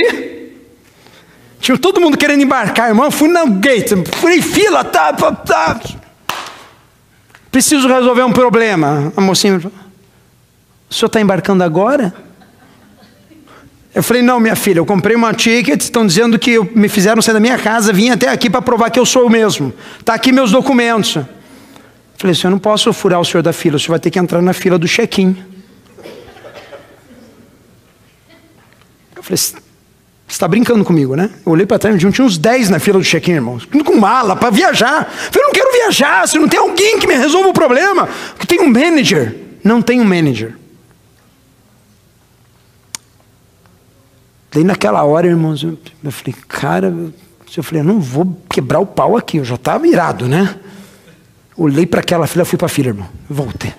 Tinha 1.59 1.79
todo 1.79 1.99
mundo 1.99 2.19
querendo 2.19 2.43
embarcar, 2.43 2.89
irmão. 2.89 3.11
Fui 3.11 3.29
no 3.29 3.53
gate, 3.53 3.93
fui 4.17 4.37
em 4.37 4.43
fila, 4.43 4.85
tá, 4.85 5.15
tá, 5.15 5.33
tá. 5.33 5.81
Preciso 7.51 7.89
resolver 7.89 8.23
um 8.23 8.33
problema. 8.33 9.13
A 9.17 9.21
mocinha 9.21 9.59
falou: 9.59 9.73
O 10.91 10.93
senhor 10.93 11.07
está 11.07 11.21
embarcando 11.23 11.65
agora? 11.65 12.13
Eu 13.95 14.03
falei: 14.03 14.21
Não, 14.21 14.39
minha 14.39 14.57
filha, 14.57 14.81
eu 14.81 14.85
comprei 14.85 15.17
uma 15.17 15.33
ticket. 15.33 15.81
Estão 15.81 16.07
dizendo 16.07 16.39
que 16.39 16.59
me 16.77 16.89
fizeram 16.89 17.23
sair 17.23 17.33
da 17.33 17.41
minha 17.41 17.57
casa, 17.57 17.95
vim 17.95 18.11
até 18.11 18.29
aqui 18.29 18.51
para 18.51 18.61
provar 18.61 18.91
que 18.91 19.01
eu 19.01 19.07
sou 19.07 19.27
o 19.27 19.31
mesmo. 19.31 19.73
Está 19.99 20.13
aqui 20.13 20.33
meus 20.33 20.51
documentos. 20.51 21.19
Falei 22.17 22.33
assim: 22.33 22.47
eu 22.47 22.51
não 22.51 22.59
posso 22.59 22.93
furar 22.93 23.21
o 23.21 23.25
senhor 23.25 23.43
da 23.43 23.53
fila, 23.53 23.77
o 23.77 23.79
senhor 23.79 23.91
vai 23.91 24.01
ter 24.01 24.11
que 24.11 24.19
entrar 24.19 24.41
na 24.41 24.53
fila 24.53 24.79
do 24.79 24.87
check-in. 24.87 25.37
Eu 29.17 29.23
falei: 29.23 29.37
Você 29.37 29.55
está 30.29 30.49
brincando 30.49 30.85
comigo, 30.85 31.15
né? 31.15 31.31
Eu 31.45 31.53
olhei 31.53 31.67
para 31.67 31.79
trás 31.79 31.99
tinha 31.99 32.25
uns 32.25 32.39
10 32.39 32.71
na 32.71 32.79
fila 32.79 32.99
do 32.99 33.05
check-in, 33.05 33.33
irmão. 33.33 33.59
Com 33.85 33.97
mala, 33.97 34.37
para 34.37 34.51
viajar. 34.51 35.11
Eu 35.27 35.33
falei, 35.33 35.47
não 35.47 35.53
quero 35.53 35.73
viajar, 35.73 36.29
se 36.29 36.39
não 36.39 36.49
tem 36.49 36.59
alguém 36.59 36.99
que 36.99 37.07
me 37.07 37.15
resolva 37.15 37.49
o 37.49 37.53
problema. 37.53 38.09
Tem 38.47 38.61
um 38.61 38.69
manager. 38.69 39.37
Não 39.63 39.81
tem 39.81 40.01
um 40.01 40.05
manager. 40.05 40.57
Daí 44.55 44.63
naquela 44.63 45.03
hora, 45.03 45.27
irmãos, 45.27 45.65
eu, 45.65 45.77
eu 46.03 46.13
falei, 46.13 46.35
cara, 46.47 46.95
eu 47.57 47.63
falei, 47.63 47.81
eu 47.81 47.85
não 47.85 48.01
vou 48.01 48.41
quebrar 48.49 48.79
o 48.79 48.87
pau 48.87 49.17
aqui, 49.17 49.39
eu 49.39 49.45
já 49.45 49.57
estava 49.57 49.87
irado, 49.87 50.29
né? 50.29 50.57
Olhei 51.57 51.87
para 51.87 52.01
aquela 52.01 52.27
fila, 52.27 52.45
fui 52.45 52.59
para 52.59 52.67
a 52.67 52.69
fila, 52.69 52.89
irmão. 52.89 53.09
Voltei. 53.31 53.73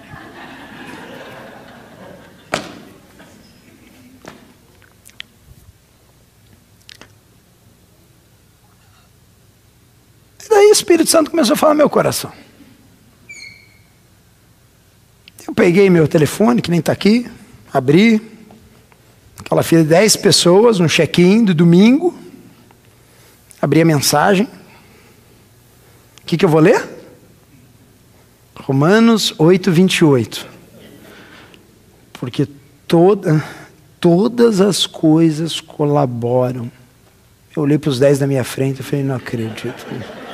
E 10.43 10.49
daí 10.49 10.67
o 10.67 10.71
Espírito 10.71 11.09
Santo 11.09 11.30
começou 11.30 11.53
a 11.53 11.57
falar 11.57 11.73
no 11.73 11.80
meu 11.80 11.89
coração. 11.89 12.32
Eu 15.45 15.53
peguei 15.53 15.89
meu 15.89 16.07
telefone, 16.07 16.61
que 16.61 16.71
nem 16.71 16.80
está 16.80 16.93
aqui, 16.93 17.30
abri, 17.73 18.21
aquela 19.38 19.63
fila 19.63 19.84
de 19.84 19.89
10 19.89 20.15
pessoas, 20.15 20.80
um 20.80 20.88
check-in 20.88 21.43
do 21.43 21.53
domingo, 21.53 22.17
abri 23.61 23.82
a 23.82 23.86
mensagem. 23.86 24.47
O 26.21 26.26
que, 26.26 26.38
que 26.38 26.45
eu 26.45 26.49
vou 26.49 26.61
ler? 26.61 26.94
Romanos 28.66 29.32
8, 29.38 29.72
28. 29.72 30.47
Porque 32.13 32.47
toda, 32.88 33.43
todas 33.99 34.59
as 34.59 34.88
coisas 34.88 35.61
colaboram. 35.61 36.72
Eu 37.55 37.61
olhei 37.61 37.78
para 37.78 37.91
os 37.91 37.99
dez 37.99 38.18
da 38.18 38.26
minha 38.26 38.43
frente 38.43 38.80
e 38.80 38.84
falei, 38.84 39.05
não 39.05 39.16
acredito. 39.16 39.86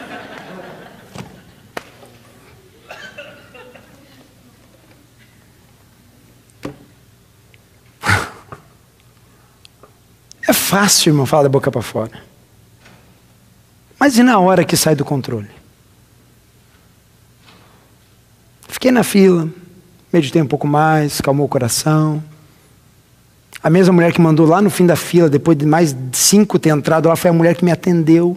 É 10.47 10.53
fácil, 10.53 11.11
irmão, 11.11 11.25
falar 11.25 11.43
da 11.43 11.49
boca 11.49 11.71
para 11.71 11.81
fora. 11.81 12.11
Mas 13.97 14.17
e 14.17 14.23
na 14.23 14.37
hora 14.39 14.65
que 14.65 14.75
sai 14.75 14.95
do 14.95 15.05
controle? 15.05 15.60
Fiquei 18.81 18.91
na 18.91 19.03
fila, 19.03 19.47
meditei 20.11 20.41
um 20.41 20.47
pouco 20.47 20.65
mais, 20.65 21.21
calmou 21.21 21.45
o 21.45 21.47
coração. 21.47 22.23
A 23.61 23.69
mesma 23.69 23.93
mulher 23.93 24.11
que 24.11 24.19
mandou 24.19 24.43
lá 24.47 24.59
no 24.59 24.71
fim 24.71 24.87
da 24.87 24.95
fila, 24.95 25.29
depois 25.29 25.55
de 25.55 25.67
mais 25.67 25.95
cinco 26.11 26.57
ter 26.57 26.69
entrado, 26.69 27.15
foi 27.15 27.29
a 27.29 27.33
mulher 27.33 27.55
que 27.55 27.63
me 27.63 27.71
atendeu. 27.71 28.35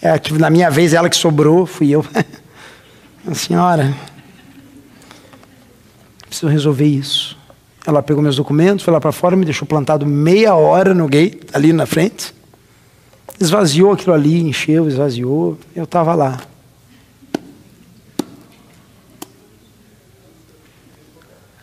É, 0.00 0.12
na 0.38 0.48
minha 0.48 0.70
vez, 0.70 0.94
ela 0.94 1.10
que 1.10 1.16
sobrou, 1.16 1.66
fui 1.66 1.90
eu. 1.90 2.06
a 3.26 3.34
senhora, 3.34 3.92
preciso 6.28 6.46
resolver 6.46 6.86
isso. 6.86 7.36
Ela 7.84 8.00
pegou 8.00 8.22
meus 8.22 8.36
documentos, 8.36 8.84
foi 8.84 8.92
lá 8.92 9.00
para 9.00 9.10
fora, 9.10 9.34
me 9.34 9.44
deixou 9.44 9.66
plantado 9.66 10.06
meia 10.06 10.54
hora 10.54 10.94
no 10.94 11.08
gate, 11.08 11.48
ali 11.52 11.72
na 11.72 11.84
frente. 11.84 12.32
Esvaziou 13.40 13.90
aquilo 13.90 14.14
ali, 14.14 14.40
encheu, 14.40 14.86
esvaziou. 14.86 15.58
Eu 15.74 15.82
estava 15.82 16.14
lá. 16.14 16.38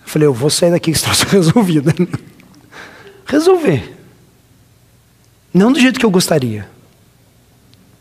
Falei, 0.09 0.27
eu 0.27 0.33
vou 0.33 0.49
sair 0.49 0.71
daqui 0.71 0.91
com 0.91 0.95
esse 0.95 1.03
troço 1.05 1.25
resolvido. 1.27 1.93
Resolver. 3.25 3.95
Não 5.53 5.71
do 5.71 5.79
jeito 5.79 5.99
que 5.99 6.05
eu 6.05 6.11
gostaria. 6.11 6.69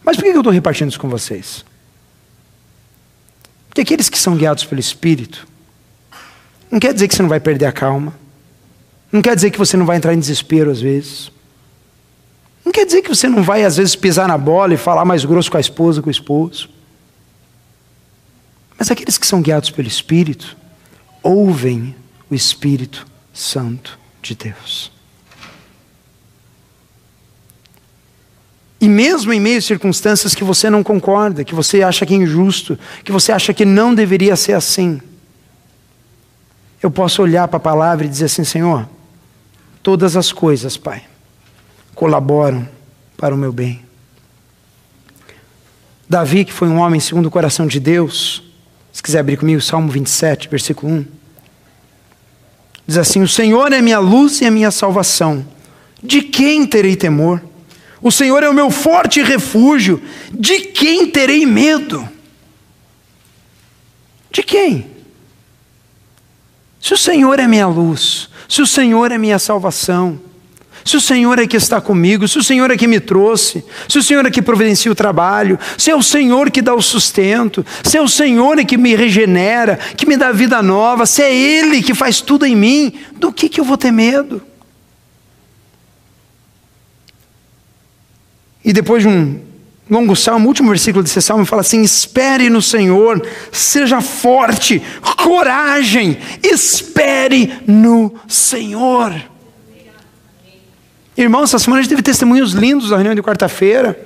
Mas 0.03 0.17
por 0.17 0.23
que 0.23 0.31
eu 0.31 0.39
estou 0.39 0.53
repartindo 0.53 0.89
isso 0.89 1.01
com 1.01 1.09
vocês? 1.09 1.65
Porque 3.69 3.83
aqueles 3.83 4.09
que 4.09 4.19
são 4.19 4.37
guiados 4.37 4.65
pelo 4.65 4.81
Espírito, 4.81 5.47
não 6.71 6.81
quer 6.81 6.95
dizer 6.95 7.09
que 7.09 7.15
você 7.15 7.23
não 7.23 7.29
vai 7.29 7.41
perder 7.41 7.67
a 7.67 7.73
calma. 7.73 8.15
Não 9.13 9.23
quer 9.23 9.35
dizer 9.35 9.51
que 9.51 9.59
você 9.59 9.77
não 9.77 9.87
vai 9.87 9.97
entrar 9.97 10.15
em 10.15 10.19
desespero 10.19 10.71
às 10.71 10.81
vezes. 10.81 11.31
Não 12.65 12.73
quer 12.73 12.85
dizer 12.85 13.03
que 13.03 13.09
você 13.09 13.29
não 13.29 13.43
vai, 13.43 13.65
às 13.65 13.79
vezes, 13.79 13.97
pisar 13.97 14.29
na 14.29 14.37
bola 14.37 14.75
e 14.75 14.77
falar 14.77 15.05
mais 15.05 15.25
grosso 15.25 15.51
com 15.51 15.57
a 15.57 15.61
esposa, 15.61 16.03
com 16.03 16.09
o 16.09 16.11
esposo. 16.11 16.69
Mas 18.79 18.91
aqueles 18.91 19.17
que 19.17 19.27
são 19.27 19.41
guiados 19.41 19.71
pelo 19.71 19.89
Espírito, 19.89 20.55
ouvem 21.23 21.95
o 22.31 22.35
Espírito 22.35 23.07
Santo 23.33 23.99
de 24.23 24.35
Deus. 24.35 24.91
E 28.81 28.89
mesmo 28.89 29.33
em 29.33 29.41
meio 29.41 29.59
a 29.59 29.63
circunstâncias 29.63 30.35
que 30.35 30.45
você 30.45 30.71
não 30.71 30.85
concorda, 30.85 31.45
que 31.45 31.55
você 31.55 31.83
acha 31.83 32.07
que 32.07 32.15
é 32.15 32.17
injusto, 32.17 32.79
que 33.03 33.11
você 33.11 33.33
acha 33.33 33.53
que 33.53 33.65
não 33.65 33.93
deveria 33.95 34.37
ser 34.37 34.53
assim, 34.53 35.01
eu 36.81 36.91
posso 36.91 37.23
olhar 37.23 37.49
para 37.49 37.57
a 37.57 37.61
palavra 37.61 38.07
e 38.07 38.09
dizer 38.09 38.27
assim: 38.27 38.45
Senhor, 38.45 38.89
todas 39.83 40.17
as 40.17 40.33
coisas, 40.33 40.77
Pai, 40.77 41.03
colaboram 41.95 42.69
para 43.17 43.35
o 43.35 43.39
meu 43.39 43.53
bem. 43.53 43.85
Davi, 46.09 46.45
que 46.45 46.53
foi 46.53 46.69
um 46.69 46.79
homem 46.79 47.01
segundo 47.01 47.27
o 47.27 47.31
coração 47.31 47.67
de 47.67 47.81
Deus, 47.81 48.48
se 48.93 49.03
quiser 49.03 49.21
abrir 49.21 49.37
comigo, 49.37 49.61
Salmo 49.61 49.91
27, 49.91 50.49
versículo 50.49 50.93
1. 50.93 51.07
Diz 52.87 52.97
assim: 52.97 53.23
O 53.23 53.29
Senhor 53.29 53.73
é 53.73 53.81
minha 53.81 53.99
luz 53.99 54.41
e 54.41 54.47
a 54.47 54.51
minha 54.51 54.71
salvação. 54.71 55.47
De 56.03 56.23
quem 56.23 56.67
terei 56.67 56.97
temor? 56.97 57.43
O 58.01 58.11
Senhor 58.11 58.43
é 58.43 58.49
o 58.49 58.55
meu 58.55 58.71
forte 58.71 59.23
refúgio. 59.23 60.03
De 60.33 60.61
quem 60.61 61.07
terei 61.07 61.45
medo? 61.45 62.09
De 64.31 64.43
quem? 64.43 64.87
Se 66.81 66.95
o 66.95 66.97
Senhor 66.97 67.41
é 67.41 67.47
minha 67.47 67.67
luz, 67.67 68.29
se 68.49 68.63
o 68.63 68.67
Senhor 68.67 69.11
é 69.11 69.19
minha 69.19 69.39
salvação, 69.39 70.21
se 70.89 70.97
o 70.97 71.01
Senhor 71.01 71.39
é 71.39 71.47
que 71.47 71.57
está 71.57 71.81
comigo, 71.83 72.27
se 72.27 72.39
o 72.39 72.43
Senhor 72.43 72.71
é 72.71 72.77
que 72.77 72.87
me 72.87 72.99
trouxe, 72.99 73.63
se 73.87 73.99
o 73.99 74.03
Senhor 74.03 74.25
é 74.25 74.31
que 74.31 74.41
providencia 74.41 74.91
o 74.91 74.95
trabalho, 74.95 75.59
se 75.77 75.91
é 75.91 75.95
o 75.95 76.03
Senhor 76.03 76.51
que 76.51 76.63
dá 76.63 76.75
o 76.75 76.81
sustento, 76.81 77.65
se 77.83 77.99
é 77.99 78.01
o 78.01 78.09
Senhor 78.09 78.59
é 78.59 78.65
que 78.65 78.79
me 78.79 78.97
regenera, 78.97 79.79
que 79.97 80.07
me 80.07 80.17
dá 80.17 80.33
vida 80.33 80.63
nova, 80.63 81.05
se 81.05 81.23
é 81.23 81.35
Ele 81.35 81.83
que 81.83 81.95
faz 81.95 82.23
tudo 82.23 82.47
em 82.47 82.57
mim, 82.57 82.95
do 83.17 83.31
que, 83.31 83.51
que 83.51 83.61
eu 83.61 83.65
vou 83.65 83.77
ter 83.77 83.91
medo? 83.91 84.41
E 88.65 88.73
depois 88.73 89.03
de 89.03 89.09
um 89.09 89.41
longo 89.91 90.17
salmo, 90.17 90.47
o 90.47 90.49
último 90.49 90.71
versículo 90.71 91.03
desse 91.03 91.21
salmo 91.21 91.45
fala 91.45 91.61
assim: 91.61 91.83
espere 91.83 92.49
no 92.49 92.63
Senhor, 92.63 93.27
seja 93.53 94.01
forte, 94.01 94.83
coragem, 95.19 96.17
espere 96.43 97.53
no 97.67 98.15
Senhor. 98.27 99.13
Irmãos, 101.19 101.51
essa 101.51 101.59
semana 101.59 101.81
a 101.81 101.83
gente 101.83 101.91
teve 101.91 102.03
testemunhos 102.03 102.53
lindos 102.53 102.91
na 102.91 102.97
reunião 102.97 103.15
de 103.17 103.23
quarta-feira. 103.25 103.99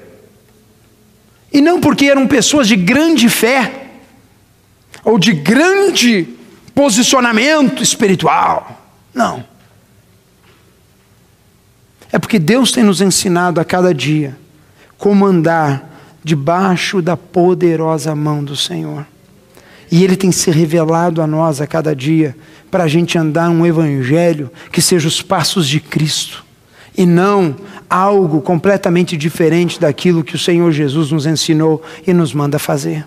E 1.52 1.60
não 1.60 1.78
porque 1.78 2.06
eram 2.06 2.26
pessoas 2.26 2.66
de 2.66 2.74
grande 2.74 3.28
fé, 3.28 3.90
ou 5.04 5.18
de 5.18 5.34
grande 5.34 6.26
posicionamento 6.74 7.82
espiritual. 7.82 8.82
Não. 9.12 9.44
É 12.10 12.18
porque 12.18 12.38
Deus 12.38 12.72
tem 12.72 12.82
nos 12.82 13.02
ensinado 13.02 13.60
a 13.60 13.64
cada 13.64 13.92
dia 13.92 14.38
como 14.96 15.26
andar 15.26 15.90
debaixo 16.24 17.02
da 17.02 17.14
poderosa 17.14 18.14
mão 18.14 18.42
do 18.42 18.56
Senhor. 18.56 19.06
E 19.90 20.02
Ele 20.02 20.16
tem 20.16 20.32
se 20.32 20.50
revelado 20.50 21.20
a 21.20 21.26
nós 21.26 21.60
a 21.60 21.66
cada 21.66 21.94
dia 21.94 22.34
para 22.70 22.84
a 22.84 22.88
gente 22.88 23.18
andar 23.18 23.50
um 23.50 23.66
evangelho 23.66 24.50
que 24.70 24.80
seja 24.80 25.06
os 25.06 25.20
passos 25.20 25.68
de 25.68 25.78
Cristo 25.78 26.51
e 26.96 27.06
não 27.06 27.56
algo 27.88 28.40
completamente 28.40 29.16
diferente 29.16 29.80
daquilo 29.80 30.24
que 30.24 30.34
o 30.34 30.38
Senhor 30.38 30.70
Jesus 30.72 31.10
nos 31.10 31.26
ensinou 31.26 31.82
e 32.06 32.12
nos 32.12 32.32
manda 32.32 32.58
fazer. 32.58 33.06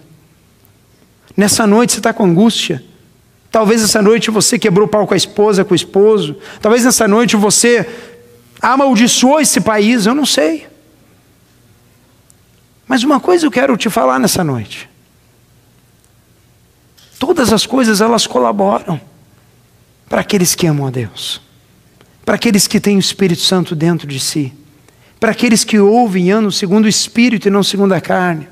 Nessa 1.36 1.68
noite 1.68 1.94
você 1.94 2.00
está 2.00 2.14
com 2.14 2.26
angústia. 2.26 2.84
Talvez 3.52 3.82
essa 3.82 4.02
noite 4.02 4.32
você 4.32 4.58
quebrou 4.60 4.88
o 4.88 4.90
pau 4.90 5.08
com 5.08 5.14
a 5.14 5.18
esposa, 5.18 5.64
com 5.64 5.74
o 5.74 5.76
esposo. 5.76 6.36
Talvez 6.62 6.84
nessa 6.84 7.08
noite 7.08 7.36
você 7.36 7.88
amaldiçoou 8.62 9.40
esse 9.40 9.62
país, 9.62 10.06
eu 10.06 10.16
não 10.16 10.26
sei. 10.26 10.68
Mas 12.88 13.04
uma 13.04 13.20
coisa 13.20 13.46
eu 13.46 13.52
quero 13.52 13.76
te 13.78 13.90
falar 13.90 14.20
nessa 14.20 14.44
noite. 14.44 14.90
Todas 17.20 17.54
as 17.54 17.66
coisas 17.66 18.02
elas 18.02 18.28
colaboram 18.28 19.00
para 20.08 20.22
aqueles 20.22 20.54
que 20.54 20.68
amam 20.68 20.88
a 20.88 20.92
Deus 20.92 21.45
para 22.26 22.36
aqueles 22.36 22.68
que 22.68 22.80
têm 22.80 22.98
o 22.98 23.00
Espírito 23.00 23.42
Santo 23.42 23.76
dentro 23.76 24.08
de 24.08 24.20
si, 24.20 24.52
para 25.20 25.32
aqueles 25.32 25.64
que 25.64 25.80
ouvem 25.80 26.28
e 26.28 26.32
andam 26.32 26.50
segundo 26.50 26.86
o 26.86 26.90
Espírito 26.90 27.48
e 27.48 27.52
não 27.52 27.62
segundo 27.62 27.94
a 27.94 28.02
carne. 28.02 28.50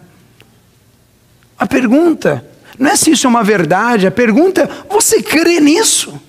A 1.58 1.66
pergunta 1.66 2.46
não 2.78 2.92
é 2.92 2.96
se 2.96 3.12
isso 3.12 3.28
é 3.28 3.30
uma 3.30 3.44
verdade, 3.44 4.08
a 4.08 4.12
pergunta 4.12 4.62
é: 4.64 4.94
você 4.94 5.22
crê 5.22 5.60
nisso? 5.60 6.20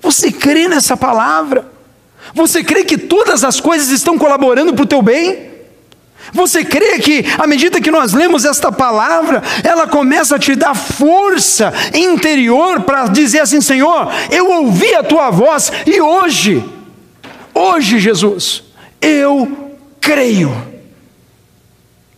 Você 0.00 0.30
crê 0.30 0.68
nessa 0.68 0.96
palavra? 0.96 1.72
Você 2.34 2.62
crê 2.62 2.84
que 2.84 2.96
todas 2.96 3.44
as 3.44 3.60
coisas 3.60 3.88
estão 3.88 4.18
colaborando 4.18 4.72
para 4.72 4.82
o 4.82 4.86
teu 4.86 5.02
bem? 5.02 5.53
Você 6.32 6.64
crê 6.64 6.98
que, 6.98 7.24
à 7.38 7.46
medida 7.46 7.80
que 7.80 7.90
nós 7.90 8.12
lemos 8.12 8.44
esta 8.44 8.72
palavra, 8.72 9.42
ela 9.62 9.86
começa 9.86 10.36
a 10.36 10.38
te 10.38 10.54
dar 10.54 10.74
força 10.74 11.72
interior 11.92 12.80
para 12.82 13.06
dizer 13.06 13.40
assim: 13.40 13.60
Senhor, 13.60 14.10
eu 14.30 14.50
ouvi 14.50 14.94
a 14.94 15.02
tua 15.02 15.30
voz 15.30 15.72
e 15.86 16.00
hoje, 16.00 16.64
hoje, 17.54 17.98
Jesus, 17.98 18.64
eu 19.00 19.76
creio 20.00 20.54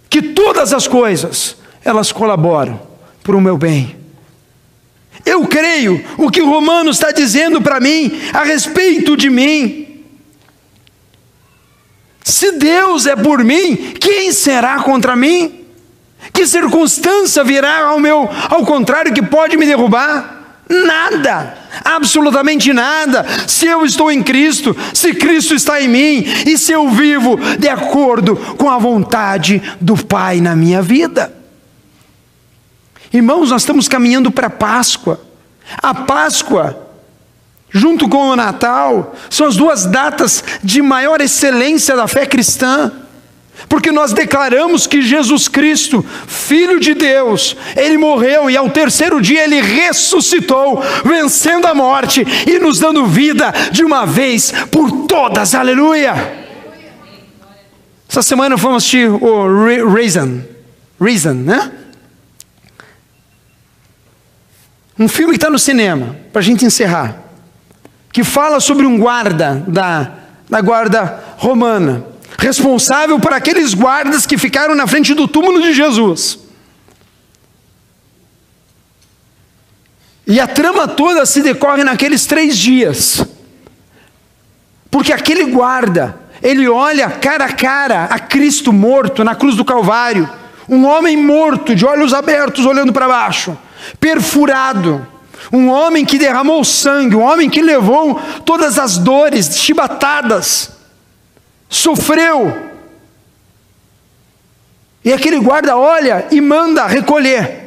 que 0.09 0.23
todas 0.23 0.73
as 0.73 0.87
coisas 0.89 1.57
elas 1.85 2.11
colaboram 2.11 2.81
para 3.23 3.37
o 3.37 3.41
meu 3.41 3.57
bem. 3.59 3.97
Eu 5.25 5.47
creio 5.47 6.05
o 6.17 6.31
que 6.31 6.41
o 6.41 6.49
Romano 6.49 6.91
está 6.91 7.11
dizendo 7.11 7.61
para 7.61 7.81
mim 7.81 8.13
a 8.33 8.45
respeito 8.45 9.17
de 9.17 9.29
mim. 9.29 9.86
Se 12.27 12.51
Deus 12.51 13.07
é 13.07 13.15
por 13.15 13.45
mim, 13.45 13.95
quem 14.01 14.33
será 14.33 14.81
contra 14.83 15.15
mim? 15.15 15.65
Que 16.33 16.45
circunstância 16.45 17.45
virá 17.45 17.85
ao 17.85 18.01
meu 18.01 18.29
ao 18.51 18.67
contrário 18.67 19.15
que 19.15 19.23
pode 19.23 19.57
me 19.57 19.65
derrubar? 19.65 20.59
Nada, 20.69 21.57
absolutamente 21.85 22.73
nada. 22.73 23.25
Se 23.47 23.69
eu 23.69 23.85
estou 23.85 24.11
em 24.11 24.25
Cristo, 24.25 24.77
se 24.93 25.15
Cristo 25.15 25.55
está 25.55 25.81
em 25.81 25.87
mim 25.87 26.25
e 26.45 26.59
se 26.59 26.73
eu 26.73 26.91
vivo 26.91 27.39
de 27.61 27.69
acordo 27.69 28.35
com 28.57 28.69
a 28.69 28.77
vontade 28.77 29.63
do 29.81 29.97
Pai 29.97 30.41
na 30.41 30.57
minha 30.57 30.83
vida. 30.83 31.33
Irmãos, 33.13 33.51
nós 33.51 33.63
estamos 33.63 33.87
caminhando 33.87 34.33
para 34.33 34.49
a 34.49 34.51
Páscoa. 34.51 35.21
A 35.81 35.95
Páscoa 35.95 36.86
junto 37.77 38.09
com 38.09 38.31
o 38.31 38.37
Natal, 38.37 39.15
são 39.29 39.47
as 39.47 39.55
duas 39.55 39.85
datas 39.85 40.43
de 40.63 40.81
maior 40.81 41.21
excelência 41.21 41.95
da 41.95 42.09
fé 42.09 42.25
cristã. 42.25 42.91
Porque 43.69 43.91
nós 43.91 44.13
declaramos 44.13 44.87
que 44.87 45.03
Jesus 45.03 45.49
Cristo, 45.49 46.05
Filho 46.27 46.79
de 46.79 46.95
Deus, 46.95 47.57
Ele 47.75 47.97
morreu 47.97 48.51
e 48.51 48.57
ao 48.57 48.71
terceiro 48.71 49.21
dia 49.21 49.45
Ele 49.45 49.61
ressuscitou, 49.61 50.83
vencendo 51.05 51.67
a 51.67 51.75
morte 51.75 52.25
e 52.47 52.59
nos 52.59 52.79
dando 52.79 53.07
vida 53.07 53.53
de 53.71 53.85
uma 53.85 54.07
vez 54.07 54.53
por 54.71 55.07
todas, 55.07 55.55
aleluia. 55.55 56.45
Essa 58.09 58.23
semana 58.23 58.57
fomos 58.57 58.79
assistir 58.79 59.09
o 59.09 59.65
Reason, 59.93 60.41
Reason, 61.01 61.35
né? 61.35 61.73
Um 64.99 65.09
filme 65.09 65.33
que 65.33 65.39
está 65.39 65.51
no 65.51 65.59
cinema, 65.59 66.17
para 66.33 66.41
a 66.41 66.45
gente 66.45 66.65
encerrar 66.65 67.26
que 68.17 68.25
fala 68.25 68.61
sobre 68.61 68.87
um 68.87 68.99
guarda 68.99 69.63
da, 69.69 70.11
da 70.49 70.63
guarda 70.63 71.23
romana, 71.37 72.03
responsável 72.39 73.21
por 73.21 73.31
aqueles 73.31 73.75
guardas 73.75 74.25
que 74.25 74.39
ficaram 74.39 74.75
na 74.75 74.87
frente 74.87 75.13
do 75.13 75.29
túmulo 75.29 75.61
de 75.61 75.75
Jesus. 75.75 76.39
E 80.27 80.41
a 80.41 80.47
trama 80.47 80.89
toda 80.89 81.27
se 81.27 81.43
decorre 81.43 81.85
naqueles 81.85 82.25
três 82.25 82.57
dias. 82.57 83.23
Porque 84.91 85.13
aquele 85.13 85.45
guarda, 85.51 86.19
ele 86.43 86.67
olha 86.67 87.11
cara 87.11 87.45
a 87.45 87.53
cara 87.53 88.05
a 88.05 88.19
Cristo 88.19 88.73
morto 88.73 89.25
na 89.25 89.35
cruz 89.35 89.57
do 89.57 89.65
Calvário, 89.65 90.27
um 90.67 90.87
homem 90.87 91.19
morto, 91.19 91.75
de 91.75 91.85
olhos 91.85 92.15
abertos, 92.15 92.65
olhando 92.65 92.95
para 92.95 93.07
baixo, 93.07 93.55
perfurado 94.01 95.07
um 95.53 95.69
homem 95.69 96.05
que 96.05 96.19
derramou 96.19 96.65
sangue, 96.65 97.17
um 97.17 97.23
homem 97.23 97.49
que 97.49 97.63
levou 97.63 98.21
todas 98.45 98.79
as 98.79 98.99
dores, 98.99 99.59
chibatadas, 99.59 100.71
sofreu. 101.69 102.71
E 105.05 105.13
aquele 105.13 105.39
guarda 105.39 105.77
olha 105.77 106.27
e 106.31 106.41
manda 106.41 106.87
recolher. 106.87 107.65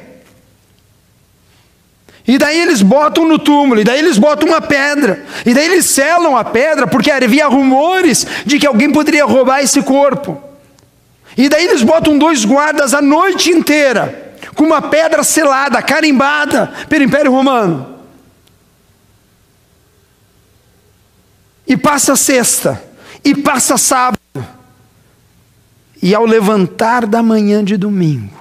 E 2.27 2.37
daí 2.37 2.59
eles 2.59 2.81
botam 2.81 3.27
no 3.27 3.39
túmulo, 3.39 3.81
e 3.81 3.83
daí 3.83 3.99
eles 3.99 4.17
botam 4.17 4.49
uma 4.49 4.61
pedra, 4.61 5.25
e 5.45 5.53
daí 5.53 5.65
eles 5.65 5.85
selam 5.85 6.37
a 6.37 6.43
pedra, 6.43 6.85
porque 6.85 7.09
havia 7.09 7.47
rumores 7.47 8.27
de 8.45 8.59
que 8.59 8.67
alguém 8.67 8.91
poderia 8.91 9.25
roubar 9.25 9.61
esse 9.61 9.81
corpo. 9.81 10.39
E 11.35 11.49
daí 11.49 11.65
eles 11.65 11.81
botam 11.81 12.17
dois 12.17 12.45
guardas 12.45 12.93
a 12.93 13.01
noite 13.01 13.49
inteira 13.49 14.28
com 14.55 14.63
uma 14.63 14.81
pedra 14.81 15.23
selada, 15.23 15.81
carimbada 15.81 16.67
pelo 16.87 17.03
Império 17.03 17.31
Romano. 17.31 17.99
E 21.67 21.77
passa 21.77 22.15
sexta, 22.15 22.83
e 23.23 23.35
passa 23.35 23.77
sábado. 23.77 24.19
E 26.01 26.15
ao 26.15 26.25
levantar 26.25 27.05
da 27.05 27.21
manhã 27.21 27.63
de 27.63 27.77
domingo, 27.77 28.39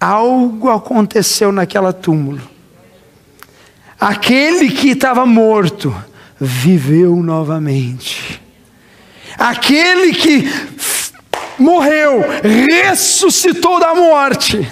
algo 0.00 0.70
aconteceu 0.70 1.52
naquela 1.52 1.92
túmulo. 1.92 2.40
Aquele 4.00 4.70
que 4.70 4.90
estava 4.90 5.26
morto 5.26 5.94
viveu 6.40 7.16
novamente. 7.16 8.40
Aquele 9.38 10.12
que 10.12 10.42
morreu, 11.62 12.24
ressuscitou 12.42 13.80
da 13.80 13.94
morte. 13.94 14.70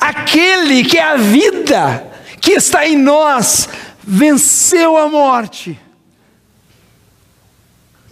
Aquele 0.00 0.84
que 0.84 0.98
é 0.98 1.02
a 1.02 1.16
vida 1.16 2.06
que 2.40 2.52
está 2.52 2.86
em 2.86 2.96
nós 2.96 3.68
venceu 4.02 4.96
a 4.96 5.08
morte. 5.08 5.78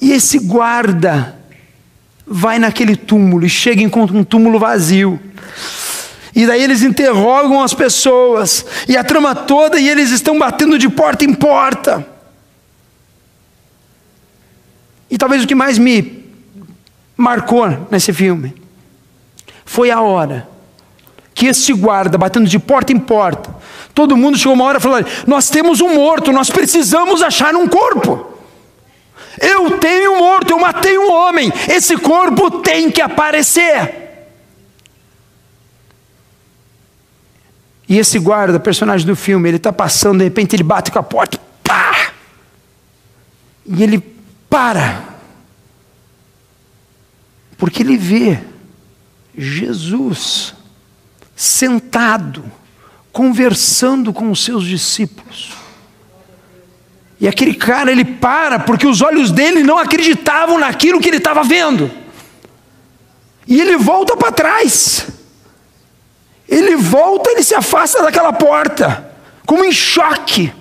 E 0.01 0.13
esse 0.13 0.39
guarda 0.39 1.39
vai 2.27 2.59
naquele 2.59 2.97
túmulo 2.97 3.47
e 3.47 3.49
chega 3.49 3.81
e 3.81 3.85
encontra 3.85 4.17
um 4.17 4.25
túmulo 4.25 4.59
vazio. 4.59 5.19
E 6.35 6.47
daí 6.47 6.63
eles 6.63 6.83
interrogam 6.83 7.63
as 7.63 7.73
pessoas, 7.73 8.67
e 8.87 8.95
a 8.95 9.03
trama 9.03 9.35
toda, 9.35 9.81
e 9.81 9.89
eles 9.89 10.11
estão 10.11 10.39
batendo 10.39 10.79
de 10.79 10.87
porta 10.87 11.25
em 11.25 11.33
porta. 11.33 12.07
E 15.11 15.17
talvez 15.17 15.45
o 15.45 15.47
que 15.47 15.55
mais 15.55 15.79
me 15.79 16.16
marcou 17.17 17.87
nesse 17.91 18.13
filme 18.13 18.67
foi 19.65 19.91
a 19.91 20.01
hora 20.01 20.49
que 21.35 21.47
esse 21.47 21.73
guarda, 21.75 22.17
batendo 22.17 22.49
de 22.49 22.59
porta 22.59 22.95
em 22.95 22.99
porta, 22.99 23.55
todo 23.93 24.17
mundo 24.17 24.39
chegou 24.39 24.55
uma 24.55 24.65
hora 24.65 24.79
e 24.79 24.81
falou: 24.81 25.05
Nós 25.27 25.51
temos 25.51 25.83
um 25.83 25.95
morto, 25.95 26.33
nós 26.33 26.49
precisamos 26.49 27.21
achar 27.21 27.55
um 27.55 27.69
corpo. 27.69 28.35
Eu 29.39 29.79
tenho 29.79 30.15
um 30.15 30.19
morto, 30.19 30.51
eu 30.51 30.59
matei 30.59 30.97
um 30.97 31.13
homem, 31.13 31.53
esse 31.69 31.97
corpo 31.99 32.63
tem 32.63 32.91
que 32.91 33.03
aparecer. 33.03 34.07
E 37.87 37.99
esse 37.99 38.19
guarda, 38.19 38.59
personagem 38.59 39.07
do 39.07 39.15
filme, 39.15 39.49
ele 39.49 39.59
está 39.59 39.73
passando, 39.73 40.19
de 40.19 40.25
repente 40.25 40.57
ele 40.57 40.63
bate 40.63 40.91
com 40.91 40.99
a 40.99 41.03
porta, 41.03 41.39
pá! 41.63 42.13
E 43.67 43.83
ele 43.83 43.99
para 44.49 45.16
porque 47.57 47.83
ele 47.83 47.97
vê 47.97 48.39
Jesus 49.37 50.55
sentado, 51.35 52.45
conversando 53.13 54.13
com 54.13 54.31
os 54.31 54.45
seus 54.45 54.65
discípulos. 54.65 55.53
E 57.19 57.27
aquele 57.27 57.55
cara, 57.55 57.91
ele 57.91 58.05
para, 58.05 58.59
porque 58.59 58.87
os 58.87 59.01
olhos 59.01 59.31
dele 59.31 59.63
não 59.63 59.79
acreditavam 59.79 60.59
naquilo 60.59 61.01
que 61.01 61.09
ele 61.09 61.17
estava 61.17 61.43
vendo. 61.43 61.91
E 63.47 63.61
ele 63.61 63.77
volta 63.77 64.17
para 64.17 64.33
trás. 64.33 65.07
Ele 66.49 66.77
volta, 66.77 67.31
ele 67.31 67.43
se 67.43 67.55
afasta 67.55 68.03
daquela 68.03 68.33
porta, 68.33 69.11
como 69.47 69.65
em 69.65 69.73
choque. 69.73 70.53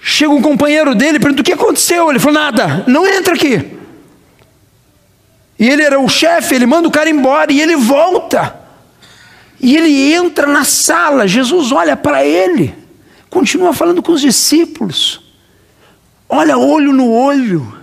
Chega 0.00 0.30
um 0.30 0.42
companheiro 0.42 0.94
dele, 0.94 1.18
pergunta: 1.18 1.40
o 1.40 1.44
que 1.44 1.52
aconteceu? 1.52 2.10
Ele 2.10 2.18
falou: 2.18 2.40
nada, 2.40 2.84
não 2.86 3.06
entra 3.06 3.34
aqui. 3.34 3.77
E 5.58 5.68
ele 5.68 5.82
era 5.82 5.98
o 5.98 6.08
chefe, 6.08 6.54
ele 6.54 6.66
manda 6.66 6.86
o 6.86 6.90
cara 6.90 7.10
embora 7.10 7.52
e 7.52 7.60
ele 7.60 7.76
volta. 7.76 8.54
E 9.60 9.76
ele 9.76 10.12
entra 10.12 10.46
na 10.46 10.64
sala, 10.64 11.26
Jesus 11.26 11.72
olha 11.72 11.96
para 11.96 12.24
ele, 12.24 12.72
continua 13.28 13.72
falando 13.72 14.00
com 14.00 14.12
os 14.12 14.20
discípulos, 14.20 15.20
olha 16.28 16.56
olho 16.56 16.92
no 16.92 17.10
olho. 17.10 17.76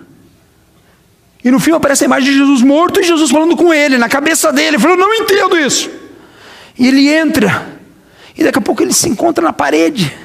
E 1.43 1.51
no 1.51 1.59
filme 1.59 1.77
aparece 1.77 2.03
a 2.03 2.07
imagem 2.07 2.31
de 2.31 2.37
Jesus 2.37 2.61
morto 2.61 3.01
e 3.01 3.03
Jesus 3.03 3.29
falando 3.29 3.57
com 3.57 3.73
ele, 3.73 3.97
na 3.97 4.07
cabeça 4.07 4.53
dele, 4.53 4.79
falou: 4.79 4.97
Não 4.97 5.13
entendo 5.13 5.57
isso. 5.57 5.91
E 6.79 6.87
ele 6.87 7.09
entra, 7.09 7.77
e 8.37 8.43
daqui 8.43 8.57
a 8.57 8.61
pouco 8.61 8.81
ele 8.81 8.93
se 8.93 9.07
encontra 9.09 9.43
na 9.43 9.53
parede. 9.53 10.15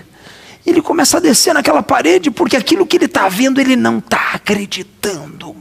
Ele 0.64 0.80
começa 0.80 1.16
a 1.16 1.20
descer 1.20 1.52
naquela 1.52 1.82
parede, 1.82 2.30
porque 2.30 2.56
aquilo 2.56 2.86
que 2.86 2.96
ele 2.96 3.06
está 3.06 3.28
vendo, 3.28 3.60
ele 3.60 3.76
não 3.76 3.98
está 3.98 4.30
acreditando. 4.34 5.56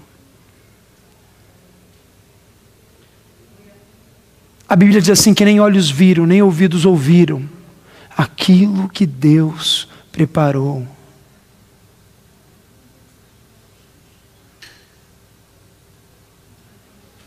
A 4.69 4.75
Bíblia 4.75 5.01
diz 5.01 5.09
assim: 5.09 5.33
que 5.33 5.43
nem 5.43 5.59
olhos 5.59 5.89
viram, 5.89 6.27
nem 6.27 6.43
ouvidos 6.43 6.85
ouviram 6.85 7.49
aquilo 8.15 8.87
que 8.87 9.07
Deus 9.07 9.87
preparou. 10.11 10.85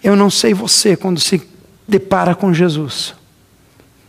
Eu 0.05 0.15
não 0.15 0.31
sei 0.31 0.55
você 0.55 0.97
quando 0.97 1.19
se 1.19 1.43
depara 1.87 2.35
com 2.35 2.55
Jesus, 2.55 3.15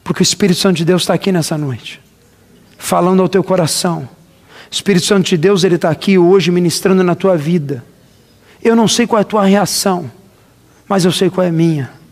porque 0.04 0.22
o 0.22 0.24
Espírito 0.24 0.60
Santo 0.60 0.78
de 0.78 0.86
Deus 0.86 1.04
está 1.04 1.14
aqui 1.14 1.32
nessa 1.32 1.58
noite, 1.58 2.00
falando 2.78 3.22
ao 3.22 3.30
teu 3.30 3.44
coração. 3.44 4.08
O 4.70 4.74
Espírito 4.74 5.06
Santo 5.06 5.28
de 5.28 5.38
Deus 5.38 5.64
ele 5.64 5.76
está 5.76 5.90
aqui 5.90 6.18
hoje 6.18 6.52
ministrando 6.52 7.04
na 7.04 7.16
tua 7.16 7.36
vida. 7.38 7.84
Eu 8.62 8.76
não 8.76 8.88
sei 8.88 9.08
qual 9.08 9.20
é 9.20 9.22
a 9.22 9.26
tua 9.26 9.46
reação, 9.46 10.12
mas 10.88 11.06
eu 11.06 11.12
sei 11.12 11.30
qual 11.30 11.46
é 11.46 11.50
a 11.50 11.54
minha. 11.54 12.03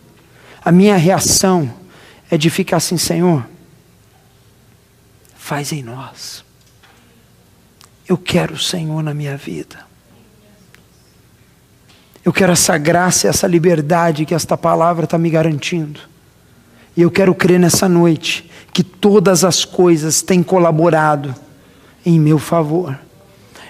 A 0.64 0.72
minha 0.72 0.96
reação 0.96 1.74
é 2.30 2.38
de 2.38 2.50
ficar 2.50 2.78
assim, 2.78 2.98
Senhor, 2.98 3.46
faz 5.36 5.72
em 5.72 5.82
nós. 5.82 6.46
Eu 8.08 8.18
quero 8.18 8.54
o 8.54 8.60
Senhor 8.60 9.02
na 9.02 9.14
minha 9.14 9.36
vida. 9.36 9.80
Eu 12.24 12.32
quero 12.32 12.52
essa 12.52 12.78
graça, 12.78 13.28
essa 13.28 13.48
liberdade 13.48 14.26
que 14.26 14.36
esta 14.36 14.56
palavra 14.56 15.06
está 15.06 15.18
me 15.18 15.30
garantindo. 15.30 16.00
E 16.96 17.02
eu 17.02 17.10
quero 17.10 17.34
crer 17.34 17.60
nessa 17.60 17.90
noite 17.90 18.50
que 18.72 18.84
todas 18.84 19.44
as 19.44 19.66
coisas 19.66 20.22
têm 20.22 20.44
colaborado 20.44 21.34
em 22.06 22.20
meu 22.20 22.38
favor. 22.38 22.98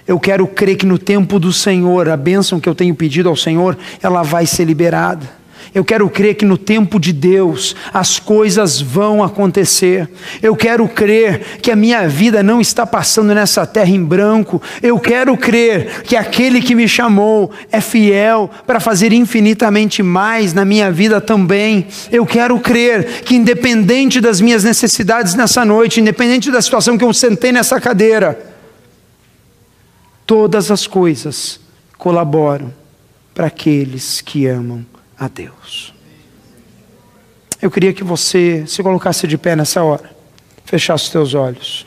Eu 0.06 0.20
quero 0.20 0.46
crer 0.48 0.76
que 0.76 0.86
no 0.86 0.98
tempo 0.98 1.40
do 1.40 1.54
Senhor, 1.54 2.10
a 2.10 2.18
bênção 2.18 2.60
que 2.60 2.68
eu 2.68 2.76
tenho 2.76 2.94
pedido 2.94 3.30
ao 3.30 3.36
Senhor, 3.36 3.78
ela 4.02 4.24
vai 4.24 4.46
ser 4.46 4.66
liberada. 4.66 5.41
Eu 5.74 5.86
quero 5.86 6.10
crer 6.10 6.36
que 6.36 6.46
no 6.46 6.58
tempo 6.58 7.00
de 7.00 7.14
Deus 7.14 7.76
as 7.94 8.20
coisas 8.20 8.82
vão 8.82 9.24
acontecer. 9.24 10.10
Eu 10.42 10.56
quero 10.56 10.88
crer 10.88 11.60
que 11.62 11.72
a 11.72 11.76
minha 11.76 12.08
vida 12.08 12.44
não 12.44 12.60
está 12.60 12.86
passando 12.86 13.34
nessa 13.34 13.66
terra 13.66 13.90
em 13.90 14.04
branco. 14.04 14.62
Eu 14.82 15.00
quero 15.00 15.36
crer 15.38 16.04
que 16.04 16.16
aquele 16.16 16.62
que 16.62 16.76
me 16.76 16.88
chamou 16.88 17.52
é 17.72 17.80
fiel 17.80 18.50
para 18.68 18.80
fazer 18.80 19.14
infinitamente 19.14 20.04
mais 20.04 20.54
na 20.54 20.66
minha 20.66 20.92
vida 20.92 21.22
também. 21.22 21.88
Eu 22.12 22.26
quero 22.26 22.60
crer 22.60 23.22
que, 23.24 23.36
independente 23.36 24.20
das 24.20 24.42
minhas 24.42 24.64
necessidades 24.64 25.36
nessa 25.36 25.64
noite, 25.64 26.02
independente 26.02 26.52
da 26.52 26.62
situação 26.62 26.98
que 26.98 27.04
eu 27.04 27.14
sentei 27.14 27.52
nessa 27.52 27.80
cadeira, 27.80 28.40
todas 30.26 30.72
as 30.72 30.86
coisas 30.88 31.60
colaboram 31.98 32.74
para 33.34 33.48
aqueles 33.48 34.22
que 34.22 34.46
amam 34.48 34.86
a 35.22 35.28
Deus. 35.28 35.94
Eu 37.62 37.70
queria 37.70 37.94
que 37.94 38.04
você 38.04 38.66
se 38.66 38.82
colocasse 38.82 39.28
de 39.28 39.38
pé 39.38 39.56
nessa 39.56 39.84
hora, 39.84 40.10
fechasse 40.66 41.04
os 41.04 41.10
teus 41.12 41.34
olhos. 41.36 41.86